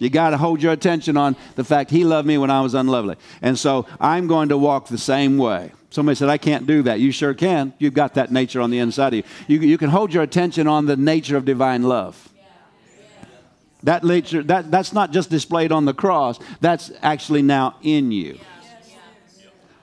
You 0.00 0.10
got 0.10 0.30
to 0.30 0.36
hold 0.36 0.60
your 0.60 0.72
attention 0.72 1.16
on 1.16 1.36
the 1.54 1.62
fact 1.62 1.92
he 1.92 2.02
loved 2.02 2.26
me 2.26 2.36
when 2.36 2.50
I 2.50 2.60
was 2.60 2.74
unlovely. 2.74 3.14
And 3.42 3.56
so 3.56 3.86
I'm 4.00 4.26
going 4.26 4.48
to 4.48 4.58
walk 4.58 4.88
the 4.88 4.98
same 4.98 5.38
way. 5.38 5.70
Somebody 5.90 6.16
said, 6.16 6.28
I 6.28 6.36
can't 6.36 6.66
do 6.66 6.82
that. 6.82 6.98
You 6.98 7.12
sure 7.12 7.32
can. 7.32 7.72
You've 7.78 7.94
got 7.94 8.14
that 8.14 8.32
nature 8.32 8.60
on 8.60 8.70
the 8.70 8.80
inside 8.80 9.14
of 9.14 9.18
you. 9.18 9.22
You, 9.46 9.60
you 9.60 9.78
can 9.78 9.88
hold 9.88 10.12
your 10.12 10.24
attention 10.24 10.66
on 10.66 10.86
the 10.86 10.96
nature 10.96 11.36
of 11.36 11.44
divine 11.44 11.84
love. 11.84 12.28
That 13.84 14.02
nature, 14.02 14.42
that, 14.42 14.68
that's 14.72 14.92
not 14.92 15.12
just 15.12 15.30
displayed 15.30 15.70
on 15.70 15.84
the 15.84 15.94
cross, 15.94 16.40
that's 16.60 16.90
actually 17.02 17.42
now 17.42 17.76
in 17.82 18.10
you. 18.10 18.40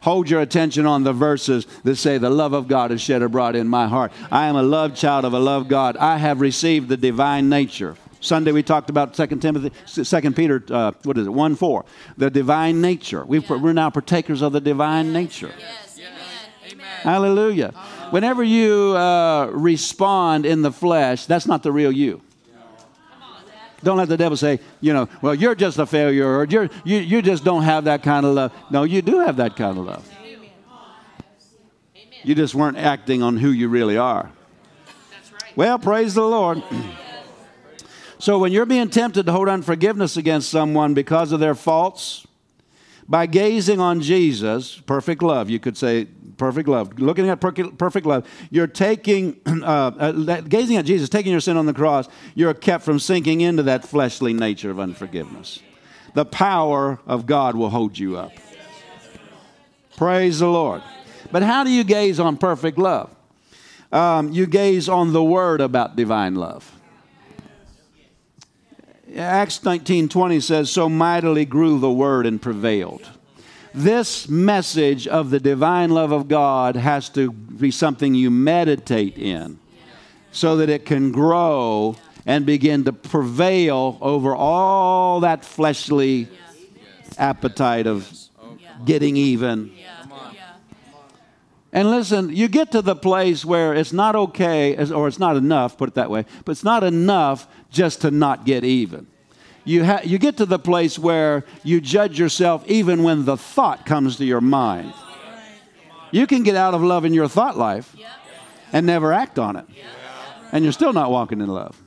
Hold 0.06 0.30
your 0.30 0.41
attention 0.41 0.86
on 0.86 1.04
the 1.04 1.13
verses 1.13 1.65
that 1.84 1.96
say, 1.96 2.20
The 2.20 2.30
love 2.30 2.54
of 2.54 2.68
God 2.68 2.91
is 2.91 3.02
shed 3.02 3.24
abroad 3.24 3.56
in 3.56 3.68
my 3.68 3.88
heart. 3.88 4.12
I 4.30 4.46
am 4.46 4.56
a 4.56 4.62
loved 4.62 4.96
child 4.96 5.26
of 5.26 5.34
a 5.34 5.39
loved 5.39 5.68
God. 5.68 5.98
I 5.98 6.18
have 6.18 6.41
received 6.41 6.89
the 6.89 6.96
divine 6.96 7.50
nature. 7.50 7.98
Sunday 8.20 8.52
we 8.52 8.62
talked 8.62 8.91
about 8.91 9.15
2 9.15 9.26
Timothy, 9.38 9.72
2 9.88 10.32
Peter, 10.34 10.63
uh, 10.70 10.91
what 11.06 11.18
is 11.18 11.26
it, 11.26 11.32
1 11.32 11.56
4. 11.56 11.86
The 12.18 12.30
divine 12.30 12.82
nature. 12.82 13.26
We've, 13.26 13.50
We're 13.50 13.74
now 13.74 13.89
partakers 13.89 14.44
of 14.44 14.54
the 14.54 14.62
divine 14.62 15.12
nature. 15.12 15.52
Yes. 15.58 15.98
Amen. 15.98 16.74
Amen. 16.74 16.86
Hallelujah. 17.02 17.72
Whenever 18.12 18.44
you 18.44 18.96
uh, 18.96 19.48
respond 19.48 20.46
in 20.46 20.62
the 20.62 20.72
flesh, 20.72 21.26
that's 21.26 21.48
not 21.48 21.63
the 21.63 21.72
real 21.72 21.91
you. 21.91 22.22
Don't 23.86 23.98
let 23.98 24.10
the 24.10 24.17
devil 24.17 24.36
say, 24.36 24.60
you 24.82 24.93
know, 24.93 25.08
well, 25.21 25.36
you're 25.36 25.54
just 25.54 25.78
a 25.78 25.86
failure 25.86 26.28
or 26.28 26.45
you're, 26.45 26.71
you, 26.84 26.98
you 26.98 27.21
just 27.21 27.43
don't 27.43 27.62
have 27.62 27.84
that 27.84 28.02
kind 28.02 28.26
of 28.26 28.34
love. 28.34 28.52
No, 28.71 28.82
you 28.82 29.04
do 29.04 29.19
have 29.19 29.38
that 29.38 29.56
kind 29.56 29.78
of 29.78 29.86
love. 29.86 30.12
You 32.24 32.34
just 32.34 32.56
weren't 32.56 32.78
acting 32.78 33.21
on 33.21 33.38
who 33.38 33.52
you 33.52 33.69
really 33.69 33.95
are. 33.95 34.32
Right. 35.32 35.56
Well, 35.56 35.78
praise 35.78 36.15
the 36.15 36.24
Lord. 36.24 36.63
so 38.17 38.39
when 38.39 38.52
you're 38.52 38.65
being 38.65 38.89
tempted 38.89 39.28
to 39.28 39.32
hold 39.32 39.50
unforgiveness 39.50 40.17
against 40.17 40.50
someone 40.50 40.95
because 40.95 41.32
of 41.32 41.39
their 41.39 41.54
faults, 41.54 42.26
by 43.08 43.28
gazing 43.28 43.80
on 43.80 44.02
Jesus, 44.02 44.82
perfect 44.88 45.21
love, 45.21 45.48
you 45.48 45.60
could 45.60 45.78
say 45.78 46.08
perfect 46.38 46.67
love, 46.67 47.00
looking 47.00 47.30
at 47.30 47.39
perfect 47.39 48.06
love, 48.06 48.28
you're 48.50 48.67
taking, 48.67 49.39
uh, 49.45 49.91
uh, 49.98 50.41
gazing 50.41 50.78
at 50.78 50.86
Jesus, 50.86 51.10
taking 51.10 51.32
your 51.32 51.41
sin 51.41 51.58
on 51.58 51.65
the 51.65 51.74
cross, 51.74 52.08
you're 52.34 52.54
kept 52.54 52.84
from 52.84 53.00
sinking 53.00 53.41
into 53.41 53.63
that 53.63 53.86
fleshly 53.86 54.34
nature 54.34 54.71
of 54.71 54.80
unforgiveness. 54.80 55.62
The 56.13 56.26
power 56.26 57.00
of 57.06 57.26
God 57.26 57.56
will 57.56 57.69
hold 57.69 57.98
you 57.98 58.17
up. 58.17 58.32
Praise 59.98 60.39
the 60.39 60.48
Lord. 60.48 60.82
But 61.32 61.43
how 61.43 61.63
do 61.63 61.69
you 61.69 61.84
gaze 61.84 62.19
on 62.19 62.38
perfect 62.38 62.78
love? 62.78 63.15
Um, 63.91 64.32
you 64.32 64.45
gaze 64.45 64.89
on 64.89 65.13
the 65.13 65.24
word 65.24 65.62
about 65.62 65.95
divine 65.95 66.36
love. 66.36 66.71
Acts 69.15 69.63
19:20 69.63 70.41
says, 70.41 70.69
"So 70.69 70.89
mightily 70.89 71.45
grew 71.45 71.80
the 71.80 71.91
word 71.91 72.26
and 72.26 72.41
prevailed." 72.41 73.10
This 73.75 74.29
message 74.29 75.05
of 75.05 75.31
the 75.31 75.39
divine 75.39 75.89
love 75.89 76.13
of 76.13 76.29
God 76.29 76.77
has 76.77 77.09
to 77.09 77.31
be 77.31 77.71
something 77.71 78.15
you 78.15 78.31
meditate 78.31 79.17
in 79.17 79.59
so 80.31 80.55
that 80.57 80.69
it 80.69 80.85
can 80.85 81.11
grow 81.11 81.97
and 82.25 82.45
begin 82.45 82.85
to 82.85 82.93
prevail 82.93 83.97
over 83.99 84.33
all 84.33 85.19
that 85.19 85.43
fleshly 85.43 86.29
appetite 87.17 87.85
of 87.85 88.09
getting 88.85 89.17
even. 89.17 89.71
And 91.73 91.91
listen, 91.91 92.33
you 92.33 92.47
get 92.47 92.71
to 92.71 92.81
the 92.81 92.95
place 92.95 93.43
where 93.43 93.73
it's 93.73 93.91
not 93.91 94.15
okay, 94.15 94.77
or 94.89 95.09
it's 95.09 95.19
not 95.19 95.35
enough, 95.35 95.77
put 95.77 95.89
it 95.89 95.95
that 95.95 96.09
way, 96.09 96.25
but 96.45 96.53
it's 96.53 96.63
not 96.63 96.85
enough 96.85 97.45
just 97.69 97.99
to 98.01 98.11
not 98.11 98.45
get 98.45 98.63
even. 98.63 99.07
You, 99.65 99.84
ha- 99.84 100.01
you 100.04 100.19
get 100.19 100.38
to 100.38 100.45
the 100.45 100.60
place 100.60 100.97
where 100.97 101.43
you 101.63 101.82
judge 101.82 102.19
yourself 102.19 102.65
even 102.67 103.04
when 103.04 103.25
the 103.25 103.36
thought 103.36 103.86
comes 103.86 104.17
to 104.17 104.25
your 104.25 104.41
mind. 104.41 104.93
You 106.12 106.28
can 106.28 106.43
get 106.43 106.56
out 106.56 106.73
of 106.73 106.82
love 106.82 107.04
in 107.04 107.13
your 107.13 107.28
thought 107.28 107.58
life 107.58 107.95
and 108.72 108.86
never 108.86 109.11
act 109.11 109.39
on 109.39 109.55
it, 109.55 109.66
and 110.51 110.63
you're 110.63 110.72
still 110.72 110.93
not 110.93 111.11
walking 111.11 111.41
in 111.41 111.47
love. 111.47 111.82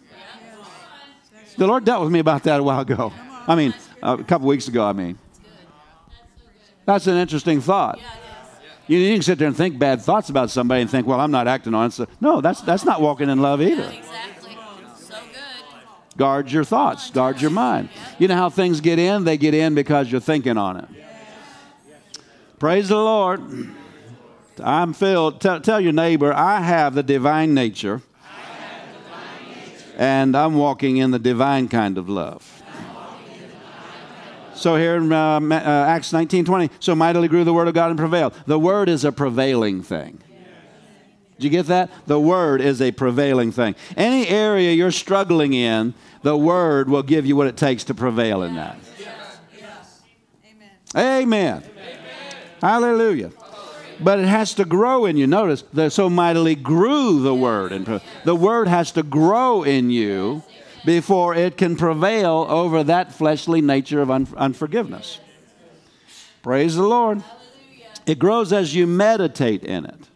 The 1.57 1.67
Lord 1.67 1.85
dealt 1.85 2.03
with 2.03 2.13
me 2.13 2.19
about 2.19 2.43
that 2.45 2.61
a 2.61 2.63
while 2.63 2.81
ago. 2.81 3.13
I 3.47 3.55
mean, 3.55 3.75
a 4.03 4.23
couple 4.23 4.47
weeks 4.49 4.69
ago, 4.69 4.85
I 4.85 4.93
mean. 4.93 5.19
That's 6.85 7.07
an 7.07 7.17
interesting 7.17 7.61
thought. 7.61 7.99
You, 8.87 9.13
can 9.13 9.23
sit 9.23 9.39
there 9.39 9.49
and 9.49 9.57
think 9.57 9.79
bad 9.79 10.01
thoughts 10.01 10.31
about 10.31 10.51
somebody 10.51 10.81
and 10.81 10.91
think, 10.91 11.07
well, 11.07 11.21
I'm 11.21 11.31
not 11.31 11.47
acting 11.47 11.75
on 11.75 11.89
it. 11.89 11.93
So, 11.93 12.07
no, 12.21 12.41
that's, 12.41 12.63
that's 12.63 12.85
not 12.85 13.03
walking 13.03 13.29
in 13.29 13.43
love 13.43 13.61
either. 13.61 13.93
Guard 16.19 16.51
your 16.51 16.65
thoughts, 16.65 17.13
guard 17.13 17.41
your 17.41 17.53
mind. 17.53 17.91
You 18.19 18.27
know 18.27 18.35
how 18.35 18.51
things 18.51 18.81
get 18.81 18.99
in? 18.99 19.23
They 19.23 19.39
get 19.39 19.55
in 19.55 19.77
because 19.77 20.11
you're 20.11 20.21
thinking 20.21 20.59
on 20.59 20.79
it. 20.79 20.89
Praise 22.59 22.89
the 22.89 22.97
Lord. 22.97 23.41
I'm 24.61 24.93
filled. 24.95 25.41
Tell, 25.41 25.61
tell 25.61 25.81
your 25.81 25.93
neighbor, 25.93 26.33
I 26.33 26.61
have 26.61 26.97
the 26.97 27.05
divine 27.05 27.55
nature, 27.55 28.03
and 29.97 30.37
I'm 30.37 30.57
walking 30.57 30.97
in 30.97 31.13
the 31.13 31.21
divine 31.21 31.69
kind 31.69 31.97
of 31.97 32.09
love. 32.09 32.63
So 34.57 34.75
here 34.75 34.97
in 34.97 35.13
uh, 35.13 35.39
uh, 35.39 35.85
Acts 35.89 36.13
19 36.13 36.45
20, 36.45 36.71
so 36.81 36.97
mightily 36.97 37.29
grew 37.29 37.45
the 37.45 37.55
word 37.55 37.69
of 37.69 37.75
God 37.75 37.91
and 37.91 37.99
prevailed. 37.99 38.35
The 38.47 38.59
word 38.59 38.89
is 38.89 39.05
a 39.05 39.13
prevailing 39.13 39.85
thing. 39.85 40.21
Did 41.39 41.45
you 41.45 41.51
get 41.51 41.67
that? 41.67 41.91
The 42.07 42.19
Word 42.19 42.61
is 42.61 42.83
a 42.83 42.91
prevailing 42.91 43.53
thing. 43.53 43.77
Any 43.97 44.27
area 44.27 44.73
you're 44.73 44.91
struggling 44.91 45.53
in, 45.53 45.95
the 46.23 46.37
Word 46.37 46.89
will 46.89 47.03
give 47.03 47.27
you 47.27 47.37
what 47.37 47.47
it 47.47 47.57
takes 47.57 47.85
to 47.85 47.95
prevail 47.95 48.43
in 48.43 48.55
that. 48.57 48.77
Amen. 50.97 51.63
Amen. 51.63 51.63
Hallelujah. 52.61 53.31
But 54.01 54.21
it 54.21 54.27
has 54.27 54.55
to 54.55 54.65
grow 54.65 55.07
in 55.07 55.17
you. 55.17 55.27
Notice, 55.27 55.63
that 55.73 55.93
so 55.93 56.09
mightily 56.09 56.55
grew 56.55 57.21
the 57.21 57.35
Word. 57.35 57.73
And 57.73 58.01
the 58.25 58.35
Word 58.35 58.69
has 58.69 58.93
to 58.93 59.03
grow 59.03 59.65
in 59.65 59.91
you 59.91 60.43
before 60.85 61.35
it 61.35 61.57
can 61.57 61.77
prevail 61.77 62.47
over 62.49 62.85
that 62.85 63.13
fleshly 63.13 63.61
nature 63.61 64.01
of 64.01 64.11
un- 64.11 64.29
unforgiveness. 64.37 65.19
Praise 66.43 66.77
the 66.77 66.85
Lord. 66.85 67.23
It 68.07 68.19
grows 68.19 68.53
as 68.53 68.75
you 68.75 68.87
meditate 68.87 69.65
in 69.65 69.85
it. 69.85 70.09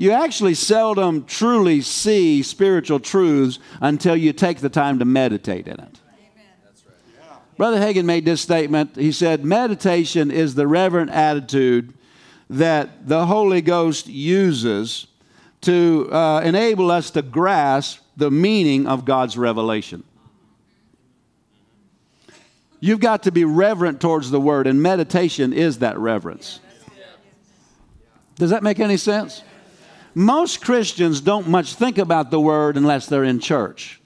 You 0.00 0.12
actually 0.12 0.54
seldom 0.54 1.26
truly 1.26 1.82
see 1.82 2.42
spiritual 2.42 3.00
truths 3.00 3.58
until 3.82 4.16
you 4.16 4.32
take 4.32 4.60
the 4.60 4.70
time 4.70 4.98
to 5.00 5.04
meditate 5.04 5.68
in 5.68 5.78
it. 5.78 6.00
Brother 7.58 7.76
Hagin 7.76 8.06
made 8.06 8.24
this 8.24 8.40
statement. 8.40 8.96
He 8.96 9.12
said, 9.12 9.44
Meditation 9.44 10.30
is 10.30 10.54
the 10.54 10.66
reverent 10.66 11.10
attitude 11.10 11.92
that 12.48 13.08
the 13.08 13.26
Holy 13.26 13.60
Ghost 13.60 14.06
uses 14.06 15.06
to 15.60 16.08
uh, 16.10 16.40
enable 16.46 16.90
us 16.90 17.10
to 17.10 17.20
grasp 17.20 18.00
the 18.16 18.30
meaning 18.30 18.86
of 18.86 19.04
God's 19.04 19.36
revelation. 19.36 20.02
You've 22.80 23.00
got 23.00 23.24
to 23.24 23.30
be 23.30 23.44
reverent 23.44 24.00
towards 24.00 24.30
the 24.30 24.40
Word, 24.40 24.66
and 24.66 24.82
meditation 24.82 25.52
is 25.52 25.80
that 25.80 25.98
reverence. 25.98 26.58
Does 28.36 28.48
that 28.48 28.62
make 28.62 28.80
any 28.80 28.96
sense? 28.96 29.42
Most 30.14 30.60
Christians 30.60 31.20
don't 31.20 31.48
much 31.48 31.74
think 31.74 31.98
about 31.98 32.30
the 32.30 32.40
Word 32.40 32.76
unless 32.76 33.06
they're 33.06 33.24
in 33.24 33.38
church. 33.40 34.00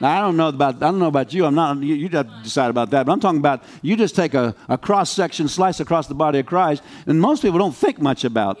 Now, 0.00 0.16
I 0.16 0.20
don't 0.20 0.36
know 0.36 0.48
about 0.48 0.76
I 0.76 0.90
don't 0.90 0.98
know 0.98 1.08
about 1.08 1.34
you. 1.34 1.44
I'm 1.44 1.54
not. 1.54 1.76
You, 1.82 1.94
you 1.94 2.08
have 2.10 2.26
to 2.26 2.40
decide 2.42 2.70
about 2.70 2.90
that. 2.90 3.04
But 3.04 3.12
I'm 3.12 3.20
talking 3.20 3.38
about 3.38 3.62
you 3.82 3.96
just 3.96 4.16
take 4.16 4.32
a, 4.32 4.54
a 4.68 4.78
cross 4.78 5.10
section, 5.10 5.46
slice 5.46 5.78
across 5.78 6.06
the 6.06 6.14
body 6.14 6.38
of 6.38 6.46
Christ, 6.46 6.82
and 7.06 7.20
most 7.20 7.42
people 7.42 7.58
don't 7.58 7.74
think 7.74 8.00
much 8.00 8.24
about 8.24 8.58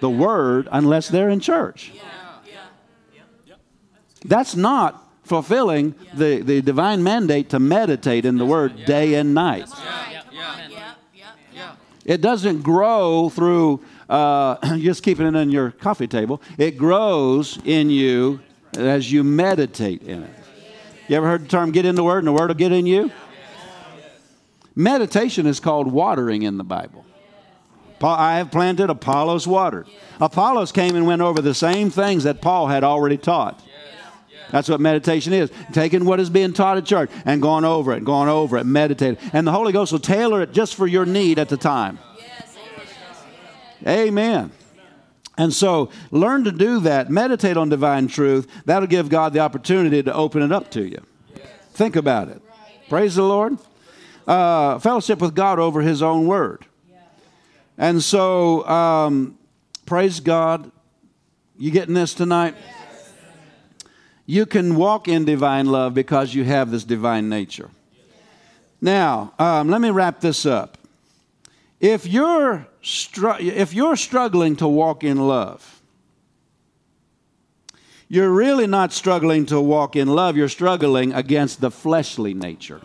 the 0.00 0.10
Word 0.10 0.68
unless 0.72 1.08
they're 1.08 1.28
in 1.28 1.40
church. 1.40 1.92
That's 4.24 4.56
not 4.56 5.06
fulfilling 5.22 5.94
the, 6.12 6.42
the 6.42 6.60
divine 6.60 7.02
mandate 7.02 7.50
to 7.50 7.60
meditate 7.60 8.24
in 8.24 8.36
the 8.36 8.44
Word 8.44 8.84
day 8.84 9.14
and 9.14 9.32
night. 9.32 9.68
It 12.04 12.20
doesn't 12.20 12.62
grow 12.62 13.28
through 13.28 13.84
uh, 14.10 14.76
just 14.78 15.02
keeping 15.02 15.26
it 15.26 15.36
on 15.36 15.50
your 15.50 15.70
coffee 15.70 16.08
table. 16.08 16.42
It 16.58 16.76
grows 16.76 17.58
in 17.64 17.88
you 17.88 18.40
as 18.76 19.10
you 19.10 19.24
meditate 19.24 20.02
in 20.02 20.24
it. 20.24 20.30
You 21.08 21.16
ever 21.16 21.26
heard 21.26 21.44
the 21.44 21.48
term 21.48 21.72
get 21.72 21.86
in 21.86 21.94
the 21.94 22.04
Word 22.04 22.18
and 22.18 22.26
the 22.26 22.32
Word 22.32 22.48
will 22.48 22.54
get 22.54 22.72
in 22.72 22.86
you? 22.86 23.10
Meditation 24.74 25.46
is 25.46 25.60
called 25.60 25.90
watering 25.90 26.42
in 26.42 26.56
the 26.58 26.64
Bible. 26.64 27.04
I 28.02 28.38
have 28.38 28.50
planted, 28.50 28.88
Apollos 28.88 29.46
watered. 29.46 29.86
Apollos 30.20 30.72
came 30.72 30.96
and 30.96 31.06
went 31.06 31.20
over 31.20 31.42
the 31.42 31.54
same 31.54 31.90
things 31.90 32.24
that 32.24 32.40
Paul 32.40 32.68
had 32.68 32.82
already 32.82 33.18
taught. 33.18 33.62
That's 34.50 34.68
what 34.68 34.80
meditation 34.80 35.32
is. 35.32 35.50
Taking 35.72 36.04
what 36.04 36.18
is 36.18 36.30
being 36.30 36.52
taught 36.52 36.78
at 36.78 36.86
church 36.86 37.10
and 37.24 37.42
going 37.42 37.64
over 37.64 37.92
it, 37.92 38.04
going 38.04 38.28
over 38.28 38.56
it, 38.56 38.64
meditating. 38.64 39.18
And 39.32 39.46
the 39.46 39.52
Holy 39.52 39.72
Ghost 39.72 39.92
will 39.92 40.00
tailor 40.00 40.42
it 40.42 40.52
just 40.52 40.74
for 40.74 40.86
your 40.86 41.04
need 41.04 41.38
at 41.38 41.48
the 41.48 41.56
time. 41.56 41.98
Amen. 43.86 44.52
And 45.38 45.54
so 45.54 45.90
learn 46.10 46.44
to 46.44 46.52
do 46.52 46.80
that. 46.80 47.08
Meditate 47.10 47.56
on 47.56 47.68
divine 47.68 48.08
truth. 48.08 48.46
That'll 48.66 48.86
give 48.86 49.08
God 49.08 49.32
the 49.32 49.40
opportunity 49.40 50.02
to 50.02 50.12
open 50.12 50.42
it 50.42 50.52
up 50.52 50.70
to 50.72 50.82
you. 50.82 51.02
Think 51.72 51.96
about 51.96 52.28
it. 52.28 52.42
Praise 52.88 53.14
the 53.14 53.22
Lord. 53.22 53.56
Uh, 54.26 54.78
fellowship 54.78 55.20
with 55.20 55.34
God 55.34 55.58
over 55.58 55.80
His 55.80 56.02
own 56.02 56.26
word. 56.26 56.66
And 57.78 58.02
so, 58.02 58.66
um, 58.68 59.38
praise 59.86 60.20
God. 60.20 60.70
You 61.58 61.70
getting 61.70 61.94
this 61.94 62.12
tonight? 62.12 62.54
You 64.26 64.46
can 64.46 64.76
walk 64.76 65.08
in 65.08 65.24
divine 65.24 65.66
love 65.66 65.94
because 65.94 66.34
you 66.34 66.44
have 66.44 66.70
this 66.70 66.84
divine 66.84 67.28
nature. 67.28 67.70
Now, 68.80 69.32
um, 69.38 69.68
let 69.68 69.80
me 69.80 69.90
wrap 69.90 70.20
this 70.20 70.44
up. 70.44 70.78
If 71.80 72.06
you're, 72.06 72.68
str- 72.82 73.40
if 73.40 73.72
you're 73.72 73.96
struggling 73.96 74.54
to 74.56 74.68
walk 74.68 75.02
in 75.02 75.16
love, 75.16 75.80
you're 78.06 78.30
really 78.30 78.66
not 78.66 78.92
struggling 78.92 79.46
to 79.46 79.58
walk 79.60 79.96
in 79.96 80.08
love, 80.08 80.36
you're 80.36 80.48
struggling 80.48 81.14
against 81.14 81.62
the 81.62 81.70
fleshly 81.70 82.34
nature. 82.34 82.82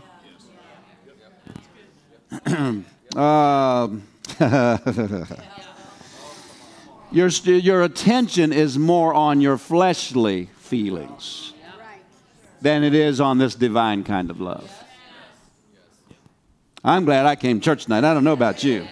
um, 3.16 4.04
your, 7.12 7.28
your 7.28 7.84
attention 7.84 8.54
is 8.54 8.78
more 8.78 9.14
on 9.14 9.42
your 9.42 9.58
fleshly 9.58 10.46
feelings 10.58 11.54
than 12.62 12.84
it 12.84 12.94
is 12.94 13.20
on 13.20 13.40
this 13.40 13.56
divine 13.56 14.04
kind 14.04 14.30
of 14.30 14.40
love. 14.40 14.85
I'm 16.88 17.04
glad 17.04 17.26
I 17.26 17.36
came 17.36 17.60
to 17.60 17.66
church 17.66 17.86
tonight. 17.86 18.04
I 18.04 18.14
don't 18.14 18.24
know 18.24 18.34
about 18.34 18.64
you. 18.64 18.88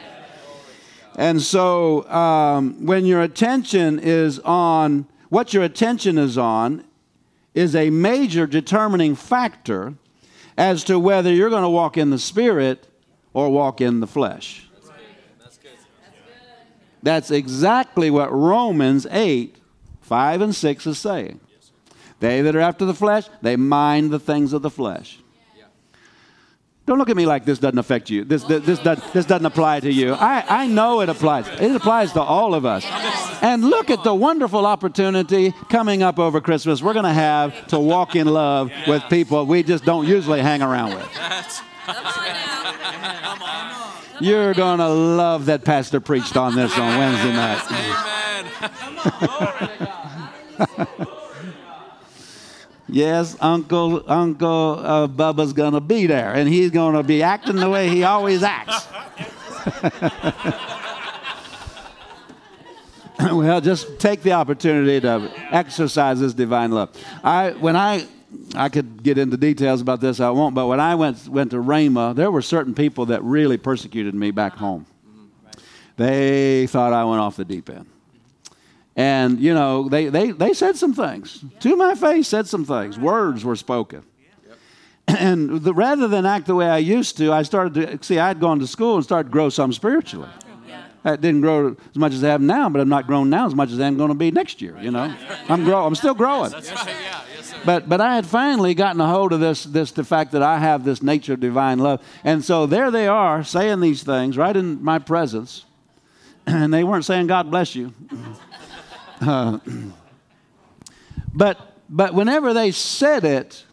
And 1.15 1.39
so 1.39 2.09
um, 2.09 2.87
when 2.87 3.05
your 3.05 3.21
attention 3.21 3.99
is 3.99 4.39
on, 4.39 5.05
what 5.29 5.53
your 5.53 5.61
attention 5.61 6.17
is 6.17 6.35
on 6.35 6.85
is 7.53 7.75
a 7.75 7.91
major 7.91 8.47
determining 8.47 9.13
factor 9.13 9.93
as 10.57 10.83
to 10.85 10.97
whether 10.97 11.31
you're 11.31 11.51
going 11.51 11.61
to 11.61 11.69
walk 11.69 11.95
in 11.95 12.09
the 12.09 12.17
spirit 12.17 12.87
or 13.31 13.51
walk 13.51 13.79
in 13.79 13.99
the 13.99 14.07
flesh. 14.07 14.67
That's 17.03 17.29
exactly 17.29 18.09
what 18.09 18.33
Romans 18.33 19.05
8, 19.11 19.55
5 20.01 20.41
and 20.41 20.55
6 20.55 20.87
is 20.87 20.97
saying. 20.97 21.39
They 22.19 22.41
that 22.41 22.55
are 22.55 22.59
after 22.59 22.85
the 22.85 22.95
flesh, 22.95 23.25
they 23.43 23.55
mind 23.55 24.09
the 24.09 24.19
things 24.19 24.51
of 24.51 24.63
the 24.63 24.71
flesh. 24.71 25.19
Don't 26.85 26.97
look 26.97 27.09
at 27.09 27.15
me 27.15 27.25
like 27.25 27.45
this 27.45 27.59
doesn't 27.59 27.77
affect 27.77 28.09
you. 28.09 28.25
This, 28.25 28.43
this, 28.43 28.65
this, 28.65 28.79
does, 28.79 28.99
this 29.13 29.25
doesn't 29.25 29.45
apply 29.45 29.79
to 29.79 29.91
you. 29.91 30.13
I, 30.13 30.63
I 30.63 30.67
know 30.67 30.99
it 30.99 31.07
applies. 31.07 31.47
It 31.47 31.73
applies 31.73 32.11
to 32.13 32.21
all 32.21 32.53
of 32.53 32.65
us. 32.65 32.85
And 33.41 33.63
look 33.63 33.89
at 33.89 34.03
the 34.03 34.13
wonderful 34.13 34.65
opportunity 34.65 35.53
coming 35.69 36.03
up 36.03 36.19
over 36.19 36.41
Christmas 36.41 36.81
we're 36.81 36.91
going 36.93 37.05
to 37.05 37.13
have 37.13 37.67
to 37.67 37.79
walk 37.79 38.17
in 38.17 38.27
love 38.27 38.69
with 38.85 39.01
people 39.09 39.45
we 39.45 39.63
just 39.63 39.85
don't 39.85 40.05
usually 40.05 40.41
hang 40.41 40.61
around 40.61 40.93
with. 40.95 41.07
You're 44.19 44.53
going 44.53 44.79
to 44.79 44.89
love 44.89 45.45
that 45.45 45.63
pastor 45.63 46.01
preached 46.01 46.35
on 46.35 46.55
this 46.55 46.77
on 46.77 46.97
Wednesday 46.97 47.33
night. 47.33 47.61
yes, 52.87 53.35
Uncle 53.39 54.03
Uncle 54.09 54.79
uh, 54.79 55.07
Bubba's 55.07 55.53
to 55.73 55.81
be 55.81 56.07
there, 56.07 56.33
and 56.33 56.49
he's 56.49 56.71
to 56.93 57.03
be 57.03 57.23
acting 57.23 57.55
the 57.55 57.69
way 57.69 57.89
he 57.89 58.03
always 58.03 58.43
acts. 58.43 58.87
well, 63.31 63.61
just 63.61 63.99
take 63.99 64.21
the 64.21 64.33
opportunity 64.33 64.99
to 65.01 65.31
exercise 65.51 66.19
this 66.19 66.33
divine 66.33 66.71
love. 66.71 66.89
I 67.23 67.51
when 67.51 67.75
I 67.75 68.05
I 68.55 68.69
could 68.69 69.03
get 69.03 69.17
into 69.17 69.37
details 69.37 69.81
about 69.81 70.01
this, 70.01 70.19
I 70.19 70.29
won't. 70.29 70.55
But 70.55 70.67
when 70.67 70.79
I 70.79 70.95
went 70.95 71.27
went 71.27 71.51
to 71.51 71.57
Rhema, 71.57 72.15
there 72.15 72.31
were 72.31 72.41
certain 72.41 72.73
people 72.73 73.07
that 73.07 73.23
really 73.23 73.57
persecuted 73.57 74.15
me 74.15 74.31
back 74.31 74.53
home. 74.53 74.85
They 75.95 76.67
thought 76.67 76.93
I 76.93 77.03
went 77.05 77.21
off 77.21 77.35
the 77.35 77.45
deep 77.45 77.69
end. 77.69 77.85
And, 78.95 79.39
you 79.39 79.53
know, 79.53 79.89
they, 79.89 80.07
they, 80.07 80.31
they 80.31 80.53
said 80.53 80.75
some 80.75 80.93
things. 80.93 81.43
To 81.61 81.75
my 81.75 81.95
face, 81.95 82.27
said 82.27 82.47
some 82.47 82.63
things. 82.65 82.97
Words 82.97 83.43
were 83.43 83.55
spoken. 83.55 84.03
And 85.05 85.61
the, 85.63 85.73
rather 85.73 86.07
than 86.07 86.25
act 86.25 86.47
the 86.47 86.55
way 86.55 86.67
I 86.67 86.77
used 86.77 87.17
to, 87.17 87.33
I 87.33 87.43
started 87.43 87.73
to 87.73 88.03
see, 88.03 88.19
I'd 88.19 88.39
gone 88.39 88.59
to 88.59 88.67
school 88.67 88.95
and 88.95 89.03
started 89.03 89.29
to 89.29 89.33
grow 89.33 89.49
some 89.49 89.73
spiritually. 89.73 90.29
I 91.05 91.17
didn't 91.17 91.41
grow 91.41 91.75
as 91.89 91.95
much 91.97 92.13
as 92.13 92.23
I 92.23 92.29
have 92.29 92.41
now, 92.41 92.69
but 92.69 92.79
I'm 92.79 92.87
not 92.87 93.07
grown 93.07 93.29
now 93.29 93.45
as 93.45 93.53
much 93.53 93.71
as 93.71 93.79
I'm 93.79 93.97
going 93.97 94.09
to 94.09 94.15
be 94.15 94.31
next 94.31 94.61
year, 94.61 94.77
you 94.79 94.91
know. 94.91 95.13
I'm, 95.49 95.65
grow, 95.65 95.85
I'm 95.85 95.95
still 95.95 96.13
growing. 96.13 96.53
Right. 96.53 96.63
Yes. 96.63 97.53
But, 97.65 97.89
but 97.89 97.99
I 97.99 98.15
had 98.15 98.25
finally 98.25 98.73
gotten 98.73 99.01
a 99.01 99.07
hold 99.07 99.33
of 99.33 99.41
this, 99.41 99.65
this, 99.65 99.91
the 99.91 100.05
fact 100.05 100.31
that 100.31 100.41
I 100.41 100.59
have 100.59 100.85
this 100.85 101.03
nature 101.03 101.33
of 101.33 101.41
divine 101.41 101.79
love. 101.79 102.01
And 102.23 102.43
so 102.43 102.65
there 102.65 102.89
they 102.89 103.07
are 103.07 103.43
saying 103.43 103.81
these 103.81 104.03
things 104.03 104.37
right 104.37 104.55
in 104.55 104.81
my 104.83 104.99
presence. 104.99 105.65
And 106.45 106.73
they 106.73 106.83
weren't 106.83 107.05
saying, 107.05 107.27
God 107.27 107.49
bless 107.49 107.73
you. 107.73 107.93
Uh, 109.27 109.59
but, 111.33 111.77
but 111.89 112.13
whenever 112.13 112.53
they 112.53 112.71
said 112.71 113.23
it, 113.23 113.65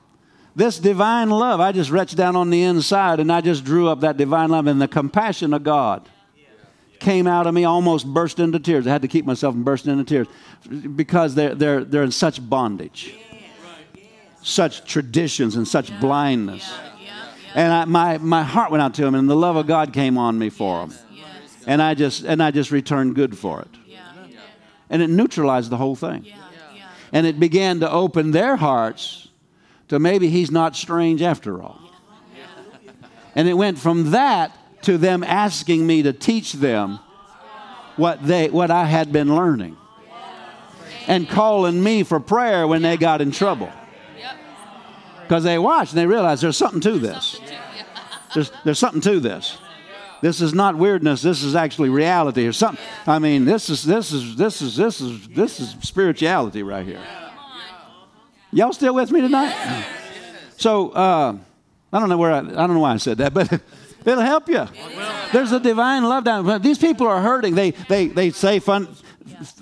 this 0.57 0.79
divine 0.79 1.31
love, 1.31 1.61
I 1.61 1.73
just 1.73 1.91
reached 1.91 2.17
down 2.17 2.37
on 2.37 2.51
the 2.51 2.63
inside 2.63 3.21
and 3.21 3.31
I 3.31 3.41
just 3.41 3.65
drew 3.65 3.89
up 3.89 4.01
that 4.01 4.17
divine 4.17 4.51
love 4.51 4.67
and 4.67 4.81
the 4.81 4.89
compassion 4.89 5.55
of 5.55 5.63
God 5.63 6.09
came 7.01 7.27
out 7.27 7.47
of 7.47 7.55
me, 7.55 7.65
almost 7.65 8.07
burst 8.07 8.39
into 8.39 8.61
tears. 8.61 8.87
I 8.87 8.91
had 8.91 9.03
to 9.03 9.09
keep 9.09 9.25
myself 9.25 9.55
from 9.55 9.65
bursting 9.65 9.93
into 9.93 10.05
tears 10.05 10.27
because 10.95 11.35
they're, 11.35 11.55
they're, 11.55 11.83
they're 11.83 12.03
in 12.03 12.13
such 12.13 12.47
bondage, 12.47 13.15
such 14.43 14.85
traditions, 14.85 15.57
and 15.57 15.67
such 15.67 15.99
blindness. 15.99 16.71
And 17.55 17.73
I, 17.73 17.85
my, 17.87 18.19
my 18.19 18.43
heart 18.45 18.71
went 18.71 18.83
out 18.83 18.95
to 18.95 19.03
them, 19.03 19.15
and 19.15 19.29
the 19.29 19.35
love 19.35 19.57
of 19.57 19.67
God 19.67 19.93
came 19.93 20.17
on 20.19 20.39
me 20.39 20.51
for 20.51 20.87
them. 20.87 20.97
And 21.67 21.83
I 21.83 21.95
just, 21.95 22.25
and 22.25 22.43
I 22.43 22.51
just 22.51 22.71
returned 22.71 23.15
good 23.15 23.37
for 23.37 23.63
it. 23.63 23.69
And 24.91 25.01
it 25.01 25.09
neutralized 25.09 25.71
the 25.71 25.77
whole 25.77 25.97
thing. 25.97 26.27
And 27.13 27.27
it 27.27 27.41
began 27.41 27.81
to 27.81 27.91
open 27.91 28.33
their 28.33 28.57
hearts 28.57 29.29
to 29.89 29.99
maybe 29.99 30.29
he's 30.29 30.51
not 30.51 30.77
strange 30.77 31.23
after 31.23 31.63
all. 31.63 31.81
And 33.35 33.49
it 33.49 33.55
went 33.55 33.79
from 33.79 34.11
that 34.11 34.57
to 34.83 34.99
them 34.99 35.23
asking 35.23 35.87
me 35.87 36.03
to 36.03 36.13
teach 36.13 36.55
them 36.55 36.99
what 37.97 38.25
they 38.27 38.49
what 38.49 38.71
I 38.71 38.85
had 38.87 39.13
been 39.13 39.35
learning. 39.35 39.77
And 41.07 41.29
calling 41.29 41.83
me 41.83 42.03
for 42.03 42.21
prayer 42.21 42.67
when 42.67 42.83
they 42.83 42.97
got 42.97 43.21
in 43.21 43.31
trouble. 43.31 43.71
Because 45.23 45.45
they 45.45 45.59
watched 45.59 45.93
and 45.93 45.99
they 45.99 46.07
realized 46.07 46.43
there's 46.43 46.57
something 46.57 46.81
to 46.81 46.99
this. 46.99 47.41
There's, 48.35 48.53
there's 48.65 48.79
something 48.79 49.01
to 49.01 49.19
this. 49.19 49.59
This 50.21 50.41
is 50.41 50.53
not 50.53 50.77
weirdness. 50.77 51.23
This 51.23 51.43
is 51.43 51.55
actually 51.55 51.89
reality 51.89 52.47
or 52.47 52.53
something. 52.53 52.85
I 53.07 53.19
mean, 53.19 53.45
this 53.45 53.71
is 53.71 53.83
this 53.83 54.13
is 54.13 54.37
this 54.37 54.61
is 54.61 54.77
this 54.77 55.01
is 55.01 55.29
this 55.29 55.61
is 55.61 55.77
spirituality 55.81 56.63
right 56.63 56.87
here. 56.87 57.03
Y'all 58.53 58.73
still 58.73 58.95
with 58.95 59.11
me 59.11 59.21
tonight? 59.21 59.87
So 60.57 60.91
uh, 60.91 61.37
I 61.93 61.99
don't 61.99 62.09
know 62.09 62.19
where 62.19 62.33
I, 62.33 62.39
I 62.39 62.43
don't 62.43 62.75
know 62.75 62.81
why 62.81 62.93
I 62.93 62.97
said 62.99 63.19
that, 63.19 63.33
but 63.33 63.51
it'll 64.05 64.21
help 64.21 64.49
you. 64.49 64.67
There's 65.33 65.53
a 65.53 65.61
divine 65.61 66.05
love 66.05 66.25
down. 66.25 66.61
These 66.61 66.79
people 66.79 67.07
are 67.07 67.23
hurting. 67.23 67.55
They 67.55 67.71
they 67.71 68.09
they 68.09 68.31
say 68.31 68.59
fun 68.59 68.89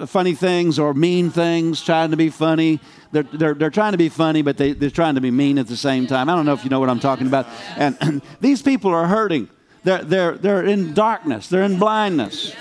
funny 0.06 0.34
things 0.34 0.78
or 0.78 0.94
mean 0.94 1.30
things, 1.30 1.82
trying 1.82 2.10
to 2.10 2.16
be 2.16 2.30
funny. 2.30 2.80
They're, 3.12 3.22
they're, 3.22 3.54
they're 3.54 3.70
trying 3.70 3.92
to 3.92 3.98
be 3.98 4.08
funny, 4.08 4.42
but 4.42 4.56
they, 4.56 4.72
they're 4.72 4.90
trying 4.90 5.14
to 5.14 5.20
be 5.20 5.30
mean 5.30 5.58
at 5.58 5.66
the 5.66 5.76
same 5.76 6.06
time. 6.06 6.28
I 6.28 6.34
don't 6.34 6.46
know 6.46 6.52
if 6.52 6.64
you 6.64 6.70
know 6.70 6.80
what 6.80 6.90
I'm 6.90 7.00
talking 7.00 7.26
about. 7.26 7.46
And, 7.76 7.96
and 8.00 8.22
these 8.40 8.62
people 8.62 8.92
are 8.92 9.06
hurting. 9.06 9.48
They're, 9.88 10.04
they're, 10.04 10.32
they're 10.32 10.66
in 10.66 10.92
darkness, 10.92 11.48
they're 11.48 11.62
in 11.62 11.78
blindness. 11.78 12.54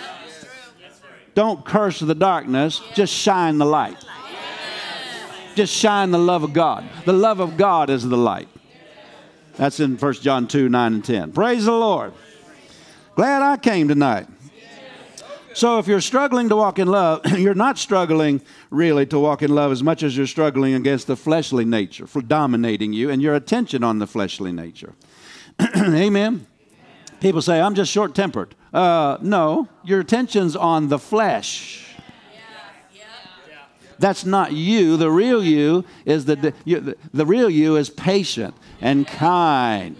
Don't 1.35 1.65
curse 1.65 1.99
the 1.99 2.15
darkness, 2.15 2.81
just 2.93 3.13
shine 3.13 3.57
the 3.57 3.65
light. 3.65 3.97
Just 5.53 5.73
shine 5.73 6.11
the 6.11 6.19
love 6.19 6.43
of 6.43 6.53
God. 6.53 6.85
The 7.03 7.11
love 7.11 7.41
of 7.41 7.57
God 7.57 7.89
is 7.89 8.07
the 8.07 8.15
light. 8.15 8.47
That's 9.57 9.81
in 9.81 9.97
1 9.97 10.13
John 10.13 10.47
2 10.47 10.69
9 10.69 10.93
and 10.93 11.03
10. 11.03 11.33
Praise 11.33 11.65
the 11.65 11.73
Lord. 11.73 12.13
Glad 13.15 13.41
I 13.41 13.57
came 13.57 13.89
tonight. 13.89 14.27
So 15.53 15.79
if 15.79 15.87
you're 15.87 15.99
struggling 15.99 16.47
to 16.47 16.55
walk 16.55 16.79
in 16.79 16.87
love, 16.87 17.25
you're 17.37 17.55
not 17.55 17.77
struggling 17.77 18.39
really 18.69 19.05
to 19.07 19.19
walk 19.19 19.41
in 19.41 19.53
love 19.53 19.73
as 19.73 19.83
much 19.83 20.01
as 20.01 20.15
you're 20.15 20.27
struggling 20.27 20.75
against 20.75 21.07
the 21.07 21.17
fleshly 21.17 21.65
nature 21.65 22.07
for 22.07 22.21
dominating 22.21 22.93
you 22.93 23.09
and 23.09 23.21
your 23.21 23.35
attention 23.35 23.83
on 23.83 23.99
the 23.99 24.07
fleshly 24.07 24.53
nature. 24.53 24.93
Amen. 25.75 26.47
People 27.19 27.41
say, 27.41 27.59
I'm 27.59 27.75
just 27.75 27.91
short 27.91 28.13
tempered. 28.13 28.55
Uh, 28.73 29.17
no, 29.21 29.67
your 29.83 29.99
attention's 29.99 30.55
on 30.55 30.89
the 30.89 30.99
flesh. 30.99 31.83
That's 33.99 34.25
not 34.25 34.53
you. 34.53 34.95
The 34.97 35.09
real 35.09 35.43
you 35.43 35.83
is 36.05 36.25
the, 36.25 36.35
the, 36.35 36.97
the 37.13 37.25
real 37.25 37.49
you 37.49 37.77
is 37.77 37.89
patient 37.89 38.53
and 38.79 39.07
kind. 39.07 39.95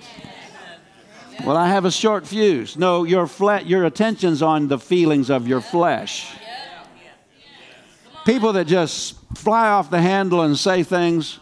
Well, 1.45 1.57
I 1.57 1.67
have 1.67 1.85
a 1.85 1.91
short 1.91 2.27
fuse. 2.27 2.77
No, 2.77 3.03
your, 3.03 3.27
fle- 3.27 3.65
your 3.65 3.85
attention's 3.85 4.41
on 4.41 4.67
the 4.67 4.77
feelings 4.77 5.29
of 5.29 5.47
your 5.47 5.61
flesh. 5.61 6.31
People 8.25 8.53
that 8.53 8.67
just 8.67 9.15
fly 9.35 9.69
off 9.69 9.89
the 9.89 10.01
handle 10.01 10.41
and 10.41 10.57
say 10.57 10.83
things. 10.83 11.39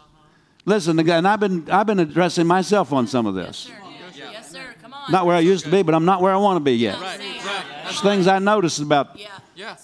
Listen, 0.65 0.99
and 0.99 1.27
I've 1.27 1.39
been, 1.39 1.69
I've 1.69 1.87
been 1.87 1.99
addressing 1.99 2.45
myself 2.47 2.93
on 2.93 3.07
some 3.07 3.25
of 3.25 3.35
this. 3.35 3.69
Yes, 4.15 4.51
sir. 4.51 4.75
Come 4.81 4.93
on. 4.93 4.94
Not 5.09 5.25
where 5.25 5.35
I 5.35 5.39
used 5.39 5.65
to 5.65 5.71
be, 5.71 5.83
but 5.83 5.93
I'm 5.93 6.05
not 6.05 6.21
where 6.21 6.33
I 6.33 6.37
want 6.37 6.57
to 6.57 6.61
be 6.61 6.73
yet. 6.73 6.99
Right, 6.99 7.19
right. 7.19 7.65
There's 7.83 8.01
things 8.01 8.27
I 8.27 8.39
notice 8.39 8.79
about. 8.79 9.17
Yeah. 9.17 9.29
Yeah. 9.55 9.77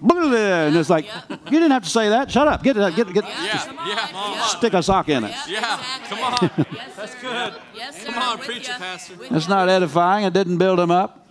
And 0.00 0.76
it's 0.76 0.90
like, 0.90 1.06
you 1.30 1.36
didn't 1.50 1.70
have 1.70 1.84
to 1.84 1.90
say 1.90 2.10
that. 2.10 2.30
Shut 2.30 2.46
up. 2.46 2.62
Get 2.62 2.76
it. 2.76 2.94
Get 2.94 3.12
get. 3.12 3.24
Yeah. 3.24 3.86
Yeah. 3.86 4.42
Stick 4.44 4.74
a 4.74 4.82
sock 4.82 5.08
in 5.08 5.24
it. 5.24 5.34
Yeah. 5.48 5.82
Come 6.08 6.18
on. 6.20 6.50
That's 6.96 7.14
good. 7.16 7.54
Yes, 7.74 8.02
sir. 8.02 8.12
Come 8.12 8.22
on, 8.22 8.38
With 8.38 8.46
preach 8.46 8.68
ya. 8.68 8.74
it, 8.74 8.78
Pastor. 8.78 9.16
With 9.16 9.32
It's 9.32 9.48
not 9.48 9.68
edifying. 9.68 10.26
It 10.26 10.32
didn't 10.32 10.58
build 10.58 10.78
him 10.78 10.90
up. 10.90 11.26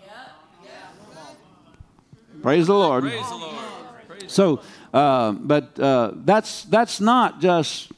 Praise 2.42 2.68
the 2.68 2.74
Lord. 2.74 3.04
Praise 3.04 3.28
the 3.28 3.36
Lord. 3.36 3.56
So, 4.28 4.62
uh, 4.94 5.32
but 5.32 5.80
uh, 5.80 6.12
that's 6.16 6.64
that's 6.66 7.00
not 7.00 7.40
just, 7.40 7.92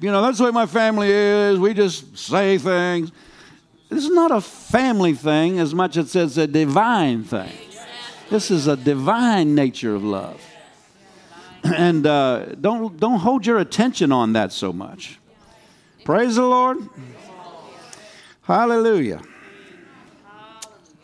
you 0.00 0.10
know, 0.10 0.22
that's 0.22 0.38
the 0.38 0.44
way 0.44 0.50
my 0.50 0.66
family 0.66 1.10
is. 1.10 1.58
We 1.58 1.74
just 1.74 2.16
say 2.16 2.58
things. 2.58 3.12
This 3.94 4.06
is 4.06 4.10
not 4.10 4.32
a 4.32 4.40
family 4.40 5.14
thing 5.14 5.60
as 5.60 5.72
much 5.72 5.96
as 5.96 6.16
it's 6.16 6.36
a 6.36 6.48
divine 6.48 7.22
thing. 7.22 7.52
This 8.28 8.50
is 8.50 8.66
a 8.66 8.76
divine 8.76 9.54
nature 9.54 9.94
of 9.94 10.02
love, 10.02 10.42
and 11.62 12.04
uh, 12.04 12.46
don't 12.60 12.98
don't 12.98 13.20
hold 13.20 13.46
your 13.46 13.58
attention 13.58 14.10
on 14.10 14.32
that 14.32 14.50
so 14.50 14.72
much. 14.72 15.20
Praise 16.04 16.34
the 16.34 16.42
Lord. 16.42 16.78
Hallelujah. 18.42 19.22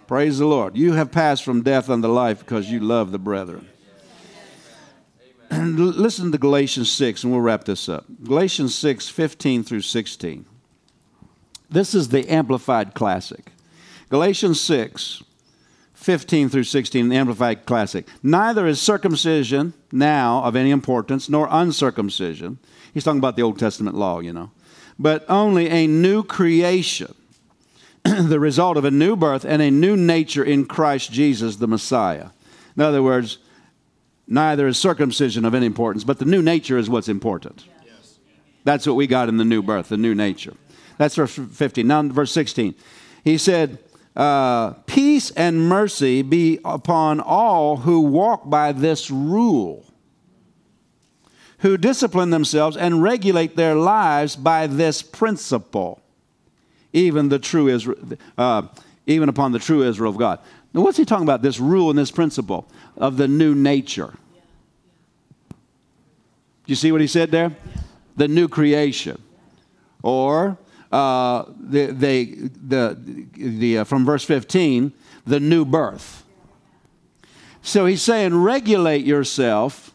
Praise 0.09 0.41
the 0.41 0.47
Lord. 0.47 0.77
You 0.77 0.95
have 0.95 1.13
passed 1.13 1.45
from 1.45 1.63
death 1.63 1.89
unto 1.89 2.09
life 2.09 2.41
because 2.41 2.69
you 2.73 2.81
love 2.81 3.13
the 3.13 3.21
brethren. 3.21 3.69
And 5.49 5.79
listen 5.97 6.33
to 6.33 6.39
Galatians 6.39 6.91
6, 6.91 7.23
and 7.23 7.33
we'll 7.33 7.41
wrap 7.41 7.63
this 7.63 7.89
up. 7.89 8.07
Galatians 8.25 8.75
6, 8.75 9.09
15 9.09 9.63
through 9.63 9.83
16. 9.83 10.47
This 11.71 11.95
is 11.95 12.09
the 12.09 12.29
Amplified 12.29 12.95
Classic. 12.95 13.53
Galatians 14.09 14.61
6, 14.61 15.23
15 15.95 16.49
through 16.49 16.65
16, 16.65 17.09
the 17.09 17.17
Amplified 17.17 17.65
Classic. 17.65 18.07
Neither 18.25 18.67
is 18.67 18.81
circumcision 18.81 19.73
now 19.93 20.43
of 20.43 20.57
any 20.57 20.73
importance, 20.73 21.29
nor 21.29 21.47
uncircumcision. 21.49 22.59
He's 22.93 23.05
talking 23.05 23.21
about 23.21 23.37
the 23.37 23.43
Old 23.43 23.59
Testament 23.59 23.95
law, 23.95 24.19
you 24.19 24.33
know. 24.33 24.51
But 24.99 25.25
only 25.29 25.71
a 25.71 25.87
new 25.87 26.25
creation, 26.25 27.15
the 28.05 28.41
result 28.41 28.77
of 28.77 28.85
a 28.85 28.91
new 28.91 29.15
birth 29.15 29.45
and 29.45 29.63
a 29.63 29.71
new 29.71 29.97
nature 29.97 30.43
in 30.43 30.67
Christ 30.67 31.13
Jesus, 31.13 31.57
the 31.57 31.69
Messiah. 31.69 32.31
In 32.77 32.83
other 32.83 33.03
words, 33.03 33.39
neither 34.27 34.67
is 34.67 34.77
circumcision 34.77 35.45
of 35.45 35.55
any 35.55 35.67
importance, 35.67 36.03
but 36.03 36.19
the 36.19 36.25
new 36.25 36.43
nature 36.43 36.79
is 36.79 36.91
what's 36.91 37.09
important. 37.09 37.65
Yes. 37.85 38.19
That's 38.65 38.89
what 38.89 38.97
we 38.97 39.07
got 39.07 39.29
in 39.29 39.37
the 39.37 39.45
new 39.45 39.63
birth, 39.63 39.89
the 39.89 39.97
new 39.97 40.17
nature. 40.17 40.55
That's 41.01 41.15
verse 41.15 41.35
15. 41.35 41.87
Now, 41.87 42.03
verse 42.03 42.31
16. 42.31 42.75
He 43.25 43.39
said, 43.39 43.79
uh, 44.15 44.73
Peace 44.85 45.31
and 45.31 45.67
mercy 45.67 46.21
be 46.21 46.61
upon 46.63 47.21
all 47.21 47.79
who 47.79 48.03
walk 48.03 48.51
by 48.51 48.73
this 48.73 49.11
rule, 49.11 49.87
who 51.61 51.79
discipline 51.79 52.29
themselves 52.29 52.77
and 52.77 53.03
regulate 53.03 53.57
their 53.57 53.75
lives 53.75 54.37
by 54.37 54.67
this 54.67 55.01
principle, 55.01 56.03
even 56.93 57.31
the 57.31 57.39
true 57.39 57.69
Israel, 57.69 57.97
uh, 58.37 58.69
even 59.07 59.31
upon 59.31 59.53
the 59.53 59.59
true 59.59 59.83
Israel 59.83 60.11
of 60.11 60.19
God. 60.19 60.39
Now, 60.75 60.83
what's 60.83 60.99
he 60.99 61.07
talking 61.07 61.25
about? 61.25 61.41
This 61.41 61.59
rule 61.59 61.89
and 61.89 61.99
this 61.99 62.11
principle 62.11 62.69
of 62.99 63.17
the 63.17 63.27
new 63.27 63.55
nature. 63.55 64.13
Do 65.49 65.57
you 66.67 66.77
see 66.77 66.93
what 66.93 67.01
he 67.01 67.07
said 67.07 67.31
there? 67.31 67.57
The 68.19 68.29
new 68.29 68.49
creation, 68.49 69.23
or 70.03 70.59
uh, 70.91 71.45
the, 71.59 71.87
they, 71.87 72.25
the, 72.25 72.99
the, 73.37 73.79
uh, 73.79 73.85
from 73.85 74.05
verse 74.05 74.25
15, 74.25 74.93
the 75.27 75.41
new 75.41 75.65
birth. 75.65 76.25
So 77.63 77.87
he's 77.87 78.03
saying, 78.03 78.35
regulate 78.35 79.05
yourself, 79.05 79.95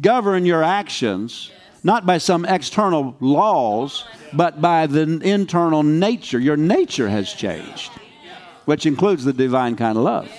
govern 0.00 0.44
your 0.44 0.62
actions, 0.62 1.50
not 1.84 2.04
by 2.04 2.18
some 2.18 2.44
external 2.44 3.16
laws, 3.20 4.04
but 4.32 4.60
by 4.60 4.86
the 4.86 5.02
internal 5.22 5.82
nature. 5.82 6.38
Your 6.38 6.56
nature 6.56 7.08
has 7.08 7.32
changed, 7.32 7.90
which 8.66 8.86
includes 8.86 9.24
the 9.24 9.32
divine 9.32 9.76
kind 9.76 9.96
of 9.96 10.04
love. 10.04 10.30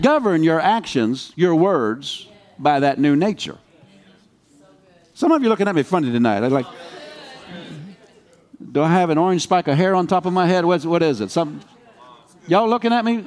Govern 0.00 0.42
your 0.42 0.60
actions, 0.60 1.32
your 1.36 1.54
words, 1.54 2.26
by 2.58 2.80
that 2.80 2.98
new 2.98 3.16
nature. 3.16 3.58
Some 5.14 5.32
of 5.32 5.42
you 5.42 5.48
looking 5.48 5.68
at 5.68 5.74
me 5.74 5.82
funny 5.82 6.10
tonight. 6.10 6.42
I'm 6.42 6.50
like, 6.50 6.66
do 8.72 8.82
I 8.82 8.88
have 8.88 9.10
an 9.10 9.18
orange 9.18 9.42
spike 9.42 9.68
of 9.68 9.76
hair 9.76 9.94
on 9.94 10.06
top 10.06 10.26
of 10.26 10.32
my 10.32 10.46
head? 10.46 10.64
What's, 10.64 10.84
what 10.84 11.02
is 11.02 11.20
it? 11.20 11.30
Some, 11.30 11.60
y'all 12.46 12.68
looking 12.68 12.92
at 12.92 13.04
me? 13.04 13.26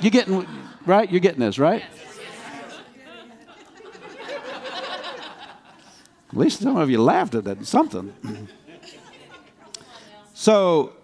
You 0.00 0.10
getting, 0.10 0.46
right? 0.86 1.10
You're 1.10 1.20
getting 1.20 1.40
this, 1.40 1.58
right? 1.58 1.84
At 6.28 6.38
least 6.38 6.62
some 6.62 6.76
of 6.76 6.88
you 6.88 7.00
laughed 7.00 7.34
at 7.34 7.44
that, 7.44 7.64
something. 7.66 8.12
so, 10.32 10.94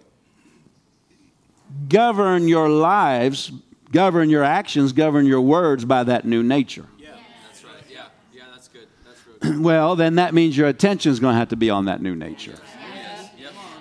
govern 1.87 2.47
your 2.47 2.67
lives, 2.67 3.51
govern 3.91 4.29
your 4.31 4.43
actions, 4.43 4.91
govern 4.91 5.27
your 5.27 5.41
words 5.41 5.85
by 5.85 6.03
that 6.03 6.25
new 6.25 6.41
nature. 6.41 6.87
Yeah, 6.97 7.11
that's 7.45 7.63
right. 7.63 7.73
Yeah. 7.87 8.05
Yeah, 8.33 8.43
that's 8.51 8.67
good. 8.67 8.87
That's 9.05 9.21
good. 9.21 9.59
Well, 9.61 9.95
then 9.95 10.15
that 10.15 10.33
means 10.33 10.57
your 10.57 10.67
attention 10.67 11.11
is 11.11 11.19
going 11.19 11.35
to 11.35 11.39
have 11.39 11.49
to 11.49 11.55
be 11.55 11.69
on 11.69 11.85
that 11.85 12.01
new 12.01 12.15
nature. 12.15 12.55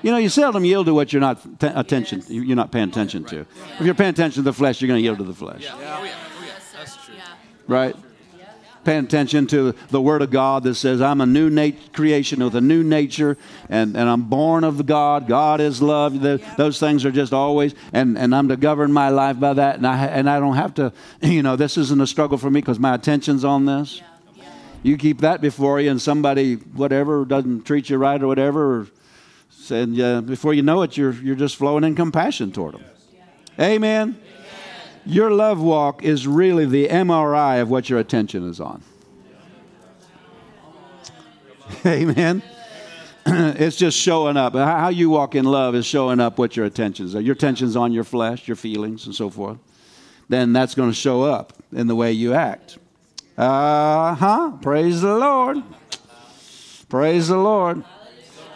You 0.02 0.10
know, 0.12 0.16
you 0.18 0.28
seldom 0.28 0.64
yield 0.64 0.86
to 0.86 0.94
what 0.94 1.12
you're 1.12 1.20
not 1.20 1.42
t- 1.60 1.66
attention. 1.66 2.22
You're 2.28 2.56
not 2.56 2.70
paying 2.70 2.88
attention 2.88 3.24
to. 3.24 3.40
If 3.40 3.80
you're 3.80 3.94
paying 3.94 4.10
attention 4.10 4.42
to 4.44 4.50
the 4.50 4.52
flesh, 4.52 4.80
you're 4.80 4.88
going 4.88 4.98
to 5.00 5.02
yield 5.04 5.18
to 5.18 5.24
the 5.24 5.34
flesh, 5.34 5.66
Oh, 5.70 5.80
yeah. 5.80 5.98
Oh, 6.00 6.04
yeah. 6.04 6.12
That's 6.76 6.96
true. 7.04 7.14
right? 7.66 7.96
Paying 8.84 9.04
attention 9.04 9.46
to 9.48 9.72
the 9.90 10.00
Word 10.00 10.22
of 10.22 10.30
God 10.30 10.62
that 10.62 10.76
says, 10.76 11.02
"I'm 11.02 11.20
a 11.20 11.26
new 11.26 11.50
nat- 11.50 11.92
creation 11.92 12.42
with 12.42 12.54
a 12.54 12.60
new 12.60 12.82
nature, 12.82 13.36
and, 13.68 13.94
and 13.96 14.08
I'm 14.08 14.22
born 14.22 14.64
of 14.64 14.78
the 14.78 14.84
God. 14.84 15.26
God 15.26 15.60
is 15.60 15.82
love." 15.82 16.20
The- 16.20 16.40
those 16.56 16.78
things 16.78 17.04
are 17.04 17.10
just 17.10 17.34
always, 17.34 17.74
and, 17.92 18.16
and 18.16 18.34
I'm 18.34 18.48
to 18.48 18.56
govern 18.56 18.92
my 18.92 19.08
life 19.10 19.38
by 19.38 19.52
that. 19.54 19.76
And 19.76 19.86
I 19.86 20.06
and 20.06 20.30
I 20.30 20.38
don't 20.40 20.54
have 20.54 20.74
to, 20.74 20.92
you 21.20 21.42
know, 21.42 21.56
this 21.56 21.76
isn't 21.76 22.00
a 22.00 22.06
struggle 22.06 22.38
for 22.38 22.50
me 22.50 22.60
because 22.60 22.78
my 22.78 22.94
attention's 22.94 23.44
on 23.44 23.66
this. 23.66 24.00
You 24.84 24.96
keep 24.96 25.20
that 25.22 25.40
before 25.42 25.80
you, 25.80 25.90
and 25.90 26.00
somebody, 26.00 26.54
whatever, 26.54 27.24
doesn't 27.24 27.64
treat 27.66 27.90
you 27.90 27.98
right 27.98 28.22
or 28.22 28.28
whatever, 28.28 28.80
or 28.82 28.86
said, 29.68 30.00
uh, 30.00 30.20
before 30.22 30.54
you 30.54 30.62
know 30.62 30.82
it, 30.82 30.96
you're, 30.96 31.12
you're 31.12 31.36
just 31.36 31.56
flowing 31.56 31.84
in 31.84 31.94
compassion 31.94 32.50
toward 32.50 32.74
them. 32.74 32.84
Amen. 33.60 34.18
Your 35.04 35.30
love 35.30 35.60
walk 35.60 36.02
is 36.02 36.26
really 36.26 36.66
the 36.66 36.88
MRI 36.88 37.62
of 37.62 37.70
what 37.70 37.88
your 37.88 37.98
attention 37.98 38.48
is 38.48 38.60
on. 38.60 38.82
Amen. 41.86 42.42
it's 43.26 43.76
just 43.76 43.98
showing 43.98 44.36
up. 44.36 44.54
How 44.54 44.88
you 44.88 45.10
walk 45.10 45.34
in 45.34 45.44
love 45.44 45.74
is 45.74 45.84
showing 45.84 46.18
up 46.18 46.38
what 46.38 46.56
your 46.56 46.66
attentions 46.66 47.14
are. 47.14 47.20
Your 47.20 47.34
attention's 47.34 47.76
on 47.76 47.92
your 47.92 48.04
flesh, 48.04 48.48
your 48.48 48.56
feelings, 48.56 49.06
and 49.06 49.14
so 49.14 49.28
forth. 49.28 49.58
Then 50.28 50.52
that's 50.52 50.74
going 50.74 50.90
to 50.90 50.94
show 50.94 51.22
up 51.22 51.52
in 51.72 51.86
the 51.86 51.94
way 51.94 52.12
you 52.12 52.34
act. 52.34 52.78
Uh 53.36 54.14
huh. 54.14 54.52
Praise 54.62 55.00
the 55.00 55.14
Lord. 55.14 55.62
Praise 56.88 57.28
the 57.28 57.36
Lord. 57.36 57.84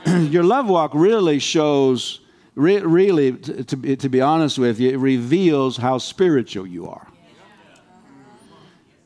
Your 0.06 0.42
love 0.42 0.68
walk 0.68 0.92
really 0.94 1.38
shows, 1.38 2.20
re- 2.54 2.80
really, 2.80 3.32
to, 3.32 3.76
be- 3.76 3.96
to 3.96 4.08
be 4.08 4.20
honest 4.20 4.58
with 4.58 4.80
you, 4.80 4.90
it 4.90 4.98
reveals 4.98 5.76
how 5.76 5.98
spiritual 5.98 6.66
you 6.66 6.88
are. 6.88 7.06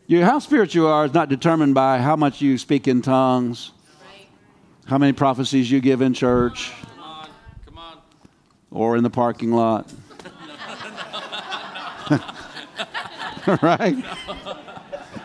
Your, 0.06 0.24
how 0.24 0.38
spiritual 0.38 0.84
you 0.84 0.88
are 0.88 1.04
is 1.06 1.14
not 1.14 1.28
determined 1.28 1.74
by 1.74 1.98
how 1.98 2.14
much 2.16 2.40
you 2.40 2.58
speak 2.58 2.86
in 2.86 3.02
tongues, 3.02 3.72
how 4.86 4.98
many 4.98 5.12
prophecies 5.12 5.70
you 5.70 5.80
give 5.80 6.00
in 6.00 6.14
church 6.14 6.72
Come 6.94 7.02
on. 7.02 7.28
Come 7.66 7.78
on. 7.78 7.98
or 8.70 8.96
in 8.96 9.02
the 9.02 9.10
parking 9.10 9.52
lot. 9.52 9.92
right? 13.62 13.96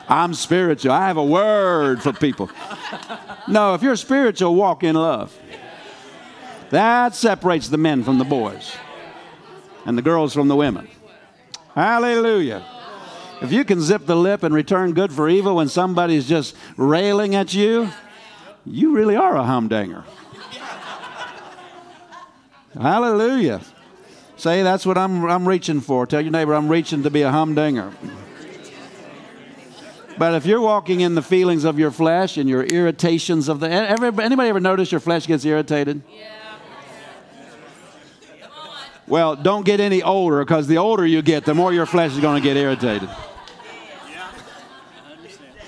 I'm 0.09 0.33
spiritual. 0.33 0.91
I 0.91 1.07
have 1.07 1.17
a 1.17 1.23
word 1.23 2.01
for 2.01 2.11
people. 2.11 2.49
No, 3.47 3.75
if 3.75 3.83
you're 3.83 3.95
spiritual, 3.95 4.55
walk 4.55 4.83
in 4.83 4.95
love. 4.95 5.37
That 6.71 7.15
separates 7.15 7.67
the 7.67 7.77
men 7.77 8.03
from 8.03 8.17
the 8.17 8.25
boys 8.25 8.75
and 9.85 9.97
the 9.97 10.01
girls 10.01 10.33
from 10.33 10.47
the 10.47 10.55
women. 10.55 10.87
Hallelujah. 11.75 12.65
If 13.41 13.51
you 13.51 13.65
can 13.65 13.81
zip 13.81 14.05
the 14.05 14.15
lip 14.15 14.43
and 14.43 14.53
return 14.53 14.93
good 14.93 15.11
for 15.11 15.27
evil 15.27 15.57
when 15.57 15.67
somebody's 15.67 16.27
just 16.27 16.55
railing 16.77 17.35
at 17.35 17.53
you, 17.53 17.89
you 18.65 18.93
really 18.93 19.15
are 19.15 19.35
a 19.35 19.43
humdinger. 19.43 20.03
Hallelujah. 22.73 23.61
Say, 24.37 24.63
that's 24.63 24.85
what 24.85 24.97
I'm, 24.97 25.25
I'm 25.25 25.47
reaching 25.47 25.81
for. 25.81 26.05
Tell 26.05 26.21
your 26.21 26.31
neighbor, 26.31 26.53
I'm 26.53 26.69
reaching 26.69 27.03
to 27.03 27.09
be 27.09 27.21
a 27.23 27.31
humdinger. 27.31 27.93
But 30.17 30.35
if 30.35 30.45
you're 30.45 30.61
walking 30.61 31.01
in 31.01 31.15
the 31.15 31.21
feelings 31.21 31.63
of 31.63 31.79
your 31.79 31.91
flesh 31.91 32.37
and 32.37 32.47
your 32.47 32.63
irritations 32.63 33.49
of 33.49 33.59
the. 33.59 33.69
Ever, 33.71 34.21
anybody 34.21 34.49
ever 34.49 34.59
notice 34.59 34.91
your 34.91 35.01
flesh 35.01 35.25
gets 35.25 35.43
irritated? 35.43 36.01
Well, 39.11 39.35
don't 39.35 39.65
get 39.65 39.81
any 39.81 40.01
older 40.01 40.39
because 40.39 40.67
the 40.67 40.77
older 40.77 41.05
you 41.05 41.21
get, 41.21 41.43
the 41.43 41.53
more 41.53 41.73
your 41.73 41.85
flesh 41.85 42.13
is 42.13 42.19
going 42.21 42.41
to 42.41 42.47
get 42.47 42.55
irritated. 42.55 43.09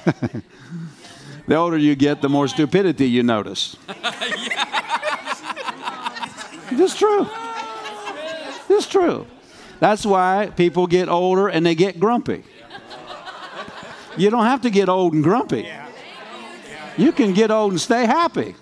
the 1.45 1.55
older 1.55 1.77
you 1.77 1.93
get, 1.95 2.21
the 2.21 2.29
more 2.29 2.47
stupidity 2.47 3.09
you 3.09 3.21
notice. 3.21 3.75
It's 6.75 6.97
true. 6.97 7.27
It's 8.67 8.87
true. 8.87 9.27
That's 9.79 10.05
why 10.05 10.51
people 10.55 10.87
get 10.87 11.07
older 11.07 11.47
and 11.47 11.63
they 11.65 11.75
get 11.75 11.99
grumpy. 11.99 12.43
You 14.17 14.31
don't 14.31 14.45
have 14.45 14.61
to 14.61 14.71
get 14.71 14.89
old 14.89 15.13
and 15.13 15.23
grumpy. 15.23 15.69
You 16.97 17.11
can 17.11 17.33
get 17.33 17.51
old 17.51 17.73
and 17.73 17.81
stay 17.81 18.05
happy. 18.05 18.55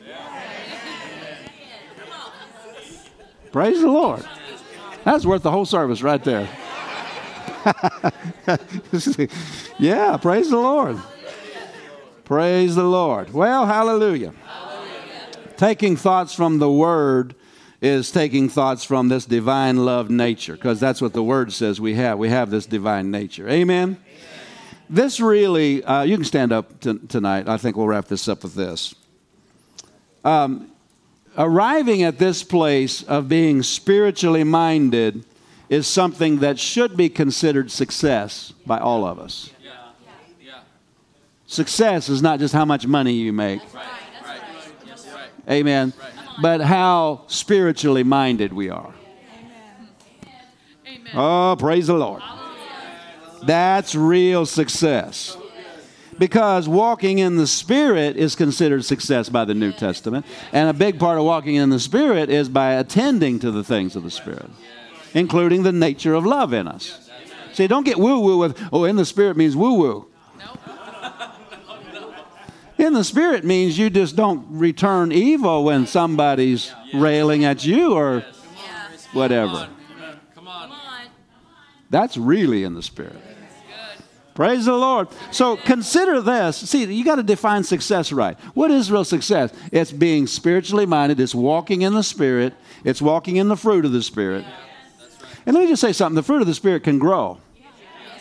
Praise 3.51 3.79
the 3.79 3.87
Lord. 3.87 4.25
That's 5.03 5.25
worth 5.25 5.43
the 5.43 5.51
whole 5.51 5.65
service 5.65 6.01
right 6.01 6.23
there. 6.23 6.47
yeah, 9.79 10.17
praise 10.17 10.49
the 10.49 10.57
Lord. 10.57 10.99
Praise 12.23 12.75
the 12.75 12.83
Lord. 12.83 13.33
Well, 13.33 13.65
hallelujah. 13.65 14.33
Taking 15.57 15.95
thoughts 15.95 16.33
from 16.33 16.59
the 16.59 16.71
Word 16.71 17.35
is 17.81 18.11
taking 18.11 18.47
thoughts 18.47 18.83
from 18.83 19.09
this 19.09 19.25
divine 19.25 19.85
love 19.85 20.09
nature, 20.09 20.53
because 20.53 20.79
that's 20.79 21.01
what 21.01 21.13
the 21.13 21.23
Word 21.23 21.51
says 21.51 21.81
we 21.81 21.95
have. 21.95 22.17
We 22.17 22.29
have 22.29 22.49
this 22.49 22.65
divine 22.65 23.11
nature. 23.11 23.49
Amen. 23.49 23.97
This 24.89 25.19
really, 25.19 25.83
uh, 25.83 26.03
you 26.03 26.15
can 26.15 26.25
stand 26.25 26.51
up 26.51 26.79
t- 26.79 26.99
tonight. 27.07 27.47
I 27.47 27.57
think 27.57 27.75
we'll 27.75 27.87
wrap 27.87 28.07
this 28.07 28.27
up 28.27 28.43
with 28.43 28.55
this. 28.55 28.95
Um, 30.23 30.70
arriving 31.37 32.03
at 32.03 32.17
this 32.17 32.43
place 32.43 33.03
of 33.03 33.29
being 33.29 33.63
spiritually 33.63 34.43
minded 34.43 35.25
is 35.69 35.87
something 35.87 36.39
that 36.39 36.59
should 36.59 36.97
be 36.97 37.09
considered 37.09 37.71
success 37.71 38.53
by 38.65 38.77
all 38.77 39.05
of 39.05 39.19
us. 39.19 39.51
Yeah. 39.63 39.71
Yeah. 40.45 40.59
Success 41.47 42.09
is 42.09 42.21
not 42.21 42.39
just 42.39 42.53
how 42.53 42.65
much 42.65 42.85
money 42.85 43.13
you 43.13 43.31
make, 43.31 43.61
Right. 43.73 43.85
Right. 44.23 44.41
Right. 45.13 45.29
amen, 45.49 45.93
but 46.41 46.61
how 46.61 47.23
spiritually 47.27 48.03
minded 48.03 48.51
we 48.51 48.69
are. 48.69 48.93
Amen. 50.85 51.11
Oh, 51.13 51.55
praise 51.57 51.87
the 51.87 51.93
Lord. 51.93 52.21
That's 53.43 53.95
real 53.95 54.45
success. 54.45 55.37
Because 56.21 56.69
walking 56.69 57.17
in 57.17 57.37
the 57.37 57.47
Spirit 57.47 58.15
is 58.15 58.35
considered 58.35 58.85
success 58.85 59.27
by 59.27 59.43
the 59.43 59.55
New 59.55 59.71
Testament. 59.71 60.23
And 60.53 60.69
a 60.69 60.73
big 60.73 60.99
part 60.99 61.17
of 61.17 61.25
walking 61.25 61.55
in 61.55 61.71
the 61.71 61.79
Spirit 61.79 62.29
is 62.29 62.47
by 62.47 62.73
attending 62.73 63.39
to 63.39 63.49
the 63.49 63.63
things 63.63 63.95
of 63.95 64.03
the 64.03 64.11
Spirit, 64.11 64.45
including 65.15 65.63
the 65.63 65.71
nature 65.71 66.13
of 66.13 66.23
love 66.23 66.53
in 66.53 66.67
us. 66.67 67.09
See, 67.53 67.65
don't 67.65 67.87
get 67.87 67.97
woo 67.97 68.19
woo 68.19 68.37
with, 68.37 68.55
oh, 68.71 68.83
in 68.83 68.97
the 68.97 69.05
Spirit 69.05 69.35
means 69.35 69.55
woo 69.55 69.73
woo. 69.73 70.07
In 72.77 72.93
the 72.93 73.03
Spirit 73.03 73.43
means 73.43 73.79
you 73.79 73.89
just 73.89 74.15
don't 74.15 74.45
return 74.47 75.11
evil 75.11 75.63
when 75.63 75.87
somebody's 75.87 76.71
railing 76.93 77.45
at 77.45 77.65
you 77.65 77.95
or 77.95 78.23
whatever. 79.13 79.69
Come 80.35 80.47
on. 80.47 80.71
That's 81.89 82.15
really 82.15 82.63
in 82.63 82.75
the 82.75 82.83
Spirit. 82.83 83.30
Praise 84.33 84.65
the 84.65 84.73
Lord. 84.73 85.07
So 85.31 85.57
consider 85.57 86.21
this. 86.21 86.57
See, 86.57 86.85
you 86.85 87.03
got 87.03 87.15
to 87.15 87.23
define 87.23 87.63
success 87.63 88.11
right. 88.11 88.39
What 88.53 88.71
is 88.71 88.91
real 88.91 89.03
success? 89.03 89.53
It's 89.71 89.91
being 89.91 90.27
spiritually 90.27 90.85
minded, 90.85 91.19
it's 91.19 91.35
walking 91.35 91.81
in 91.81 91.93
the 91.93 92.03
Spirit, 92.03 92.53
it's 92.83 93.01
walking 93.01 93.35
in 93.35 93.47
the 93.49 93.57
fruit 93.57 93.85
of 93.85 93.91
the 93.91 94.01
Spirit. 94.01 94.45
And 95.45 95.55
let 95.55 95.63
me 95.63 95.69
just 95.69 95.81
say 95.81 95.91
something 95.91 96.15
the 96.15 96.23
fruit 96.23 96.41
of 96.41 96.47
the 96.47 96.53
Spirit 96.53 96.83
can 96.83 96.99
grow. 96.99 97.39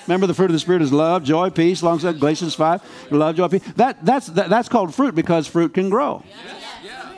Remember, 0.06 0.26
the 0.26 0.34
fruit 0.34 0.46
of 0.46 0.52
the 0.52 0.58
Spirit 0.58 0.82
is 0.82 0.92
love, 0.92 1.22
joy, 1.22 1.50
peace, 1.50 1.82
long 1.82 1.98
suffering, 1.98 2.18
Galatians 2.18 2.54
5, 2.54 3.12
love, 3.12 3.36
joy, 3.36 3.48
peace. 3.48 3.62
That, 3.76 4.04
that's, 4.04 4.26
that, 4.28 4.50
that's 4.50 4.68
called 4.68 4.94
fruit 4.94 5.14
because 5.14 5.46
fruit 5.46 5.74
can 5.74 5.90
grow. 5.90 6.24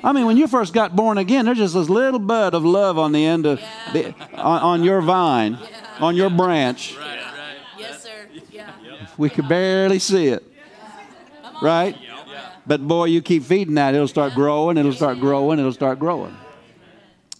I 0.04 0.12
mean, 0.12 0.26
when 0.26 0.36
you 0.36 0.48
first 0.48 0.74
got 0.74 0.96
born 0.96 1.16
again, 1.16 1.44
there's 1.44 1.58
just 1.58 1.74
this 1.74 1.88
little 1.88 2.18
bud 2.18 2.54
of 2.54 2.64
love 2.64 2.98
on 2.98 3.12
the 3.12 3.24
end 3.24 3.46
of 3.46 3.60
the, 3.92 4.14
on, 4.34 4.60
on 4.60 4.84
your 4.84 5.00
vine, 5.00 5.58
on 6.00 6.16
your 6.16 6.28
branch. 6.28 6.96
Right. 6.98 7.16
Right. 7.16 7.56
Yes, 7.78 8.02
sir. 8.02 8.28
Yeah. 8.50 8.72
We 9.18 9.30
could 9.30 9.48
barely 9.48 9.98
see 9.98 10.28
it, 10.28 10.42
right? 11.60 11.96
But 12.66 12.86
boy, 12.86 13.06
you 13.06 13.22
keep 13.22 13.42
feeding 13.42 13.74
that, 13.74 13.94
it'll 13.94 14.08
start 14.08 14.34
growing, 14.34 14.76
it'll 14.76 14.92
start 14.92 15.18
growing, 15.18 15.58
it'll 15.58 15.72
start 15.72 15.98
growing. 15.98 16.36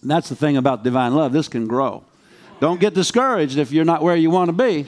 And 0.01 0.11
that's 0.11 0.29
the 0.29 0.35
thing 0.35 0.57
about 0.57 0.83
divine 0.83 1.15
love. 1.15 1.31
This 1.31 1.47
can 1.47 1.67
grow. 1.67 2.03
Don't 2.59 2.79
get 2.79 2.93
discouraged 2.93 3.57
if 3.57 3.71
you're 3.71 3.85
not 3.85 4.01
where 4.01 4.15
you 4.15 4.29
want 4.29 4.49
to 4.49 4.53
be, 4.53 4.87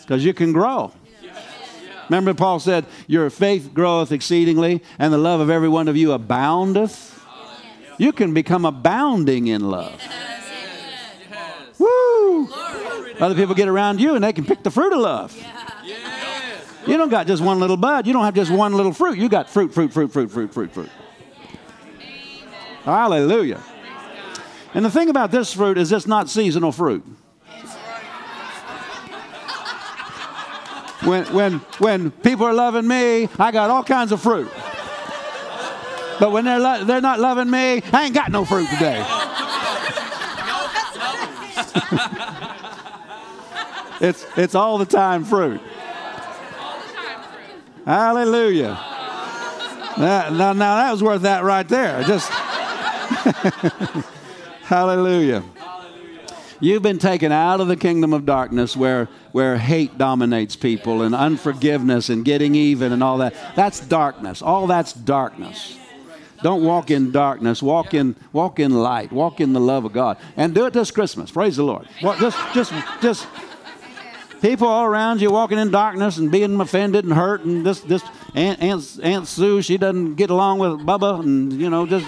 because 0.00 0.24
you 0.24 0.34
can 0.34 0.52
grow. 0.52 0.92
Remember, 2.08 2.34
Paul 2.34 2.60
said, 2.60 2.86
Your 3.06 3.30
faith 3.30 3.70
groweth 3.74 4.12
exceedingly, 4.12 4.82
and 4.98 5.12
the 5.12 5.18
love 5.18 5.40
of 5.40 5.50
every 5.50 5.68
one 5.68 5.88
of 5.88 5.96
you 5.96 6.12
aboundeth. 6.12 7.12
You 7.98 8.12
can 8.12 8.34
become 8.34 8.64
abounding 8.64 9.46
in 9.46 9.70
love. 9.70 10.00
Woo! 11.78 12.48
Other 13.18 13.34
people 13.34 13.54
get 13.54 13.68
around 13.68 14.00
you 14.00 14.14
and 14.14 14.22
they 14.22 14.32
can 14.32 14.44
pick 14.44 14.62
the 14.62 14.70
fruit 14.70 14.92
of 14.92 15.00
love. 15.00 15.36
You 16.86 16.96
don't 16.96 17.08
got 17.08 17.26
just 17.26 17.42
one 17.42 17.58
little 17.58 17.76
bud. 17.76 18.06
You 18.06 18.12
don't 18.12 18.24
have 18.24 18.34
just 18.34 18.50
one 18.50 18.72
little 18.72 18.92
fruit. 18.92 19.18
You 19.18 19.28
got 19.28 19.50
fruit, 19.50 19.74
fruit, 19.74 19.92
fruit, 19.92 20.12
fruit, 20.12 20.30
fruit, 20.30 20.54
fruit, 20.54 20.72
fruit. 20.72 20.90
Hallelujah. 22.84 23.60
And 24.72 24.84
the 24.84 24.90
thing 24.90 25.08
about 25.08 25.32
this 25.32 25.52
fruit 25.52 25.78
is 25.78 25.90
it's 25.90 26.06
not 26.06 26.28
seasonal 26.28 26.70
fruit. 26.70 27.04
When, 31.02 31.24
when, 31.26 31.58
when 31.78 32.10
people 32.10 32.46
are 32.46 32.54
loving 32.54 32.86
me, 32.86 33.28
I 33.38 33.50
got 33.52 33.70
all 33.70 33.82
kinds 33.84 34.12
of 34.12 34.20
fruit. 34.20 34.50
But 36.18 36.32
when 36.32 36.44
they're, 36.44 36.58
lo- 36.58 36.84
they're 36.84 37.00
not 37.00 37.20
loving 37.20 37.50
me, 37.50 37.82
I 37.92 38.04
ain't 38.04 38.14
got 38.14 38.30
no 38.30 38.44
fruit 38.44 38.68
today. 38.70 39.04
it's, 44.00 44.26
it's 44.36 44.54
all 44.54 44.78
the 44.78 44.86
time 44.86 45.24
fruit. 45.24 45.60
Hallelujah. 47.86 48.76
That, 49.96 50.32
now, 50.32 50.52
now 50.52 50.76
that 50.76 50.90
was 50.90 51.04
worth 51.04 51.22
that 51.22 51.44
right 51.44 51.66
there. 51.68 52.02
Just 52.02 52.28
hallelujah. 54.62 55.44
You've 56.58 56.82
been 56.82 56.98
taken 56.98 57.30
out 57.30 57.60
of 57.60 57.68
the 57.68 57.76
kingdom 57.76 58.12
of 58.12 58.26
darkness 58.26 58.76
where, 58.76 59.08
where 59.30 59.56
hate 59.56 59.98
dominates 59.98 60.56
people 60.56 61.02
and 61.02 61.14
unforgiveness 61.14 62.08
and 62.08 62.24
getting 62.24 62.56
even 62.56 62.92
and 62.92 63.04
all 63.04 63.18
that. 63.18 63.34
That's 63.54 63.78
darkness. 63.78 64.42
All 64.42 64.66
that's 64.66 64.92
darkness. 64.92 65.78
Don't 66.42 66.64
walk 66.64 66.90
in 66.90 67.12
darkness. 67.12 67.62
Walk 67.62 67.94
in, 67.94 68.16
walk 68.32 68.58
in 68.58 68.74
light. 68.74 69.12
Walk 69.12 69.40
in 69.40 69.52
the 69.52 69.60
love 69.60 69.84
of 69.84 69.92
God. 69.92 70.18
And 70.36 70.54
do 70.54 70.66
it 70.66 70.72
this 70.72 70.90
Christmas. 70.90 71.30
Praise 71.30 71.56
the 71.56 71.62
Lord. 71.62 71.88
Just, 72.00 72.36
just, 72.52 72.72
just 73.00 73.28
people 74.40 74.68
all 74.68 74.84
around 74.84 75.20
you 75.20 75.30
walking 75.30 75.58
in 75.58 75.70
darkness 75.70 76.18
and 76.18 76.30
being 76.30 76.60
offended 76.60 77.04
and 77.04 77.12
hurt. 77.12 77.44
And 77.44 77.64
this, 77.64 77.80
this 77.80 78.02
Aunt, 78.34 78.60
Aunt, 78.60 79.00
Aunt 79.02 79.26
Sue, 79.26 79.62
she 79.62 79.76
doesn't 79.76 80.14
get 80.14 80.30
along 80.30 80.58
with 80.58 80.72
Bubba. 80.80 81.20
And, 81.20 81.52
you 81.52 81.70
know, 81.70 81.86
just. 81.86 82.06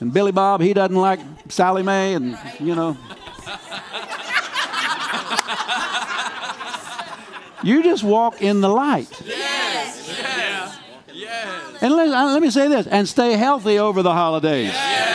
And 0.00 0.12
Billy 0.12 0.32
Bob, 0.32 0.60
he 0.62 0.72
doesn't 0.72 0.96
like 0.96 1.20
Sally 1.48 1.82
Mae. 1.82 2.14
And, 2.14 2.38
you 2.58 2.74
know. 2.74 2.96
You 7.62 7.82
just 7.82 8.02
walk 8.02 8.40
in 8.40 8.62
the 8.62 8.68
light. 8.68 9.08
Yes, 9.26 10.78
And 11.82 11.92
let, 11.92 12.08
uh, 12.08 12.32
let 12.32 12.40
me 12.40 12.50
say 12.50 12.68
this 12.68 12.86
and 12.86 13.06
stay 13.06 13.34
healthy 13.34 13.78
over 13.78 14.02
the 14.02 14.12
holidays. 14.12 14.72
Yes. 14.72 15.10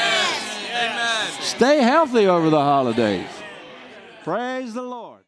Stay 1.44 1.82
healthy 1.82 2.28
over 2.28 2.50
the 2.50 2.60
holidays. 2.60 3.28
Praise 4.26 4.74
the 4.74 4.82
Lord. 4.82 5.22